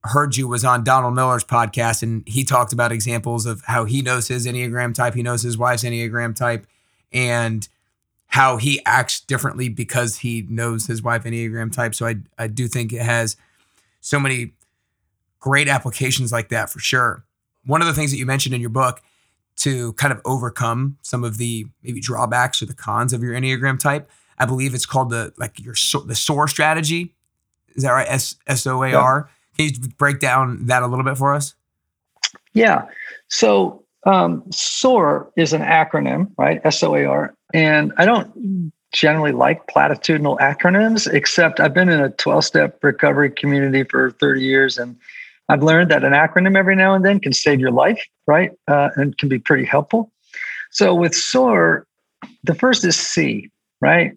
heard 0.04 0.36
you 0.36 0.48
was 0.48 0.64
on 0.64 0.84
Donald 0.84 1.14
Miller's 1.14 1.44
podcast, 1.44 2.02
and 2.02 2.24
he 2.28 2.44
talked 2.44 2.74
about 2.74 2.92
examples 2.92 3.46
of 3.46 3.62
how 3.66 3.86
he 3.86 4.02
knows 4.02 4.28
his 4.28 4.48
Enneagram 4.48 4.94
type, 4.94 5.14
he 5.14 5.24
knows 5.24 5.44
his 5.44 5.58
wife's 5.58 5.84
Enneagram 5.84 6.36
type, 6.36 6.66
and 7.12 7.68
how 8.28 8.58
he 8.58 8.82
acts 8.86 9.20
differently 9.20 9.68
because 9.68 10.20
he 10.20 10.46
knows 10.50 10.88
his 10.88 11.04
wife 11.04 11.24
Enneagram 11.26 11.72
type. 11.72 11.94
So 11.94 12.08
I 12.08 12.16
I 12.38 12.48
do 12.48 12.68
think 12.68 12.94
it 12.94 13.02
has 13.02 13.36
so 14.00 14.20
many 14.20 14.54
great 15.40 15.68
applications 15.68 16.32
like 16.32 16.50
that 16.50 16.70
for 16.70 16.80
sure. 16.80 17.26
One 17.66 17.82
of 17.82 17.88
the 17.88 17.94
things 17.94 18.12
that 18.12 18.18
you 18.18 18.26
mentioned 18.26 18.56
in 18.56 18.62
your 18.62 18.70
book 18.70 19.02
to 19.58 19.94
kind 19.94 20.12
of 20.12 20.20
overcome 20.26 20.98
some 21.02 21.24
of 21.24 21.38
the 21.38 21.68
maybe 21.84 22.00
drawbacks 22.00 22.62
or 22.62 22.66
the 22.66 22.74
cons 22.74 23.14
of 23.14 23.22
your 23.22 23.34
Enneagram 23.34 23.80
type, 23.80 24.10
I 24.40 24.46
believe 24.46 24.74
it's 24.74 24.86
called 24.86 25.10
the 25.10 25.34
like 25.38 25.60
your 25.60 25.76
the 26.06 26.16
SOAR 26.16 26.48
strategy. 26.48 27.14
Is 27.76 27.84
that 27.84 27.92
right? 27.92 28.08
S 28.10 28.36
S 28.48 28.66
O 28.66 28.84
A 28.84 28.94
R. 28.94 29.30
Can 29.58 29.68
you 29.68 29.90
break 29.98 30.20
down 30.20 30.66
that 30.66 30.82
a 30.84 30.88
little 30.88 31.06
bit 31.06 31.18
for 31.18 31.34
us? 31.34 31.56
Yeah. 32.54 32.86
So 33.28 33.84
um, 34.06 34.44
SOAR 34.52 35.32
is 35.36 35.54
an 35.54 35.62
acronym, 35.62 36.32
right? 36.38 36.60
S 36.64 36.82
O 36.84 36.96
A 36.96 37.06
R. 37.06 37.36
And 37.54 37.94
I 37.98 38.06
don't 38.06 38.72
generally 38.92 39.32
like 39.32 39.68
platitudinal 39.68 40.38
acronyms, 40.40 41.12
except 41.12 41.60
I've 41.60 41.74
been 41.74 41.90
in 41.90 42.02
a 42.02 42.10
12 42.10 42.44
step 42.44 42.84
recovery 42.84 43.30
community 43.30 43.84
for 43.84 44.12
30 44.12 44.42
years. 44.42 44.78
And 44.78 44.98
I've 45.52 45.64
learned 45.64 45.92
that 45.92 46.06
an 46.06 46.14
acronym 46.14 46.58
every 46.58 46.78
now 46.78 46.94
and 46.94 47.04
then 47.04 47.20
can 47.20 47.34
save 47.34 47.60
your 47.60 47.72
life, 47.72 48.02
right? 48.26 48.52
Uh, 48.70 48.90
and 48.96 49.18
can 49.18 49.28
be 49.28 49.38
pretty 49.38 49.66
helpful. 49.66 50.10
So 50.72 50.96
with 50.96 51.14
SOAR, 51.14 51.86
the 52.46 52.56
first 52.56 52.86
is 52.86 52.96
C, 52.96 53.50
right? 53.82 54.14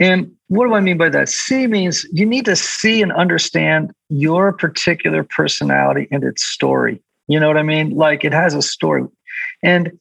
And 0.00 0.32
what 0.48 0.66
do 0.66 0.72
I 0.72 0.80
mean 0.80 0.96
by 0.96 1.10
that? 1.10 1.28
C 1.28 1.66
means 1.66 2.06
you 2.10 2.24
need 2.24 2.46
to 2.46 2.56
see 2.56 3.02
and 3.02 3.12
understand 3.12 3.92
your 4.08 4.50
particular 4.54 5.22
personality 5.24 6.08
and 6.10 6.24
its 6.24 6.42
story. 6.42 7.02
You 7.28 7.38
know 7.38 7.48
what 7.48 7.58
I 7.58 7.62
mean? 7.62 7.90
Like 7.90 8.24
it 8.24 8.32
has 8.32 8.54
a 8.54 8.62
story. 8.62 9.04
And 9.62 9.92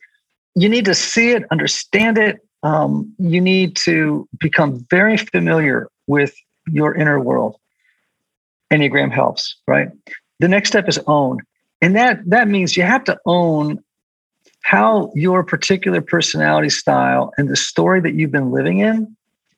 you 0.56 0.70
need 0.70 0.86
to 0.86 0.96
see 0.96 1.32
it, 1.32 1.44
understand 1.52 2.18
it. 2.18 2.40
Um, 2.64 3.14
you 3.18 3.42
need 3.42 3.76
to 3.84 4.26
become 4.40 4.86
very 4.90 5.18
familiar 5.18 5.90
with 6.08 6.34
your 6.68 6.96
inner 6.96 7.20
world. 7.20 7.58
Enneagram 8.72 9.12
helps, 9.12 9.58
right? 9.68 9.90
The 10.42 10.48
next 10.48 10.70
step 10.70 10.90
is 10.90 11.00
own. 11.06 11.38
And 11.84 11.96
that 11.96 12.28
that 12.28 12.48
means 12.48 12.76
you 12.76 12.82
have 12.82 13.04
to 13.06 13.18
own 13.28 13.80
how 14.64 15.12
your 15.14 15.44
particular 15.44 16.02
personality 16.02 16.70
style 16.70 17.32
and 17.38 17.48
the 17.48 17.56
story 17.56 18.02
that 18.02 18.16
you've 18.16 18.32
been 18.32 18.52
living 18.52 18.80
in 18.80 19.16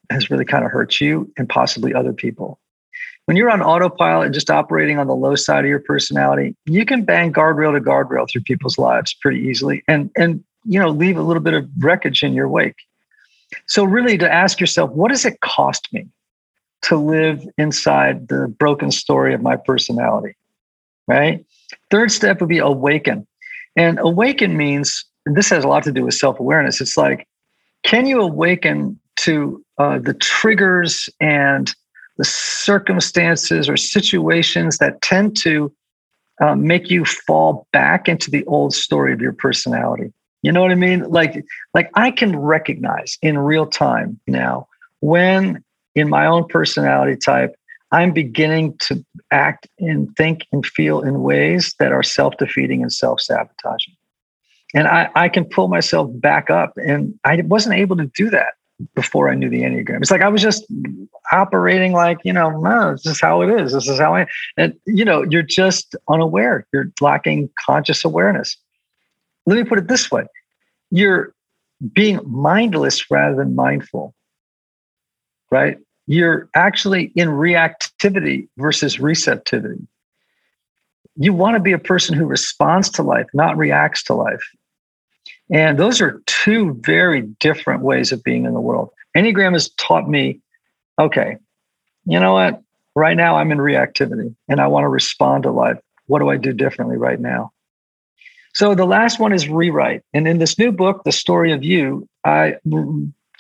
has 0.10 0.30
really 0.30 0.44
kind 0.44 0.66
of 0.66 0.72
hurt 0.72 1.00
you 1.00 1.32
and 1.38 1.48
possibly 1.48 1.94
other 1.94 2.12
people. 2.12 2.60
When 3.26 3.38
you're 3.38 3.50
on 3.50 3.62
autopilot 3.62 4.26
and 4.26 4.34
just 4.34 4.52
operating 4.52 5.00
on 5.00 5.08
the 5.08 5.16
low 5.16 5.36
side 5.36 5.64
of 5.64 5.70
your 5.70 5.80
personality, 5.80 6.54
you 6.66 6.86
can 6.86 7.06
bang 7.06 7.32
guardrail 7.32 7.74
to 7.74 7.80
guardrail 7.80 8.30
through 8.30 8.42
people's 8.42 8.78
lives 8.78 9.14
pretty 9.14 9.40
easily 9.40 9.84
and 9.88 10.12
and 10.18 10.44
you 10.66 10.80
know 10.80 10.90
leave 10.90 11.18
a 11.18 11.24
little 11.24 11.44
bit 11.44 11.54
of 11.54 11.66
wreckage 11.80 12.24
in 12.24 12.34
your 12.34 12.50
wake. 12.50 12.82
So 13.68 13.86
really 13.86 14.18
to 14.18 14.30
ask 14.30 14.60
yourself, 14.60 14.92
what 14.92 15.12
does 15.12 15.24
it 15.24 15.40
cost 15.40 15.88
me 15.94 16.10
to 16.82 16.98
live 16.98 17.48
inside 17.58 18.28
the 18.28 18.50
broken 18.60 18.92
story 18.92 19.34
of 19.34 19.42
my 19.42 19.56
personality? 19.56 20.36
Right? 21.08 21.46
Third 21.92 22.12
step 22.12 22.40
would 22.40 22.50
be 22.50 22.60
awaken. 22.60 23.28
And 23.76 24.00
awaken 24.00 24.56
means 24.56 25.06
this 25.26 25.50
has 25.50 25.64
a 25.64 25.68
lot 25.68 25.84
to 25.84 25.92
do 25.92 26.06
with 26.06 26.14
self-awareness. 26.14 26.80
It's 26.80 26.98
like, 26.98 27.28
can 27.84 28.06
you 28.06 28.22
awaken 28.22 29.00
to 29.18 29.64
uh, 29.78 30.00
the 30.00 30.14
triggers 30.14 31.10
and 31.20 31.74
the 32.18 32.26
circumstances 32.26 33.68
or 33.68 33.78
situations 33.78 34.78
that 34.78 35.02
tend 35.02 35.36
to 35.38 35.74
uh, 36.42 36.56
make 36.56 36.90
you 36.90 37.06
fall 37.06 37.68
back 37.72 38.08
into 38.08 38.32
the 38.32 38.46
old 38.46 38.74
story 38.74 39.14
of 39.14 39.22
your 39.22 39.34
personality. 39.34 40.12
You 40.42 40.52
know 40.52 40.62
what 40.62 40.72
I 40.72 40.76
mean? 40.76 41.10
Like, 41.10 41.46
like 41.74 41.90
I 41.96 42.12
can 42.12 42.38
recognize 42.38 43.18
in 43.22 43.38
real 43.38 43.66
time 43.66 44.20
now 44.28 44.68
when 45.00 45.64
in 45.96 46.10
my 46.10 46.26
own 46.26 46.48
personality 46.48 47.16
type, 47.16 47.56
I'm 47.94 48.12
beginning 48.12 48.78
to 48.80 49.04
act 49.32 49.68
and 49.80 50.14
think 50.18 50.46
and 50.52 50.66
feel 50.66 51.02
in 51.02 51.22
ways 51.22 51.76
that 51.80 51.92
are 51.92 52.04
self-defeating 52.04 52.82
and 52.82 52.92
self-sabotaging. 52.92 53.96
And 54.76 54.88
I, 54.88 55.10
I 55.16 55.30
can 55.30 55.46
pull 55.46 55.68
myself 55.68 56.10
back 56.16 56.50
up. 56.50 56.74
And 56.78 57.18
I 57.24 57.42
wasn't 57.46 57.76
able 57.76 57.96
to 57.98 58.06
do 58.16 58.30
that 58.32 58.54
before 58.96 59.30
I 59.30 59.36
knew 59.36 59.50
the 59.50 59.62
Enneagram. 59.62 60.02
It's 60.02 60.12
like 60.12 60.22
I 60.22 60.28
was 60.28 60.42
just 60.42 60.66
operating 61.32 61.94
like, 61.94 62.18
you 62.26 62.34
know, 62.34 62.50
no, 62.60 62.92
this 62.94 63.06
is 63.06 63.22
how 63.22 63.42
it 63.42 63.62
is. 63.62 63.72
This 63.72 63.88
is 63.88 64.00
how 64.00 64.16
I, 64.16 64.28
and 64.58 64.74
you 64.86 65.06
know, 65.06 65.24
you're 65.24 65.44
just 65.44 65.96
unaware. 66.10 66.68
You're 66.74 66.92
lacking 67.00 67.50
conscious 67.64 68.04
awareness. 68.04 68.58
Let 69.46 69.56
me 69.56 69.64
put 69.64 69.78
it 69.78 69.88
this 69.88 70.12
way 70.12 70.26
you're 70.94 71.34
being 71.92 72.20
mindless 72.24 73.10
rather 73.10 73.36
than 73.36 73.56
mindful, 73.56 74.14
right? 75.50 75.80
You're 76.08 76.50
actually 76.56 77.12
in 77.16 77.30
reactivity 77.30 78.48
versus 78.58 79.00
receptivity. 79.00 79.88
You 81.16 81.34
want 81.34 81.56
to 81.56 81.60
be 81.60 81.72
a 81.72 81.80
person 81.80 82.16
who 82.16 82.26
responds 82.26 82.90
to 82.92 83.04
life, 83.04 83.28
not 83.34 83.58
reacts 83.58 84.04
to 84.04 84.14
life. 84.14 84.44
And 85.50 85.78
those 85.78 86.02
are 86.02 86.22
two 86.26 86.74
very 86.82 87.22
different 87.22 87.82
ways 87.82 88.12
of 88.12 88.24
being 88.24 88.46
in 88.46 88.54
the 88.54 88.60
world. 88.60 88.90
Enneagram 89.16 89.54
has 89.54 89.70
taught 89.72 90.10
me 90.10 90.40
okay, 91.00 91.38
you 92.06 92.20
know 92.20 92.34
what? 92.34 92.62
Right 92.96 93.18
now 93.18 93.38
I'm 93.38 93.52
in 93.52 93.58
reactivity 93.58 94.36
and 94.48 94.60
I 94.60 94.68
want 94.68 94.84
to 94.84 94.90
respond 94.90 95.44
to 95.44 95.52
life. 95.52 95.78
What 96.08 96.20
do 96.20 96.30
I 96.30 96.38
do 96.38 96.54
differently 96.54 96.98
right 96.98 97.20
now? 97.20 97.52
So 98.54 98.76
the 98.76 98.86
last 98.86 99.20
one 99.20 99.34
is 99.34 99.50
rewrite. 99.50 100.04
And 100.14 100.28
in 100.28 100.38
this 100.38 100.60
new 100.60 100.72
book, 100.72 101.04
The 101.04 101.12
Story 101.12 101.52
of 101.52 101.64
You, 101.64 102.08
I 102.24 102.58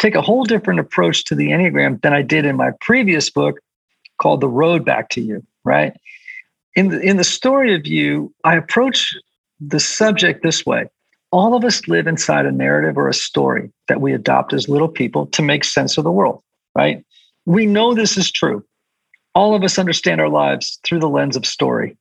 take 0.03 0.15
a 0.15 0.21
whole 0.21 0.43
different 0.43 0.81
approach 0.81 1.23
to 1.23 1.35
the 1.35 1.49
Enneagram 1.49 2.01
than 2.01 2.13
I 2.13 2.21
did 2.21 2.45
in 2.45 2.57
my 2.57 2.71
previous 2.81 3.29
book 3.29 3.59
called 4.21 4.41
The 4.41 4.49
Road 4.49 4.83
Back 4.83 5.09
to 5.11 5.21
You, 5.21 5.41
right? 5.63 5.93
In 6.75 6.89
the, 6.89 6.99
in 6.99 7.15
the 7.15 7.23
story 7.23 7.73
of 7.73 7.87
you, 7.87 8.33
I 8.43 8.57
approach 8.57 9.15
the 9.61 9.79
subject 9.79 10.43
this 10.43 10.65
way 10.65 10.87
all 11.31 11.55
of 11.55 11.63
us 11.63 11.87
live 11.87 12.05
inside 12.05 12.45
a 12.45 12.51
narrative 12.51 12.95
or 12.95 13.07
a 13.09 13.13
story 13.13 13.71
that 13.87 14.01
we 14.01 14.13
adopt 14.13 14.53
as 14.53 14.69
little 14.69 14.87
people 14.87 15.25
to 15.27 15.41
make 15.41 15.63
sense 15.63 15.97
of 15.97 16.03
the 16.03 16.11
world, 16.11 16.43
right? 16.75 17.03
We 17.45 17.65
know 17.65 17.95
this 17.95 18.17
is 18.17 18.31
true. 18.31 18.63
All 19.33 19.55
of 19.55 19.63
us 19.63 19.79
understand 19.79 20.21
our 20.21 20.29
lives 20.29 20.79
through 20.85 20.99
the 20.99 21.09
lens 21.09 21.35
of 21.35 21.43
story. 21.43 21.97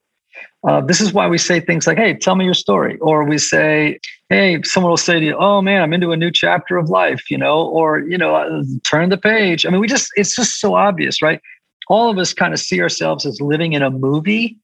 Uh, 0.68 0.82
this 0.82 1.00
is 1.00 1.14
why 1.14 1.28
we 1.28 1.38
say 1.38 1.60
things 1.60 1.86
like, 1.86 1.96
hey, 1.96 2.12
tell 2.12 2.34
me 2.34 2.44
your 2.44 2.52
story. 2.52 2.98
Or 2.98 3.24
we 3.24 3.38
say, 3.38 3.98
hey, 4.32 4.60
someone 4.64 4.90
will 4.90 4.96
say 4.96 5.20
to 5.20 5.26
you, 5.26 5.36
oh 5.36 5.60
man, 5.60 5.82
I'm 5.82 5.92
into 5.92 6.12
a 6.12 6.16
new 6.16 6.30
chapter 6.30 6.76
of 6.76 6.88
life, 6.88 7.30
you 7.30 7.36
know, 7.36 7.66
or, 7.66 8.00
you 8.00 8.16
know, 8.16 8.34
uh, 8.34 8.62
turn 8.88 9.10
the 9.10 9.18
page. 9.18 9.66
I 9.66 9.70
mean, 9.70 9.80
we 9.80 9.86
just, 9.86 10.10
it's 10.16 10.34
just 10.34 10.58
so 10.58 10.74
obvious, 10.74 11.20
right? 11.20 11.40
All 11.88 12.08
of 12.08 12.16
us 12.16 12.32
kind 12.32 12.54
of 12.54 12.60
see 12.60 12.80
ourselves 12.80 13.26
as 13.26 13.40
living 13.40 13.74
in 13.74 13.82
a 13.82 13.90
movie 13.90 14.56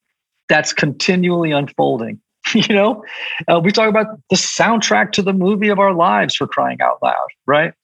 that's 0.49 0.73
continually 0.73 1.51
unfolding. 1.51 2.21
you 2.55 2.75
know 2.75 3.05
uh, 3.49 3.61
we 3.63 3.71
talk 3.71 3.89
about 3.89 4.07
the 4.31 4.37
soundtrack 4.37 5.13
to 5.13 5.23
the 5.23 5.33
movie 5.33 5.69
of 5.69 5.79
our 5.79 5.93
lives 5.93 6.35
for 6.35 6.47
crying 6.47 6.81
out 6.81 7.03
loud 7.03 7.29
right 7.47 7.75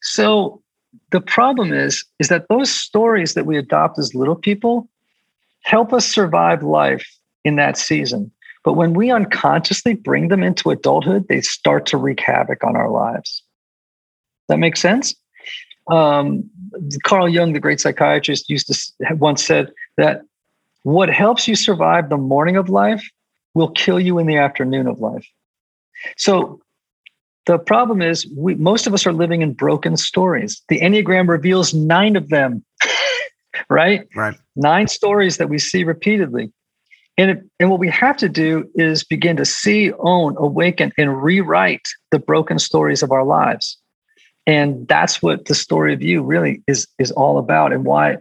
so 0.00 0.62
the 1.10 1.20
problem 1.20 1.72
is 1.72 2.04
is 2.18 2.28
that 2.28 2.46
those 2.48 2.70
stories 2.70 3.34
that 3.34 3.46
we 3.46 3.58
adopt 3.58 3.98
as 3.98 4.14
little 4.14 4.36
people 4.36 4.88
help 5.64 5.92
us 5.92 6.06
survive 6.06 6.62
life 6.62 7.06
in 7.44 7.56
that 7.56 7.76
season 7.76 8.30
but 8.66 8.74
when 8.74 8.92
we 8.92 9.10
unconsciously 9.10 9.94
bring 9.94 10.28
them 10.28 10.42
into 10.42 10.70
adulthood 10.70 11.26
they 11.28 11.40
start 11.40 11.86
to 11.86 11.96
wreak 11.96 12.20
havoc 12.20 12.62
on 12.62 12.76
our 12.76 12.90
lives 12.90 13.42
that 14.48 14.58
makes 14.58 14.80
sense 14.80 15.14
um, 15.90 16.44
carl 17.04 17.28
jung 17.28 17.54
the 17.54 17.60
great 17.60 17.80
psychiatrist 17.80 18.50
used 18.50 18.66
to 18.66 19.16
once 19.16 19.42
said 19.42 19.72
that 19.96 20.20
what 20.86 21.08
helps 21.08 21.48
you 21.48 21.56
survive 21.56 22.10
the 22.10 22.16
morning 22.16 22.56
of 22.56 22.68
life 22.68 23.02
will 23.56 23.70
kill 23.70 23.98
you 23.98 24.20
in 24.20 24.26
the 24.28 24.36
afternoon 24.36 24.86
of 24.86 25.00
life. 25.00 25.26
So 26.16 26.60
the 27.46 27.58
problem 27.58 28.02
is 28.02 28.30
we 28.36 28.54
most 28.54 28.86
of 28.86 28.94
us 28.94 29.04
are 29.04 29.12
living 29.12 29.42
in 29.42 29.54
broken 29.54 29.96
stories. 29.96 30.62
The 30.68 30.78
Enneagram 30.80 31.26
reveals 31.26 31.74
nine 31.74 32.14
of 32.14 32.28
them. 32.28 32.64
right? 33.68 34.06
Right. 34.14 34.36
Nine 34.54 34.86
stories 34.86 35.38
that 35.38 35.48
we 35.48 35.58
see 35.58 35.82
repeatedly. 35.82 36.52
And, 37.18 37.48
and 37.58 37.70
what 37.70 37.80
we 37.80 37.88
have 37.88 38.16
to 38.18 38.28
do 38.28 38.68
is 38.74 39.02
begin 39.02 39.36
to 39.36 39.44
see, 39.44 39.92
own, 40.00 40.36
awaken, 40.38 40.92
and 40.98 41.22
rewrite 41.22 41.88
the 42.10 42.18
broken 42.18 42.58
stories 42.58 43.02
of 43.02 43.10
our 43.10 43.24
lives. 43.24 43.78
And 44.46 44.86
that's 44.86 45.22
what 45.22 45.46
the 45.46 45.54
story 45.54 45.92
of 45.94 46.02
you 46.02 46.22
really 46.22 46.62
is, 46.68 46.86
is 46.98 47.10
all 47.12 47.38
about 47.38 47.72
and 47.72 47.84
why 47.84 48.18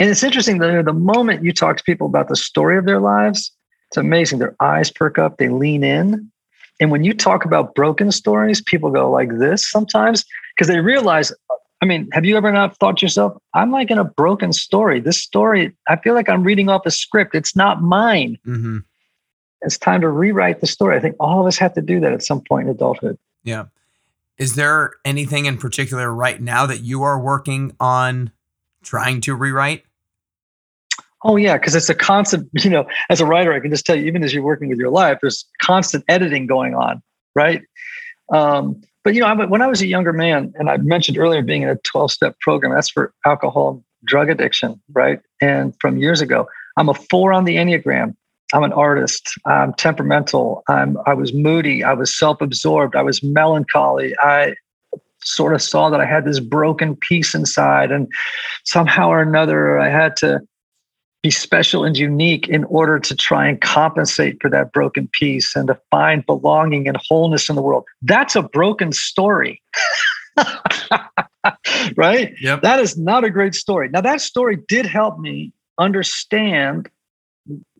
And 0.00 0.10
it's 0.10 0.24
interesting 0.24 0.58
that 0.58 0.84
the 0.84 0.92
moment 0.92 1.44
you 1.44 1.52
talk 1.52 1.76
to 1.76 1.84
people 1.84 2.06
about 2.06 2.28
the 2.28 2.36
story 2.36 2.76
of 2.76 2.84
their 2.84 3.00
lives, 3.00 3.52
it's 3.88 3.96
amazing. 3.96 4.40
Their 4.40 4.56
eyes 4.60 4.90
perk 4.90 5.18
up, 5.18 5.38
they 5.38 5.48
lean 5.48 5.84
in. 5.84 6.30
And 6.80 6.90
when 6.90 7.04
you 7.04 7.14
talk 7.14 7.44
about 7.44 7.76
broken 7.76 8.10
stories, 8.10 8.60
people 8.60 8.90
go 8.90 9.08
like 9.10 9.38
this 9.38 9.70
sometimes 9.70 10.24
because 10.54 10.66
they 10.66 10.80
realize, 10.80 11.32
I 11.84 11.86
mean, 11.86 12.08
have 12.12 12.24
you 12.24 12.34
ever 12.38 12.50
not 12.50 12.78
thought 12.78 12.96
to 12.96 13.04
yourself, 13.04 13.36
I'm 13.52 13.70
like 13.70 13.90
in 13.90 13.98
a 13.98 14.04
broken 14.04 14.54
story. 14.54 15.00
This 15.00 15.20
story, 15.20 15.76
I 15.86 15.96
feel 15.96 16.14
like 16.14 16.30
I'm 16.30 16.42
reading 16.42 16.70
off 16.70 16.86
a 16.86 16.90
script. 16.90 17.34
It's 17.34 17.54
not 17.54 17.82
mine. 17.82 18.38
Mm-hmm. 18.46 18.78
It's 19.60 19.76
time 19.76 20.00
to 20.00 20.08
rewrite 20.08 20.62
the 20.62 20.66
story. 20.66 20.96
I 20.96 21.00
think 21.00 21.14
all 21.20 21.42
of 21.42 21.46
us 21.46 21.58
have 21.58 21.74
to 21.74 21.82
do 21.82 22.00
that 22.00 22.14
at 22.14 22.22
some 22.22 22.40
point 22.40 22.68
in 22.68 22.74
adulthood. 22.74 23.18
Yeah. 23.42 23.66
Is 24.38 24.54
there 24.54 24.92
anything 25.04 25.44
in 25.44 25.58
particular 25.58 26.10
right 26.10 26.40
now 26.40 26.64
that 26.64 26.80
you 26.80 27.02
are 27.02 27.20
working 27.20 27.76
on 27.78 28.32
trying 28.82 29.20
to 29.20 29.34
rewrite? 29.34 29.84
Oh 31.22 31.36
yeah, 31.36 31.58
because 31.58 31.74
it's 31.74 31.90
a 31.90 31.94
constant. 31.94 32.48
You 32.64 32.70
know, 32.70 32.86
as 33.10 33.20
a 33.20 33.26
writer, 33.26 33.52
I 33.52 33.60
can 33.60 33.70
just 33.70 33.84
tell 33.84 33.96
you, 33.96 34.06
even 34.06 34.24
as 34.24 34.32
you're 34.32 34.42
working 34.42 34.70
with 34.70 34.78
your 34.78 34.90
life, 34.90 35.18
there's 35.20 35.44
constant 35.60 36.02
editing 36.08 36.46
going 36.46 36.74
on, 36.74 37.02
right? 37.34 37.60
Um, 38.32 38.80
but 39.04 39.14
you 39.14 39.20
know, 39.20 39.46
when 39.46 39.62
I 39.62 39.66
was 39.66 39.82
a 39.82 39.86
younger 39.86 40.12
man, 40.12 40.52
and 40.58 40.70
I 40.70 40.78
mentioned 40.78 41.18
earlier 41.18 41.42
being 41.42 41.62
in 41.62 41.68
a 41.68 41.76
12-step 41.76 42.40
program, 42.40 42.72
that's 42.72 42.90
for 42.90 43.12
alcohol 43.24 43.70
and 43.70 43.84
drug 44.04 44.30
addiction, 44.30 44.80
right? 44.92 45.20
And 45.40 45.74
from 45.80 45.98
years 45.98 46.20
ago, 46.20 46.48
I'm 46.76 46.88
a 46.88 46.94
four 46.94 47.32
on 47.32 47.44
the 47.44 47.56
Enneagram. 47.56 48.16
I'm 48.52 48.64
an 48.64 48.72
artist. 48.72 49.28
I'm 49.46 49.72
temperamental. 49.74 50.62
I'm 50.68 50.96
I 51.06 51.14
was 51.14 51.32
moody. 51.32 51.82
I 51.82 51.92
was 51.92 52.16
self-absorbed. 52.16 52.94
I 52.94 53.02
was 53.02 53.22
melancholy. 53.22 54.14
I 54.18 54.54
sort 55.22 55.54
of 55.54 55.62
saw 55.62 55.90
that 55.90 56.00
I 56.00 56.04
had 56.04 56.24
this 56.24 56.40
broken 56.40 56.96
piece 56.96 57.34
inside, 57.34 57.90
and 57.90 58.08
somehow 58.64 59.08
or 59.08 59.20
another, 59.20 59.78
I 59.78 59.88
had 59.88 60.16
to 60.18 60.40
be 61.24 61.30
special 61.30 61.84
and 61.84 61.96
unique 61.96 62.46
in 62.48 62.64
order 62.64 62.98
to 62.98 63.16
try 63.16 63.48
and 63.48 63.58
compensate 63.62 64.36
for 64.42 64.50
that 64.50 64.74
broken 64.74 65.08
piece 65.18 65.56
and 65.56 65.68
to 65.68 65.80
find 65.90 66.24
belonging 66.26 66.86
and 66.86 66.98
wholeness 67.08 67.48
in 67.48 67.56
the 67.56 67.62
world. 67.62 67.84
That's 68.02 68.36
a 68.36 68.42
broken 68.42 68.92
story. 68.92 69.62
right? 71.96 72.34
Yep. 72.42 72.60
That 72.60 72.78
is 72.78 72.98
not 72.98 73.24
a 73.24 73.30
great 73.30 73.54
story. 73.54 73.88
Now, 73.88 74.02
that 74.02 74.20
story 74.20 74.58
did 74.68 74.84
help 74.84 75.18
me 75.18 75.54
understand 75.78 76.90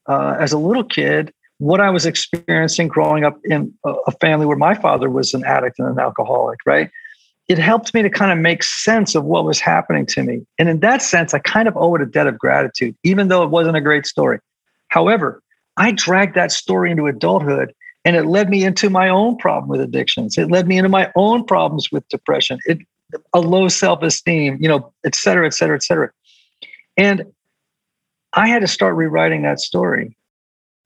uh, 0.09 0.37
as 0.41 0.55
a 0.55 0.59
little 0.59 0.85
kid 0.85 1.31
what 1.59 1.83
I 1.83 1.91
was 1.91 2.07
experiencing 2.07 2.89
growing 2.89 3.25
up 3.25 3.39
in 3.45 3.75
a 3.85 4.13
family 4.23 4.47
where 4.47 4.57
my 4.57 4.75
father 4.75 5.11
was 5.11 5.35
an 5.35 5.45
addict 5.45 5.79
and 5.79 5.89
an 5.89 5.99
alcoholic, 5.99 6.61
right? 6.65 6.89
It 7.49 7.59
helped 7.59 7.93
me 7.93 8.03
to 8.03 8.11
kind 8.11 8.33
of 8.33 8.39
make 8.39 8.63
sense 8.63 9.15
of 9.15 9.25
what 9.25 9.45
was 9.45 9.61
happening 9.61 10.07
to 10.07 10.23
me. 10.23 10.47
And 10.59 10.69
in 10.69 10.81
that 10.81 11.03
sense, 11.03 11.35
I 11.35 11.41
kind 11.41 11.69
of 11.69 11.77
owe 11.77 11.95
it 11.95 12.03
a 12.03 12.07
debt 12.07 12.27
of 12.27 12.39
gratitude, 12.39 12.97
even 13.05 13.29
though 13.29 13.43
it 13.43 13.51
wasn't 13.51 13.77
a 13.77 13.83
great 13.83 14.07
story. 14.07 14.39
However, 14.89 15.43
I 15.77 15.93
dragged 15.93 16.35
that 16.37 16.53
story 16.53 16.91
into 16.91 17.07
adulthood 17.07 17.75
and 18.05 18.17
it 18.17 18.25
led 18.27 18.49
me 18.49 18.65
into 18.65 18.89
my 18.89 19.09
own 19.09 19.37
problem 19.37 19.69
with 19.69 19.81
addictions. 19.81 20.39
It 20.39 20.51
led 20.51 20.67
me 20.67 20.79
into 20.79 20.89
my 20.89 21.11
own 21.17 21.45
problems 21.45 21.91
with 21.91 22.09
depression, 22.09 22.59
it, 22.65 22.79
a 23.33 23.41
low 23.41 23.69
self-esteem, 23.69 24.59
you 24.61 24.69
know, 24.69 24.93
et 25.05 25.15
cetera, 25.15 25.47
et 25.47 25.55
cetera, 25.55 25.77
et 25.77 25.83
cetera. 25.83 26.11
And 26.97 27.27
I 28.33 28.49
had 28.49 28.61
to 28.61 28.69
start 28.69 28.95
rewriting 28.95 29.43
that 29.43 29.61
story. 29.61 30.17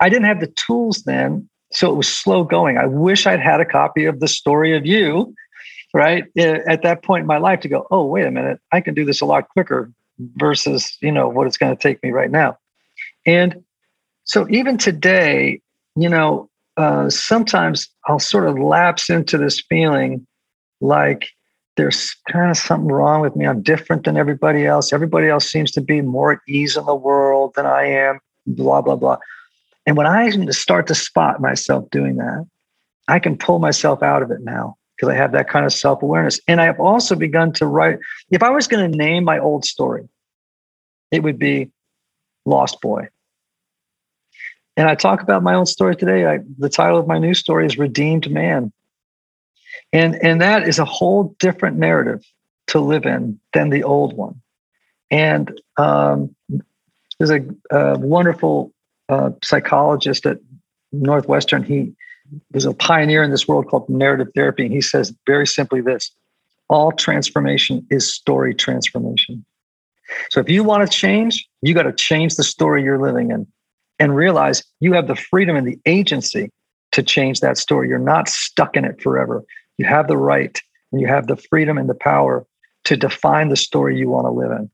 I 0.00 0.08
didn't 0.08 0.26
have 0.26 0.40
the 0.40 0.52
tools 0.66 1.02
then, 1.04 1.48
so 1.72 1.90
it 1.90 1.96
was 1.96 2.08
slow 2.08 2.44
going. 2.44 2.78
I 2.78 2.86
wish 2.86 3.26
I'd 3.26 3.40
had 3.40 3.60
a 3.60 3.64
copy 3.64 4.04
of 4.06 4.20
the 4.20 4.28
story 4.28 4.76
of 4.76 4.86
you 4.86 5.34
right? 5.94 6.24
At 6.36 6.82
that 6.82 7.02
point 7.02 7.22
in 7.22 7.26
my 7.26 7.38
life 7.38 7.60
to 7.60 7.68
go 7.68 7.86
oh 7.90 8.04
wait 8.04 8.26
a 8.26 8.30
minute 8.30 8.60
i 8.72 8.80
can 8.80 8.94
do 8.94 9.04
this 9.04 9.20
a 9.20 9.26
lot 9.26 9.48
quicker 9.48 9.90
versus 10.36 10.96
you 11.00 11.12
know 11.12 11.28
what 11.28 11.46
it's 11.46 11.56
going 11.56 11.74
to 11.74 11.80
take 11.80 12.02
me 12.02 12.10
right 12.10 12.30
now. 12.30 12.58
And 13.24 13.64
so 14.24 14.46
even 14.50 14.78
today 14.78 15.60
you 15.98 16.08
know 16.08 16.48
uh, 16.76 17.10
sometimes 17.10 17.88
i'll 18.06 18.20
sort 18.20 18.46
of 18.46 18.58
lapse 18.58 19.10
into 19.10 19.36
this 19.36 19.60
feeling 19.60 20.24
like 20.80 21.28
there's 21.76 22.14
kind 22.30 22.50
of 22.50 22.56
something 22.56 22.88
wrong 22.88 23.20
with 23.20 23.34
me 23.34 23.46
i'm 23.46 23.62
different 23.62 24.04
than 24.04 24.16
everybody 24.16 24.64
else 24.64 24.92
everybody 24.92 25.28
else 25.28 25.50
seems 25.50 25.72
to 25.72 25.80
be 25.80 26.00
more 26.00 26.32
at 26.32 26.38
ease 26.48 26.76
in 26.76 26.86
the 26.86 26.94
world 26.94 27.52
than 27.56 27.66
i 27.66 27.84
am 27.84 28.20
blah 28.46 28.80
blah 28.80 28.96
blah. 28.96 29.18
And 29.86 29.96
when 29.96 30.06
i 30.06 30.30
start 30.50 30.86
to 30.86 30.94
spot 30.94 31.40
myself 31.40 31.90
doing 31.90 32.16
that 32.16 32.46
i 33.08 33.18
can 33.18 33.36
pull 33.36 33.58
myself 33.58 34.02
out 34.02 34.22
of 34.22 34.30
it 34.30 34.40
now 34.40 34.76
because 34.98 35.12
I 35.12 35.16
have 35.16 35.32
that 35.32 35.48
kind 35.48 35.64
of 35.64 35.72
self 35.72 36.02
awareness. 36.02 36.40
And 36.48 36.60
I 36.60 36.64
have 36.64 36.80
also 36.80 37.14
begun 37.14 37.52
to 37.54 37.66
write. 37.66 37.98
If 38.30 38.42
I 38.42 38.50
was 38.50 38.66
going 38.66 38.90
to 38.90 38.96
name 38.96 39.24
my 39.24 39.38
old 39.38 39.64
story, 39.64 40.08
it 41.12 41.22
would 41.22 41.38
be 41.38 41.70
Lost 42.44 42.80
Boy. 42.80 43.08
And 44.76 44.88
I 44.88 44.94
talk 44.94 45.22
about 45.22 45.42
my 45.42 45.54
own 45.54 45.66
story 45.66 45.96
today. 45.96 46.26
I, 46.26 46.38
the 46.58 46.68
title 46.68 46.98
of 46.98 47.06
my 47.06 47.18
new 47.18 47.34
story 47.34 47.66
is 47.66 47.78
Redeemed 47.78 48.30
Man. 48.30 48.72
And, 49.92 50.16
and 50.16 50.40
that 50.40 50.68
is 50.68 50.78
a 50.78 50.84
whole 50.84 51.34
different 51.38 51.78
narrative 51.78 52.24
to 52.68 52.80
live 52.80 53.06
in 53.06 53.40
than 53.54 53.70
the 53.70 53.82
old 53.82 54.16
one. 54.16 54.40
And 55.10 55.58
um, 55.78 56.34
there's 57.18 57.30
a, 57.30 57.44
a 57.70 57.98
wonderful 57.98 58.72
uh, 59.08 59.30
psychologist 59.42 60.26
at 60.26 60.38
Northwestern. 60.92 61.62
He 61.62 61.94
there's 62.50 62.64
a 62.64 62.74
pioneer 62.74 63.22
in 63.22 63.30
this 63.30 63.48
world 63.48 63.68
called 63.68 63.88
narrative 63.88 64.28
therapy. 64.34 64.64
And 64.64 64.72
he 64.72 64.80
says 64.80 65.14
very 65.26 65.46
simply 65.46 65.80
this 65.80 66.10
all 66.68 66.92
transformation 66.92 67.86
is 67.90 68.12
story 68.12 68.54
transformation. 68.54 69.44
So 70.30 70.40
if 70.40 70.48
you 70.48 70.64
want 70.64 70.90
to 70.90 70.96
change, 70.96 71.48
you 71.62 71.74
got 71.74 71.82
to 71.84 71.92
change 71.92 72.36
the 72.36 72.44
story 72.44 72.82
you're 72.82 73.00
living 73.00 73.30
in 73.30 73.46
and 73.98 74.14
realize 74.14 74.62
you 74.80 74.92
have 74.92 75.06
the 75.06 75.16
freedom 75.16 75.56
and 75.56 75.66
the 75.66 75.78
agency 75.86 76.50
to 76.92 77.02
change 77.02 77.40
that 77.40 77.58
story. 77.58 77.88
You're 77.88 77.98
not 77.98 78.28
stuck 78.28 78.76
in 78.76 78.84
it 78.84 79.00
forever. 79.02 79.44
You 79.76 79.84
have 79.86 80.08
the 80.08 80.16
right 80.16 80.60
and 80.92 81.00
you 81.00 81.06
have 81.06 81.26
the 81.26 81.36
freedom 81.36 81.76
and 81.78 81.88
the 81.88 81.94
power 81.94 82.46
to 82.84 82.96
define 82.96 83.48
the 83.48 83.56
story 83.56 83.98
you 83.98 84.08
want 84.08 84.26
to 84.26 84.30
live 84.30 84.50
in. 84.50 84.70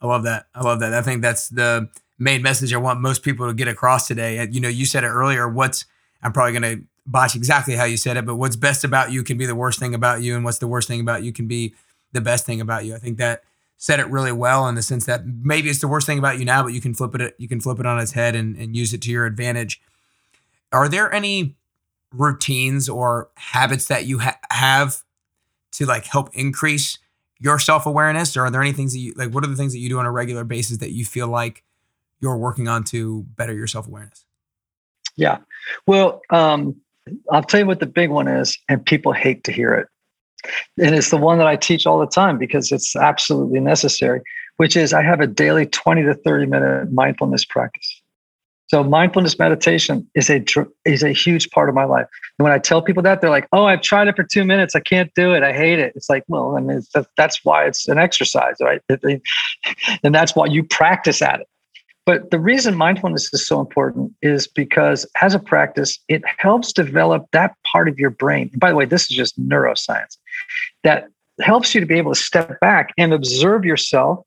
I 0.00 0.06
love 0.06 0.22
that. 0.24 0.46
I 0.54 0.62
love 0.62 0.80
that. 0.80 0.94
I 0.94 1.02
think 1.02 1.20
that's 1.20 1.48
the 1.48 1.90
main 2.18 2.40
message 2.40 2.72
I 2.72 2.78
want 2.78 3.00
most 3.00 3.22
people 3.22 3.46
to 3.46 3.52
get 3.52 3.68
across 3.68 4.06
today. 4.06 4.46
You 4.50 4.60
know, 4.60 4.68
you 4.68 4.86
said 4.86 5.04
it 5.04 5.08
earlier. 5.08 5.48
What's 5.48 5.84
I'm 6.22 6.32
probably 6.32 6.58
going 6.58 6.78
to 6.78 6.84
botch 7.06 7.34
exactly 7.34 7.74
how 7.74 7.84
you 7.84 7.96
said 7.96 8.16
it, 8.16 8.26
but 8.26 8.36
what's 8.36 8.56
best 8.56 8.84
about 8.84 9.10
you 9.12 9.22
can 9.22 9.36
be 9.36 9.46
the 9.46 9.54
worst 9.54 9.78
thing 9.78 9.94
about 9.94 10.22
you, 10.22 10.36
and 10.36 10.44
what's 10.44 10.58
the 10.58 10.68
worst 10.68 10.88
thing 10.88 11.00
about 11.00 11.22
you 11.22 11.32
can 11.32 11.46
be 11.46 11.74
the 12.12 12.20
best 12.20 12.46
thing 12.46 12.60
about 12.60 12.84
you. 12.84 12.94
I 12.94 12.98
think 12.98 13.18
that 13.18 13.42
said 13.76 13.98
it 13.98 14.06
really 14.08 14.32
well 14.32 14.68
in 14.68 14.74
the 14.74 14.82
sense 14.82 15.06
that 15.06 15.26
maybe 15.26 15.70
it's 15.70 15.80
the 15.80 15.88
worst 15.88 16.06
thing 16.06 16.18
about 16.18 16.38
you 16.38 16.44
now, 16.44 16.62
but 16.62 16.72
you 16.72 16.80
can 16.80 16.94
flip 16.94 17.14
it 17.14 17.34
you 17.38 17.48
can 17.48 17.60
flip 17.60 17.80
it 17.80 17.86
on 17.86 17.98
its 17.98 18.12
head 18.12 18.36
and, 18.36 18.56
and 18.56 18.76
use 18.76 18.92
it 18.92 19.00
to 19.02 19.10
your 19.10 19.26
advantage. 19.26 19.80
Are 20.70 20.88
there 20.88 21.12
any 21.12 21.56
routines 22.12 22.88
or 22.88 23.30
habits 23.36 23.86
that 23.86 24.04
you 24.06 24.18
ha- 24.18 24.38
have 24.50 25.02
to 25.72 25.86
like 25.86 26.04
help 26.04 26.28
increase 26.34 26.98
your 27.38 27.58
self-awareness 27.58 28.36
or 28.36 28.44
are 28.44 28.50
there 28.50 28.60
any 28.60 28.72
things 28.72 28.92
that 28.92 28.98
you 28.98 29.14
like 29.16 29.30
what 29.30 29.44
are 29.44 29.46
the 29.46 29.56
things 29.56 29.72
that 29.72 29.78
you 29.78 29.88
do 29.88 29.98
on 29.98 30.06
a 30.06 30.10
regular 30.10 30.44
basis 30.44 30.78
that 30.78 30.90
you 30.90 31.04
feel 31.04 31.28
like 31.28 31.62
you're 32.20 32.36
working 32.36 32.68
on 32.68 32.84
to 32.84 33.22
better 33.36 33.54
your 33.54 33.68
self-awareness 33.68 34.26
yeah. 35.16 35.38
Well, 35.86 36.20
um, 36.30 36.76
I'll 37.30 37.42
tell 37.42 37.60
you 37.60 37.66
what 37.66 37.80
the 37.80 37.86
big 37.86 38.10
one 38.10 38.28
is, 38.28 38.58
and 38.68 38.84
people 38.84 39.12
hate 39.12 39.44
to 39.44 39.52
hear 39.52 39.74
it. 39.74 39.88
And 40.78 40.94
it's 40.94 41.10
the 41.10 41.16
one 41.16 41.38
that 41.38 41.46
I 41.46 41.56
teach 41.56 41.86
all 41.86 41.98
the 41.98 42.06
time 42.06 42.38
because 42.38 42.72
it's 42.72 42.96
absolutely 42.96 43.60
necessary, 43.60 44.20
which 44.56 44.76
is 44.76 44.92
I 44.92 45.02
have 45.02 45.20
a 45.20 45.26
daily 45.26 45.66
20 45.66 46.02
to 46.04 46.14
30 46.14 46.46
minute 46.46 46.92
mindfulness 46.92 47.44
practice. 47.44 48.02
So 48.68 48.84
mindfulness 48.84 49.36
meditation 49.36 50.08
is 50.14 50.30
a 50.30 50.44
is 50.84 51.02
a 51.02 51.10
huge 51.10 51.50
part 51.50 51.68
of 51.68 51.74
my 51.74 51.84
life. 51.84 52.06
And 52.38 52.44
when 52.44 52.52
I 52.52 52.58
tell 52.58 52.80
people 52.80 53.02
that, 53.02 53.20
they're 53.20 53.28
like, 53.28 53.48
"Oh, 53.50 53.64
I've 53.64 53.82
tried 53.82 54.06
it 54.06 54.14
for 54.14 54.22
two 54.22 54.44
minutes. 54.44 54.76
I 54.76 54.80
can't 54.80 55.12
do 55.16 55.34
it. 55.34 55.42
I 55.42 55.52
hate 55.52 55.80
it." 55.80 55.92
It's 55.96 56.08
like, 56.08 56.22
well, 56.28 56.56
I 56.56 56.60
mean, 56.60 56.80
that's 57.16 57.44
why 57.44 57.66
it's 57.66 57.88
an 57.88 57.98
exercise, 57.98 58.54
right? 58.60 58.80
And 60.04 60.14
that's 60.14 60.36
why 60.36 60.46
you 60.46 60.62
practice 60.62 61.20
at 61.20 61.40
it. 61.40 61.48
But 62.06 62.30
the 62.30 62.40
reason 62.40 62.74
mindfulness 62.74 63.32
is 63.32 63.46
so 63.46 63.60
important 63.60 64.12
is 64.22 64.46
because 64.46 65.06
as 65.20 65.34
a 65.34 65.38
practice, 65.38 65.98
it 66.08 66.22
helps 66.38 66.72
develop 66.72 67.26
that 67.32 67.54
part 67.70 67.88
of 67.88 67.98
your 67.98 68.10
brain. 68.10 68.50
by 68.56 68.70
the 68.70 68.76
way, 68.76 68.84
this 68.84 69.02
is 69.02 69.16
just 69.16 69.40
neuroscience 69.40 70.16
that 70.82 71.08
helps 71.40 71.74
you 71.74 71.80
to 71.80 71.86
be 71.86 71.96
able 71.96 72.12
to 72.12 72.20
step 72.20 72.58
back 72.60 72.92
and 72.98 73.12
observe 73.12 73.64
yourself 73.64 74.24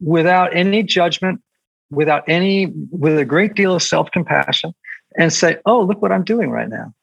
without 0.00 0.54
any 0.56 0.82
judgment, 0.82 1.42
without 1.90 2.24
any, 2.28 2.72
with 2.90 3.18
a 3.18 3.24
great 3.24 3.54
deal 3.54 3.74
of 3.74 3.82
self 3.82 4.10
compassion, 4.12 4.72
and 5.18 5.32
say, 5.32 5.58
oh, 5.66 5.82
look 5.82 6.00
what 6.00 6.12
I'm 6.12 6.24
doing 6.24 6.50
right 6.50 6.68
now. 6.68 6.94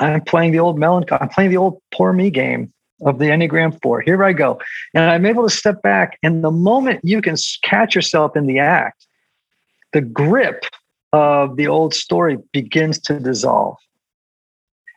I'm 0.00 0.22
playing 0.22 0.52
the 0.52 0.58
old 0.58 0.78
melancholy, 0.78 1.20
I'm 1.22 1.28
playing 1.28 1.50
the 1.50 1.56
old 1.56 1.80
poor 1.92 2.12
me 2.12 2.30
game 2.30 2.73
of 3.02 3.18
the 3.18 3.26
Enneagram 3.26 3.80
4. 3.82 4.00
Here 4.02 4.22
I 4.24 4.32
go. 4.32 4.60
And 4.94 5.04
I'm 5.04 5.26
able 5.26 5.42
to 5.42 5.54
step 5.54 5.82
back. 5.82 6.18
And 6.22 6.44
the 6.44 6.50
moment 6.50 7.00
you 7.02 7.20
can 7.20 7.36
catch 7.62 7.94
yourself 7.94 8.36
in 8.36 8.46
the 8.46 8.58
act, 8.58 9.06
the 9.92 10.00
grip 10.00 10.64
of 11.12 11.56
the 11.56 11.66
old 11.66 11.94
story 11.94 12.38
begins 12.52 12.98
to 13.00 13.20
dissolve. 13.20 13.76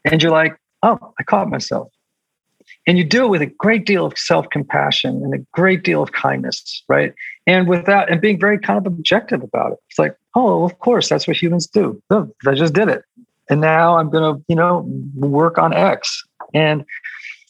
And 0.05 0.21
you're 0.21 0.31
like, 0.31 0.55
oh, 0.83 1.13
I 1.19 1.23
caught 1.23 1.49
myself. 1.49 1.89
and 2.85 2.97
you 2.97 3.03
do 3.03 3.25
it 3.25 3.29
with 3.29 3.41
a 3.41 3.45
great 3.45 3.85
deal 3.85 4.05
of 4.05 4.17
self-compassion 4.17 5.21
and 5.23 5.33
a 5.33 5.45
great 5.53 5.83
deal 5.83 6.01
of 6.01 6.11
kindness 6.11 6.83
right 6.87 7.13
and 7.45 7.67
without 7.67 8.09
and 8.11 8.21
being 8.21 8.39
very 8.39 8.59
kind 8.59 8.77
of 8.77 8.85
objective 8.85 9.43
about 9.43 9.71
it 9.73 9.77
it's 9.89 9.99
like 9.99 10.15
oh 10.35 10.63
of 10.63 10.77
course 10.79 11.09
that's 11.09 11.27
what 11.27 11.37
humans 11.37 11.67
do 11.67 12.01
i 12.11 12.53
just 12.53 12.73
did 12.73 12.89
it 12.89 13.03
and 13.49 13.61
now 13.61 13.97
i'm 13.97 14.09
going 14.09 14.35
to 14.35 14.43
you 14.47 14.55
know 14.55 14.85
work 15.15 15.57
on 15.57 15.73
x 15.73 16.23
and 16.53 16.83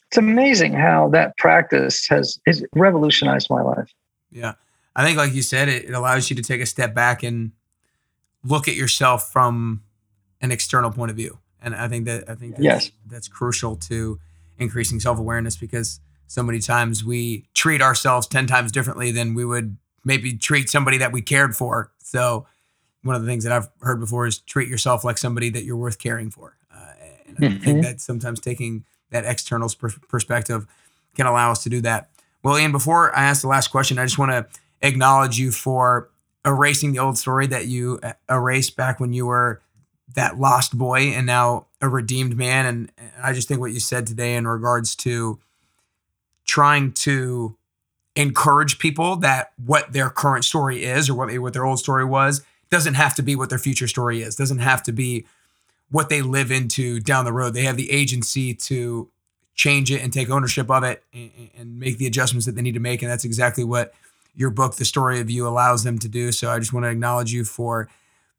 it's 0.10 0.18
amazing 0.18 0.74
how 0.74 1.10
that 1.10 1.38
practice 1.38 2.08
has, 2.08 2.39
has 2.45 2.64
revolutionized 2.74 3.49
my 3.49 3.62
life 3.62 3.91
yeah 4.32 4.53
i 4.95 5.03
think 5.03 5.18
like 5.18 5.34
you 5.34 5.41
said 5.41 5.70
it, 5.70 5.86
it 5.86 5.93
allows 5.93 6.30
you 6.30 6.36
to 6.36 6.41
take 6.41 6.62
a 6.62 6.66
step 6.66 6.93
back 6.93 7.24
and 7.24 7.51
look 8.43 8.68
at 8.68 8.76
yourself 8.76 9.32
from 9.32 9.84
an 10.41 10.51
external 10.51 10.91
point 10.91 11.12
of 11.12 11.18
view 11.18 11.38
and 11.62 11.76
i 11.76 11.88
think 11.88 12.05
that 12.05 12.30
i 12.30 12.36
think 12.36 12.53
that's, 12.53 12.64
yes. 12.64 12.91
that's 13.08 13.28
crucial 13.28 13.76
to 13.76 14.20
increasing 14.60 14.99
self 14.99 15.20
awareness 15.20 15.55
because 15.55 15.99
so 16.28 16.43
many 16.43 16.60
times 16.60 17.03
we 17.03 17.45
treat 17.53 17.82
ourselves 17.82 18.28
10 18.28 18.47
times 18.47 18.72
differently 18.72 19.12
than 19.12 19.34
we 19.34 19.45
would 19.45 19.78
maybe 20.03 20.34
treat 20.34 20.70
somebody 20.70 20.97
that 20.97 21.12
we 21.12 21.22
cared 21.22 21.55
for. 21.55 21.91
So, 21.99 22.45
one 23.03 23.16
of 23.16 23.22
the 23.22 23.28
things 23.28 23.45
that 23.45 23.53
I've 23.53 23.70
heard 23.82 23.99
before 23.99 24.28
is 24.28 24.39
treat 24.39 24.68
yourself 24.68 25.05
like 25.05 25.18
somebody 25.18 25.49
that 25.51 25.64
you're 25.64 25.78
worth 25.78 25.99
caring 25.99 26.30
for. 26.30 26.58
Uh, 26.74 26.93
and 27.28 27.38
mm-hmm. 27.38 27.62
I 27.62 27.66
think 27.66 27.84
that 27.84 28.01
sometimes 28.01 28.39
taking 28.39 28.84
that 29.12 29.26
external 29.26 29.70
perspective 30.08 30.68
can 31.16 31.26
allow 31.26 31.51
us 31.51 31.64
to 31.64 31.70
do 31.70 31.82
that. 31.82 32.10
Well, 32.43 32.58
Ian, 32.58 32.72
before 32.72 33.16
I 33.16 33.24
ask 33.24 33.41
the 33.41 33.47
last 33.47 33.70
question, 33.70 33.99
I 33.99 34.05
just 34.05 34.18
want 34.18 34.32
to 34.32 34.47
acknowledge 34.82 35.39
you 35.39 35.51
for 35.51 36.10
erasing 36.45 36.93
the 36.93 36.99
old 36.99 37.18
story 37.18 37.47
that 37.47 37.68
you 37.68 37.99
uh, 38.03 38.14
erased 38.30 38.76
back 38.76 38.99
when 38.99 39.14
you 39.14 39.26
were 39.26 39.62
that 40.16 40.39
lost 40.39 40.78
boy 40.78 40.99
and 40.99 41.26
now 41.26 41.68
a 41.82 41.89
redeemed 41.89 42.38
man. 42.38 42.66
And 42.66 42.91
I 43.22 43.34
just 43.34 43.47
think 43.47 43.60
what 43.60 43.74
you 43.74 43.80
said 43.80 44.08
today 44.08 44.36
in 44.36 44.47
regards 44.47 44.95
to 44.97 45.39
trying 46.45 46.93
to 46.93 47.58
encourage 48.16 48.80
people 48.80 49.18
that 49.18 49.51
what 49.64 49.93
their 49.93 50.10
current 50.10 50.45
story 50.45 50.84
is 50.84 51.10
or 51.10 51.16
what, 51.16 51.38
what 51.39 51.53
their 51.53 51.66
old 51.66 51.80
story 51.80 52.05
was 52.05 52.41
doesn't 52.70 52.95
have 52.95 53.14
to 53.16 53.22
be 53.22 53.36
what 53.36 53.49
their 53.49 53.60
future 53.60 53.88
story 53.88 54.22
is, 54.22 54.36
doesn't 54.36 54.60
have 54.60 54.82
to 54.84 54.91
be 54.91 55.26
what 55.90 56.10
they 56.10 56.22
live 56.22 56.52
into 56.52 57.00
down 57.00 57.26
the 57.26 57.34
road. 57.34 57.54
They 57.54 57.64
have 57.64 57.78
the 57.78 57.92
agency 57.92 58.54
to 58.54 59.10
change 59.56 59.92
it 59.92 60.02
and 60.02 60.14
take 60.14 60.30
ownership 60.30 60.70
of 60.70 60.84
it 60.84 61.04
and, 61.14 61.32
and 61.58 61.80
make 61.80 61.98
the 61.98 62.06
adjustments 62.06 62.46
that 62.46 62.56
they 62.56 62.62
need 62.62 62.74
to 62.74 62.80
make. 62.80 63.02
And 63.02 63.12
that's 63.12 63.26
exactly 63.26 63.64
what 63.64 63.94
your 64.36 64.50
book, 64.50 64.76
The 64.76 64.86
Story 64.86 65.20
of 65.20 65.30
You, 65.30 65.48
allows 65.48 65.84
them 65.84 65.98
to 66.00 66.08
do. 66.08 66.32
So 66.32 66.52
I 66.52 66.60
just 66.60 66.74
want 66.74 66.86
to 66.86 66.90
acknowledge 66.90 67.32
you 67.32 67.44
for 67.44 67.90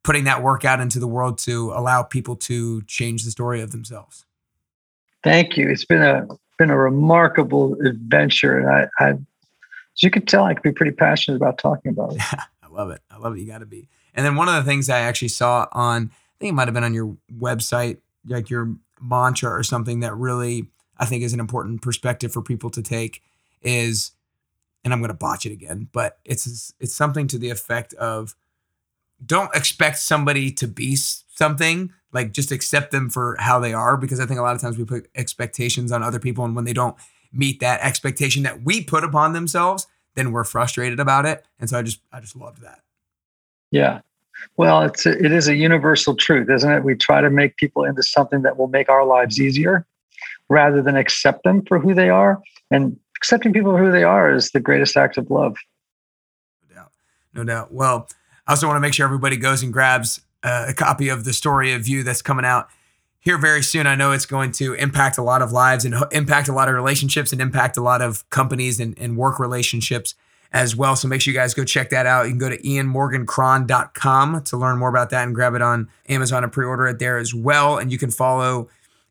putting 0.05 0.25
that 0.25 0.43
work 0.43 0.65
out 0.65 0.81
into 0.81 0.99
the 0.99 1.09
world 1.09 1.39
to 1.39 1.73
allow 1.75 2.03
people 2.03 2.37
to 2.37 2.83
change 2.83 3.25
the 3.25 3.31
story 3.31 3.61
of 3.61 3.73
themselves. 3.73 4.25
Thank 5.25 5.57
you. 5.57 5.69
It's 5.69 5.85
been 5.85 6.03
a 6.03 6.27
been 6.59 6.71
a 6.71 6.79
remarkable 6.79 7.75
adventure, 7.85 8.59
and 8.59 8.69
I, 8.69 8.89
I 9.05 9.11
as 9.11 10.03
you 10.03 10.11
can 10.11 10.25
tell, 10.25 10.45
I 10.45 10.55
can 10.55 10.63
be 10.63 10.73
pretty 10.73 10.93
passionate 10.93 11.37
about 11.37 11.59
talking 11.59 11.91
about 11.91 12.13
it. 12.13 12.19
Yeah, 12.19 12.43
I 12.63 12.69
love 12.69 12.91
it. 12.91 13.01
I 13.11 13.19
love 13.19 13.37
it. 13.37 13.41
You 13.41 13.47
got 13.47 13.59
to 13.59 13.67
be. 13.67 13.89
And 14.15 14.25
then 14.25 14.37
one 14.37 14.49
of 14.49 14.55
the 14.55 14.69
things 14.69 14.89
I 14.89 15.01
actually 15.01 15.29
saw 15.29 15.67
on, 15.73 16.11
think 16.39 16.51
it 16.51 16.55
might 16.55 16.69
have 16.69 16.75
been 16.75 16.85
on 16.85 16.95
your 16.95 17.17
website, 17.37 17.99
like 18.27 18.51
your 18.51 18.75
mantra 19.01 19.51
or 19.51 19.63
something 19.63 20.01
that 20.01 20.15
really 20.15 20.69
I 20.99 21.05
think 21.05 21.23
is 21.23 21.33
an 21.33 21.41
important 21.41 21.83
perspective 21.83 22.33
for 22.33 22.43
people 22.43 22.71
to 22.71 22.83
take 22.83 23.23
is, 23.63 24.13
and 24.85 24.93
I'm 24.93 25.01
going 25.01 25.09
to 25.09 25.15
botch 25.15 25.47
it 25.47 25.53
again, 25.53 25.89
but 25.93 26.19
it's 26.25 26.73
it's 26.81 26.95
something 26.95 27.27
to 27.29 27.39
the 27.39 27.51
effect 27.51 27.95
of 27.95 28.35
don't 29.25 29.55
expect 29.55 29.99
somebody 29.99 30.51
to 30.53 30.69
be 30.69 30.97
something 30.97 31.93
like 32.13 32.33
just 32.33 32.53
accept 32.53 32.91
them 32.91 33.11
for 33.11 33.37
how 33.39 33.59
they 33.59 33.75
are 33.75 33.97
because 33.97 34.21
i 34.21 34.27
think 34.27 34.39
a 34.39 34.43
lot 34.43 34.55
of 34.55 34.61
times 34.61 34.79
we 34.79 34.85
put 34.85 35.09
expectations 35.15 35.91
on 35.91 36.03
other 36.03 36.21
people 36.21 36.45
and 36.45 36.55
when 36.55 36.65
they 36.65 36.73
don't 36.73 36.97
meet 37.33 37.61
that 37.61 37.81
expectation 37.81 38.45
that 38.45 38.63
we 38.63 38.83
put 38.83 39.05
upon 39.05 39.33
themselves 39.33 39.87
then 40.15 40.33
we're 40.33 40.45
frustrated 40.45 41.01
about 41.01 41.27
it 41.27 41.45
and 41.59 41.69
so 41.69 41.79
i 41.79 41.83
just 41.83 42.01
i 42.13 42.21
just 42.21 42.37
loved 42.37 42.63
that. 42.63 42.81
Yeah 43.71 44.01
well 44.57 44.83
it's 44.83 45.07
a, 45.07 45.13
it 45.13 45.33
is 45.33 45.49
a 45.49 45.55
universal 45.55 46.15
truth 46.15 46.49
isn't 46.51 46.71
it? 46.71 46.85
We 46.85 46.95
try 46.95 47.21
to 47.21 47.31
make 47.31 47.57
people 47.57 47.85
into 47.85 48.03
something 48.03 48.43
that 48.43 48.57
will 48.57 48.69
make 48.69 48.89
our 48.89 49.05
lives 49.05 49.41
easier 49.41 49.87
rather 50.49 50.83
than 50.83 50.97
accept 50.97 51.45
them 51.45 51.65
for 51.67 51.79
who 51.79 51.95
they 51.95 52.09
are. 52.09 52.41
And 52.71 52.99
accepting 53.17 53.53
people 53.53 53.73
for 53.73 53.85
who 53.85 53.93
they 53.93 54.05
are 54.05 54.33
is 54.33 54.51
the 54.51 54.61
greatest 54.61 54.97
act 54.97 55.17
of 55.19 55.31
love. 55.31 55.57
No 56.69 56.75
doubt. 56.75 56.93
No 57.35 57.45
doubt. 57.45 57.73
Well 57.73 58.09
I 58.47 58.53
also 58.53 58.67
want 58.67 58.77
to 58.77 58.81
make 58.81 58.95
sure 58.95 59.05
everybody 59.05 59.37
goes 59.37 59.63
and 59.63 59.73
grabs 59.73 60.21
uh, 60.43 60.67
a 60.69 60.75
copy 60.75 61.09
of 61.09 61.25
the 61.25 61.33
story 61.33 61.73
of 61.73 61.87
you 61.87 62.03
that's 62.03 62.23
coming 62.23 62.45
out 62.45 62.69
here 63.21 63.37
very 63.37 63.63
soon. 63.63 63.87
I 63.87 63.95
know 63.95 64.13
it's 64.13 64.27
going 64.27 64.53
to 64.53 64.75
impact 64.75 65.19
a 65.19 65.23
lot 65.23 65.43
of 65.43 65.53
lives 65.53 65.85
and 65.85 65.95
impact 66.13 66.49
a 66.49 66.53
lot 66.53 66.69
of 66.69 66.75
relationships 66.75 67.33
and 67.33 67.43
impact 67.43 67.77
a 67.77 67.83
lot 67.83 68.01
of 68.01 68.29
companies 68.31 68.81
and, 68.81 68.99
and 68.99 69.17
work 69.17 69.39
relationships 69.39 70.15
as 70.53 70.75
well. 70.75 70.97
So 70.97 71.09
make 71.09 71.21
sure 71.21 71.33
you 71.33 71.39
guys 71.39 71.55
go 71.55 71.65
check 71.65 71.91
that 71.91 72.07
out. 72.07 72.25
You 72.25 72.31
can 72.31 72.39
go 72.39 72.49
to 72.49 72.59
ianmorgancron.com 72.59 74.43
to 74.45 74.57
learn 74.57 74.79
more 74.79 74.89
about 74.89 75.11
that 75.11 75.25
and 75.25 75.35
grab 75.35 75.55
it 75.55 75.63
on 75.63 75.89
Amazon 76.09 76.45
and 76.45 76.53
pre-order 76.53 76.87
it 76.87 76.99
there 76.99 77.19
as 77.19 77.35
well. 77.35 77.79
And 77.79 77.93
you 77.93 77.99
can 77.99 78.11
follow 78.11 78.69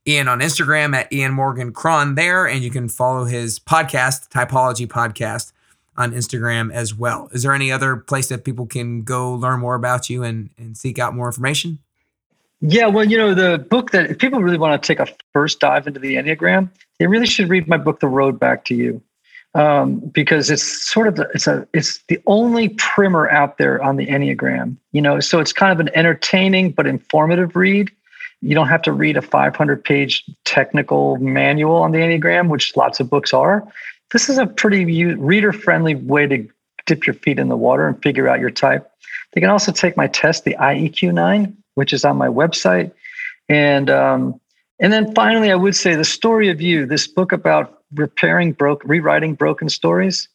Ian 0.07 0.27
on 0.27 0.39
Instagram 0.39 0.95
at 0.95 1.11
Ian 1.11 1.35
there, 2.15 2.47
and 2.47 2.63
you 2.63 2.71
can 2.71 2.87
follow 2.87 3.25
his 3.25 3.59
podcast, 3.59 4.29
Typology 4.29 4.87
Podcast, 4.87 5.51
on 5.97 6.13
Instagram 6.13 6.71
as 6.71 6.95
well. 6.95 7.27
Is 7.33 7.43
there 7.43 7.53
any 7.53 7.71
other 7.71 7.97
place 7.97 8.29
that 8.29 8.45
people 8.45 8.65
can 8.65 9.03
go 9.03 9.33
learn 9.33 9.59
more 9.59 9.75
about 9.75 10.09
you 10.09 10.23
and, 10.23 10.49
and 10.57 10.77
seek 10.77 10.97
out 10.97 11.13
more 11.13 11.27
information? 11.27 11.79
Yeah, 12.61 12.87
well, 12.87 13.03
you 13.03 13.17
know, 13.17 13.33
the 13.35 13.59
book 13.59 13.91
that 13.91 14.09
if 14.09 14.17
people 14.17 14.41
really 14.41 14.57
want 14.57 14.81
to 14.81 14.87
take 14.87 14.99
a 14.99 15.11
first 15.33 15.59
dive 15.59 15.85
into 15.85 15.99
the 15.99 16.15
Enneagram, 16.15 16.69
they 16.99 17.05
really 17.05 17.27
should 17.27 17.49
read 17.49 17.67
my 17.67 17.77
book, 17.77 17.99
The 17.99 18.07
Road 18.07 18.39
Back 18.39 18.65
to 18.65 18.75
You, 18.75 19.01
um, 19.53 19.99
because 19.99 20.49
it's 20.49 20.63
sort 20.63 21.07
of 21.07 21.15
the, 21.15 21.29
it's 21.33 21.47
a 21.47 21.67
it's 21.73 22.03
the 22.07 22.19
only 22.27 22.69
primer 22.69 23.29
out 23.29 23.57
there 23.57 23.81
on 23.81 23.95
the 23.95 24.07
Enneagram. 24.07 24.77
You 24.91 25.01
know, 25.01 25.19
so 25.19 25.39
it's 25.39 25.53
kind 25.53 25.71
of 25.71 25.79
an 25.79 25.93
entertaining 25.95 26.71
but 26.71 26.87
informative 26.87 27.55
read. 27.55 27.91
You 28.41 28.53
don't 28.53 28.67
have 28.67 28.83
to 28.83 28.91
read 28.91 29.17
a 29.17 29.21
500 29.21 29.83
page 29.83 30.23
technical 30.45 31.17
manual 31.17 31.77
on 31.77 31.91
the 31.91 31.99
Enneagram, 31.99 32.49
which 32.49 32.75
lots 32.77 32.99
of 32.99 33.09
books 33.09 33.33
are 33.33 33.67
this 34.11 34.29
is 34.29 34.37
a 34.37 34.45
pretty 34.45 34.85
reader 35.15 35.51
friendly 35.51 35.95
way 35.95 36.27
to 36.27 36.47
dip 36.85 37.05
your 37.05 37.13
feet 37.13 37.39
in 37.39 37.49
the 37.49 37.57
water 37.57 37.87
and 37.87 38.01
figure 38.01 38.27
out 38.27 38.39
your 38.39 38.49
type. 38.49 38.89
They 39.33 39.41
can 39.41 39.49
also 39.49 39.71
take 39.71 39.97
my 39.97 40.07
test, 40.07 40.45
the 40.45 40.55
IEQ 40.59 41.13
9, 41.13 41.55
which 41.75 41.91
is 41.91 42.05
on 42.05 42.17
my 42.17 42.27
website. 42.27 42.91
And 43.49 43.89
um, 43.89 44.39
and 44.79 44.93
then 44.93 45.13
finally, 45.15 45.51
I 45.51 45.55
would 45.55 45.75
say 45.75 45.95
the 45.95 46.05
story 46.05 46.49
of 46.49 46.61
you, 46.61 46.85
this 46.85 47.07
book 47.07 47.31
about 47.31 47.76
repairing 47.93 48.53
broke, 48.53 48.83
rewriting 48.85 49.33
broken 49.33 49.69
stories. 49.69 50.27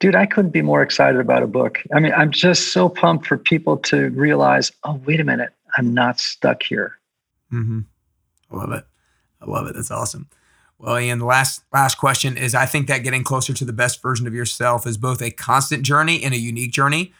Dude, 0.00 0.16
I 0.16 0.26
couldn't 0.26 0.50
be 0.50 0.62
more 0.62 0.82
excited 0.82 1.20
about 1.20 1.42
a 1.42 1.46
book. 1.46 1.82
I 1.94 2.00
mean, 2.00 2.12
I'm 2.12 2.30
just 2.30 2.72
so 2.72 2.88
pumped 2.88 3.26
for 3.26 3.38
people 3.38 3.76
to 3.78 4.10
realize, 4.10 4.72
oh, 4.82 5.00
wait 5.06 5.20
a 5.20 5.24
minute, 5.24 5.50
I'm 5.76 5.94
not 5.94 6.20
stuck 6.20 6.62
here. 6.62 6.98
Mm-hmm. 7.52 7.80
I 8.50 8.56
love 8.56 8.72
it. 8.72 8.84
I 9.40 9.50
love 9.50 9.66
it. 9.66 9.74
That's 9.74 9.90
awesome. 9.90 10.28
Well, 10.78 10.98
Ian, 10.98 11.20
the 11.20 11.24
last 11.24 11.62
last 11.72 11.96
question 11.96 12.36
is 12.36 12.54
I 12.54 12.66
think 12.66 12.88
that 12.88 12.98
getting 12.98 13.24
closer 13.24 13.54
to 13.54 13.64
the 13.64 13.72
best 13.72 14.02
version 14.02 14.26
of 14.26 14.34
yourself 14.34 14.86
is 14.86 14.98
both 14.98 15.22
a 15.22 15.30
constant 15.30 15.84
journey 15.84 16.22
and 16.22 16.34
a 16.34 16.38
unique 16.38 16.72
journey. 16.72 17.12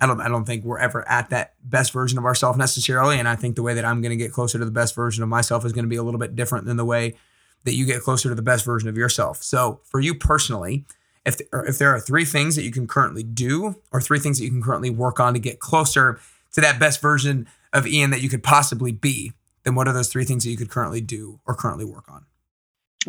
I 0.00 0.06
don't 0.06 0.20
I 0.20 0.28
don't 0.28 0.44
think 0.44 0.64
we're 0.64 0.78
ever 0.78 1.06
at 1.08 1.30
that 1.30 1.54
best 1.62 1.92
version 1.92 2.18
of 2.18 2.24
ourselves 2.24 2.58
necessarily. 2.58 3.18
And 3.18 3.26
I 3.26 3.36
think 3.36 3.56
the 3.56 3.62
way 3.62 3.74
that 3.74 3.84
I'm 3.84 4.00
going 4.00 4.10
to 4.10 4.22
get 4.22 4.32
closer 4.32 4.58
to 4.58 4.64
the 4.64 4.70
best 4.70 4.94
version 4.94 5.22
of 5.22 5.28
myself 5.28 5.64
is 5.64 5.72
going 5.72 5.84
to 5.84 5.88
be 5.88 5.96
a 5.96 6.02
little 6.02 6.20
bit 6.20 6.36
different 6.36 6.66
than 6.66 6.76
the 6.76 6.84
way 6.84 7.14
that 7.64 7.74
you 7.74 7.86
get 7.86 8.02
closer 8.02 8.28
to 8.28 8.34
the 8.34 8.42
best 8.42 8.64
version 8.64 8.88
of 8.88 8.96
yourself. 8.96 9.42
So 9.42 9.80
for 9.84 10.00
you 10.00 10.14
personally, 10.14 10.84
if 11.26 11.40
if 11.52 11.78
there 11.78 11.94
are 11.94 12.00
three 12.00 12.24
things 12.24 12.56
that 12.56 12.62
you 12.62 12.70
can 12.70 12.86
currently 12.86 13.22
do 13.22 13.76
or 13.92 14.00
three 14.00 14.18
things 14.18 14.38
that 14.38 14.44
you 14.44 14.50
can 14.50 14.62
currently 14.62 14.90
work 14.90 15.20
on 15.20 15.34
to 15.34 15.40
get 15.40 15.60
closer 15.60 16.18
to 16.52 16.60
that 16.60 16.80
best 16.80 17.00
version 17.00 17.46
of 17.72 17.86
Ian 17.86 18.10
that 18.10 18.22
you 18.22 18.28
could 18.28 18.42
possibly 18.42 18.92
be, 18.92 19.32
then 19.64 19.74
what 19.74 19.86
are 19.86 19.92
those 19.92 20.08
three 20.08 20.24
things 20.24 20.44
that 20.44 20.50
you 20.50 20.56
could 20.56 20.70
currently 20.70 21.00
do 21.00 21.40
or 21.46 21.54
currently 21.54 21.84
work 21.84 22.08
on? 22.08 22.24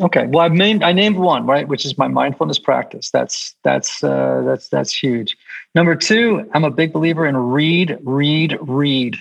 Okay. 0.00 0.26
Well, 0.26 0.40
I've 0.40 0.52
named 0.52 0.82
I 0.82 0.92
named 0.92 1.16
one 1.16 1.46
right, 1.46 1.68
which 1.68 1.84
is 1.84 1.98
my 1.98 2.08
mindfulness 2.08 2.58
practice. 2.58 3.10
That's 3.10 3.54
that's 3.62 4.02
uh, 4.02 4.42
that's 4.44 4.68
that's 4.68 4.92
huge. 4.92 5.36
Number 5.74 5.94
two, 5.94 6.48
I'm 6.54 6.64
a 6.64 6.70
big 6.70 6.92
believer 6.92 7.26
in 7.26 7.36
read, 7.36 7.98
read, 8.02 8.58
read. 8.62 9.16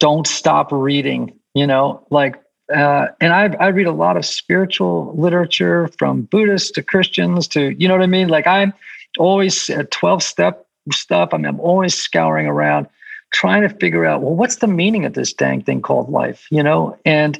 Don't 0.00 0.26
stop 0.26 0.72
reading. 0.72 1.38
You 1.54 1.68
know, 1.68 2.04
like, 2.10 2.42
uh, 2.72 3.08
and 3.20 3.32
I 3.32 3.54
I 3.58 3.68
read 3.68 3.86
a 3.86 3.92
lot 3.92 4.16
of 4.16 4.24
spiritual 4.24 5.14
literature 5.16 5.88
from 5.98 6.22
Buddhists 6.22 6.70
to 6.72 6.82
Christians 6.82 7.48
to 7.48 7.74
you 7.80 7.88
know 7.88 7.94
what 7.94 8.02
I 8.02 8.06
mean. 8.06 8.28
Like 8.28 8.46
I'm 8.46 8.72
always 9.18 9.70
at 9.70 9.90
twelve 9.90 10.22
step 10.22 10.66
stuff. 10.92 11.30
I 11.32 11.36
mean, 11.38 11.46
I'm 11.46 11.60
always 11.60 11.94
scouring 11.94 12.46
around, 12.46 12.86
trying 13.32 13.62
to 13.62 13.68
figure 13.68 14.04
out 14.04 14.22
well, 14.22 14.34
what's 14.34 14.56
the 14.56 14.66
meaning 14.66 15.04
of 15.04 15.14
this 15.14 15.32
dang 15.32 15.62
thing 15.62 15.82
called 15.82 16.10
life? 16.10 16.46
You 16.50 16.62
know, 16.62 16.98
and 17.04 17.38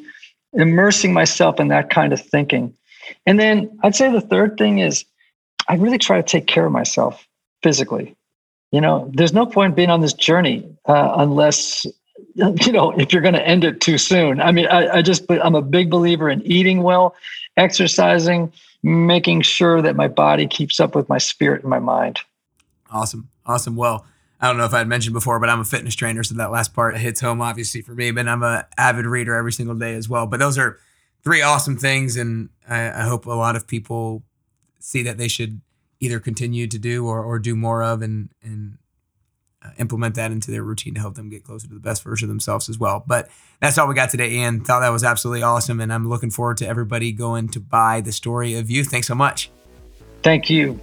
immersing 0.52 1.12
myself 1.12 1.58
in 1.60 1.68
that 1.68 1.90
kind 1.90 2.12
of 2.12 2.20
thinking. 2.20 2.74
And 3.26 3.38
then 3.38 3.78
I'd 3.82 3.94
say 3.94 4.10
the 4.10 4.20
third 4.20 4.56
thing 4.56 4.78
is 4.78 5.04
I 5.68 5.76
really 5.76 5.98
try 5.98 6.16
to 6.16 6.22
take 6.22 6.46
care 6.46 6.66
of 6.66 6.72
myself 6.72 7.26
physically. 7.62 8.14
You 8.70 8.80
know, 8.80 9.10
there's 9.14 9.32
no 9.32 9.46
point 9.46 9.76
being 9.76 9.90
on 9.90 10.00
this 10.00 10.12
journey 10.12 10.68
uh, 10.86 11.14
unless, 11.16 11.86
you 12.66 12.72
know, 12.72 12.90
if 12.92 13.12
you're 13.12 13.22
going 13.22 13.34
to 13.34 13.46
end 13.46 13.64
it 13.64 13.80
too 13.80 13.98
soon. 13.98 14.40
I 14.40 14.50
mean, 14.52 14.66
I, 14.66 14.96
I 14.98 15.02
just, 15.02 15.24
I'm 15.30 15.54
a 15.54 15.62
big 15.62 15.90
believer 15.90 16.28
in 16.28 16.42
eating 16.42 16.82
well 16.82 17.14
exercising, 17.56 18.52
making 18.82 19.42
sure 19.42 19.80
that 19.80 19.94
my 19.94 20.08
body 20.08 20.46
keeps 20.46 20.80
up 20.80 20.94
with 20.94 21.08
my 21.08 21.18
spirit 21.18 21.62
and 21.62 21.70
my 21.70 21.78
mind. 21.78 22.20
Awesome. 22.90 23.28
Awesome. 23.46 23.76
Well, 23.76 24.06
I 24.40 24.48
don't 24.48 24.56
know 24.56 24.64
if 24.64 24.74
I'd 24.74 24.88
mentioned 24.88 25.14
before, 25.14 25.38
but 25.38 25.48
I'm 25.48 25.60
a 25.60 25.64
fitness 25.64 25.94
trainer, 25.94 26.22
so 26.22 26.34
that 26.34 26.50
last 26.50 26.74
part 26.74 26.96
hits 26.96 27.20
home 27.20 27.40
obviously 27.40 27.82
for 27.82 27.94
me. 27.94 28.10
But 28.10 28.28
I'm 28.28 28.42
an 28.42 28.64
avid 28.76 29.06
reader 29.06 29.34
every 29.34 29.52
single 29.52 29.74
day 29.74 29.94
as 29.94 30.08
well. 30.08 30.26
But 30.26 30.40
those 30.40 30.58
are 30.58 30.78
three 31.22 31.40
awesome 31.40 31.76
things, 31.76 32.16
and 32.16 32.50
I, 32.68 32.90
I 32.90 33.02
hope 33.02 33.26
a 33.26 33.30
lot 33.30 33.56
of 33.56 33.66
people 33.66 34.22
see 34.80 35.02
that 35.04 35.18
they 35.18 35.28
should 35.28 35.60
either 36.00 36.20
continue 36.20 36.66
to 36.66 36.78
do 36.78 37.06
or, 37.06 37.22
or 37.22 37.38
do 37.38 37.56
more 37.56 37.82
of, 37.82 38.02
and 38.02 38.30
and 38.42 38.78
implement 39.78 40.14
that 40.16 40.30
into 40.30 40.50
their 40.50 40.62
routine 40.62 40.94
to 40.94 41.00
help 41.00 41.14
them 41.14 41.28
get 41.28 41.44
closer 41.44 41.66
to 41.68 41.74
the 41.74 41.80
best 41.80 42.02
version 42.02 42.26
of 42.26 42.28
themselves 42.28 42.68
as 42.68 42.78
well. 42.78 43.04
But 43.06 43.28
that's 43.60 43.78
all 43.78 43.88
we 43.88 43.94
got 43.94 44.10
today, 44.10 44.30
Ian. 44.32 44.60
Thought 44.64 44.80
that 44.80 44.90
was 44.90 45.04
absolutely 45.04 45.42
awesome, 45.42 45.80
and 45.80 45.92
I'm 45.92 46.08
looking 46.08 46.30
forward 46.30 46.58
to 46.58 46.66
everybody 46.66 47.12
going 47.12 47.48
to 47.48 47.60
buy 47.60 48.00
the 48.00 48.12
story 48.12 48.54
of 48.54 48.70
you. 48.70 48.84
Thanks 48.84 49.06
so 49.06 49.14
much. 49.14 49.50
Thank 50.22 50.50
you. 50.50 50.80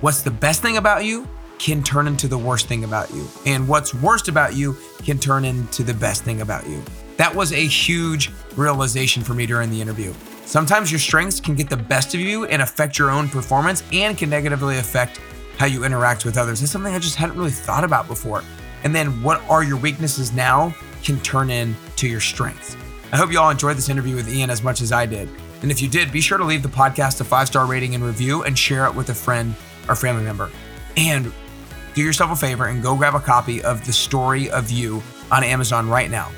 What's 0.00 0.22
the 0.22 0.30
best 0.30 0.62
thing 0.62 0.76
about 0.76 1.04
you? 1.04 1.28
can 1.60 1.82
turn 1.82 2.06
into 2.06 2.26
the 2.26 2.38
worst 2.38 2.66
thing 2.66 2.84
about 2.84 3.12
you. 3.12 3.28
And 3.44 3.68
what's 3.68 3.92
worst 3.92 4.28
about 4.28 4.56
you 4.56 4.76
can 5.04 5.18
turn 5.18 5.44
into 5.44 5.82
the 5.82 5.92
best 5.92 6.24
thing 6.24 6.40
about 6.40 6.66
you. 6.66 6.82
That 7.18 7.34
was 7.34 7.52
a 7.52 7.66
huge 7.66 8.30
realization 8.56 9.22
for 9.22 9.34
me 9.34 9.44
during 9.44 9.70
the 9.70 9.78
interview. 9.78 10.14
Sometimes 10.46 10.90
your 10.90 10.98
strengths 10.98 11.38
can 11.38 11.54
get 11.54 11.68
the 11.68 11.76
best 11.76 12.14
of 12.14 12.20
you 12.20 12.46
and 12.46 12.62
affect 12.62 12.98
your 12.98 13.10
own 13.10 13.28
performance 13.28 13.84
and 13.92 14.16
can 14.16 14.30
negatively 14.30 14.78
affect 14.78 15.20
how 15.60 15.66
you 15.66 15.84
interact 15.84 16.24
with 16.24 16.38
others. 16.38 16.60
That's 16.60 16.72
something 16.72 16.94
I 16.94 16.98
just 16.98 17.16
hadn't 17.16 17.36
really 17.36 17.50
thought 17.50 17.84
about 17.84 18.08
before. 18.08 18.42
And 18.82 18.94
then 18.94 19.22
what 19.22 19.42
are 19.42 19.62
your 19.62 19.76
weaknesses 19.76 20.32
now 20.32 20.74
can 21.04 21.20
turn 21.20 21.50
into 21.50 22.08
your 22.08 22.18
strengths. 22.18 22.78
I 23.12 23.18
hope 23.18 23.30
you 23.30 23.38
all 23.38 23.50
enjoyed 23.50 23.76
this 23.76 23.90
interview 23.90 24.16
with 24.16 24.26
Ian 24.26 24.48
as 24.48 24.62
much 24.62 24.80
as 24.80 24.90
I 24.90 25.04
did. 25.04 25.28
And 25.60 25.70
if 25.70 25.82
you 25.82 25.88
did, 25.88 26.12
be 26.12 26.22
sure 26.22 26.38
to 26.38 26.44
leave 26.44 26.62
the 26.62 26.70
podcast 26.70 27.20
a 27.20 27.24
five 27.24 27.46
star 27.46 27.66
rating 27.66 27.94
and 27.94 28.02
review 28.02 28.42
and 28.44 28.58
share 28.58 28.86
it 28.86 28.94
with 28.94 29.10
a 29.10 29.14
friend 29.14 29.54
or 29.86 29.96
family 29.96 30.24
member. 30.24 30.48
And 30.96 31.30
do 31.92 32.02
yourself 32.02 32.30
a 32.30 32.36
favor 32.36 32.68
and 32.68 32.82
go 32.82 32.96
grab 32.96 33.14
a 33.14 33.20
copy 33.20 33.62
of 33.62 33.84
The 33.84 33.92
Story 33.92 34.50
of 34.50 34.70
You 34.70 35.02
on 35.30 35.44
Amazon 35.44 35.90
right 35.90 36.10
now. 36.10 36.30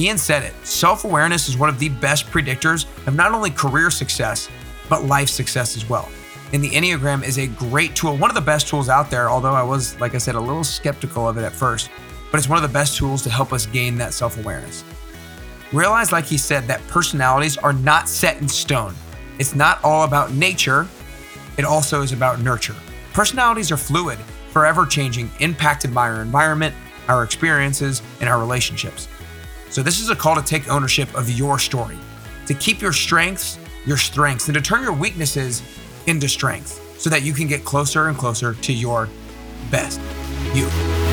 Ian 0.00 0.18
said 0.18 0.42
it 0.42 0.54
self 0.66 1.04
awareness 1.04 1.48
is 1.48 1.56
one 1.56 1.68
of 1.68 1.78
the 1.78 1.90
best 1.90 2.26
predictors 2.26 2.86
of 3.06 3.14
not 3.14 3.30
only 3.30 3.50
career 3.50 3.92
success, 3.92 4.48
but 4.88 5.04
life 5.04 5.28
success 5.28 5.76
as 5.76 5.88
well. 5.88 6.08
And 6.52 6.62
the 6.62 6.70
Enneagram 6.70 7.24
is 7.24 7.38
a 7.38 7.48
great 7.48 7.96
tool, 7.96 8.16
one 8.16 8.30
of 8.30 8.34
the 8.34 8.40
best 8.40 8.68
tools 8.68 8.88
out 8.88 9.10
there, 9.10 9.28
although 9.28 9.52
I 9.52 9.62
was, 9.62 9.98
like 10.00 10.14
I 10.14 10.18
said, 10.18 10.36
a 10.36 10.40
little 10.40 10.64
skeptical 10.64 11.28
of 11.28 11.38
it 11.38 11.42
at 11.42 11.52
first. 11.52 11.90
But 12.30 12.38
it's 12.38 12.48
one 12.48 12.56
of 12.56 12.62
the 12.62 12.72
best 12.72 12.96
tools 12.96 13.22
to 13.22 13.30
help 13.30 13.52
us 13.52 13.66
gain 13.66 13.96
that 13.98 14.14
self 14.14 14.38
awareness. 14.38 14.84
Realize, 15.72 16.12
like 16.12 16.24
he 16.24 16.38
said, 16.38 16.68
that 16.68 16.86
personalities 16.86 17.56
are 17.56 17.72
not 17.72 18.08
set 18.08 18.40
in 18.40 18.48
stone. 18.48 18.94
It's 19.38 19.54
not 19.54 19.82
all 19.82 20.04
about 20.04 20.32
nature, 20.32 20.86
it 21.58 21.64
also 21.64 22.02
is 22.02 22.12
about 22.12 22.40
nurture. 22.40 22.76
Personalities 23.12 23.72
are 23.72 23.76
fluid 23.76 24.18
forever 24.50 24.86
changing, 24.86 25.30
impacted 25.40 25.92
by 25.94 26.08
our 26.08 26.22
environment, 26.22 26.74
our 27.08 27.24
experiences, 27.24 28.02
and 28.20 28.28
our 28.28 28.38
relationships. 28.38 29.08
So, 29.68 29.82
this 29.82 30.00
is 30.00 30.10
a 30.10 30.16
call 30.16 30.36
to 30.36 30.42
take 30.42 30.68
ownership 30.70 31.12
of 31.14 31.28
your 31.28 31.58
story, 31.58 31.98
to 32.46 32.54
keep 32.54 32.80
your 32.80 32.92
strengths 32.92 33.58
your 33.86 33.96
strengths, 33.96 34.48
and 34.48 34.54
to 34.54 34.60
turn 34.60 34.82
your 34.82 34.92
weaknesses 34.92 35.62
into 36.06 36.28
strength 36.28 37.00
so 37.00 37.10
that 37.10 37.22
you 37.22 37.32
can 37.32 37.46
get 37.46 37.64
closer 37.64 38.08
and 38.08 38.16
closer 38.16 38.54
to 38.54 38.72
your 38.72 39.08
best 39.70 40.00
you. 40.54 41.05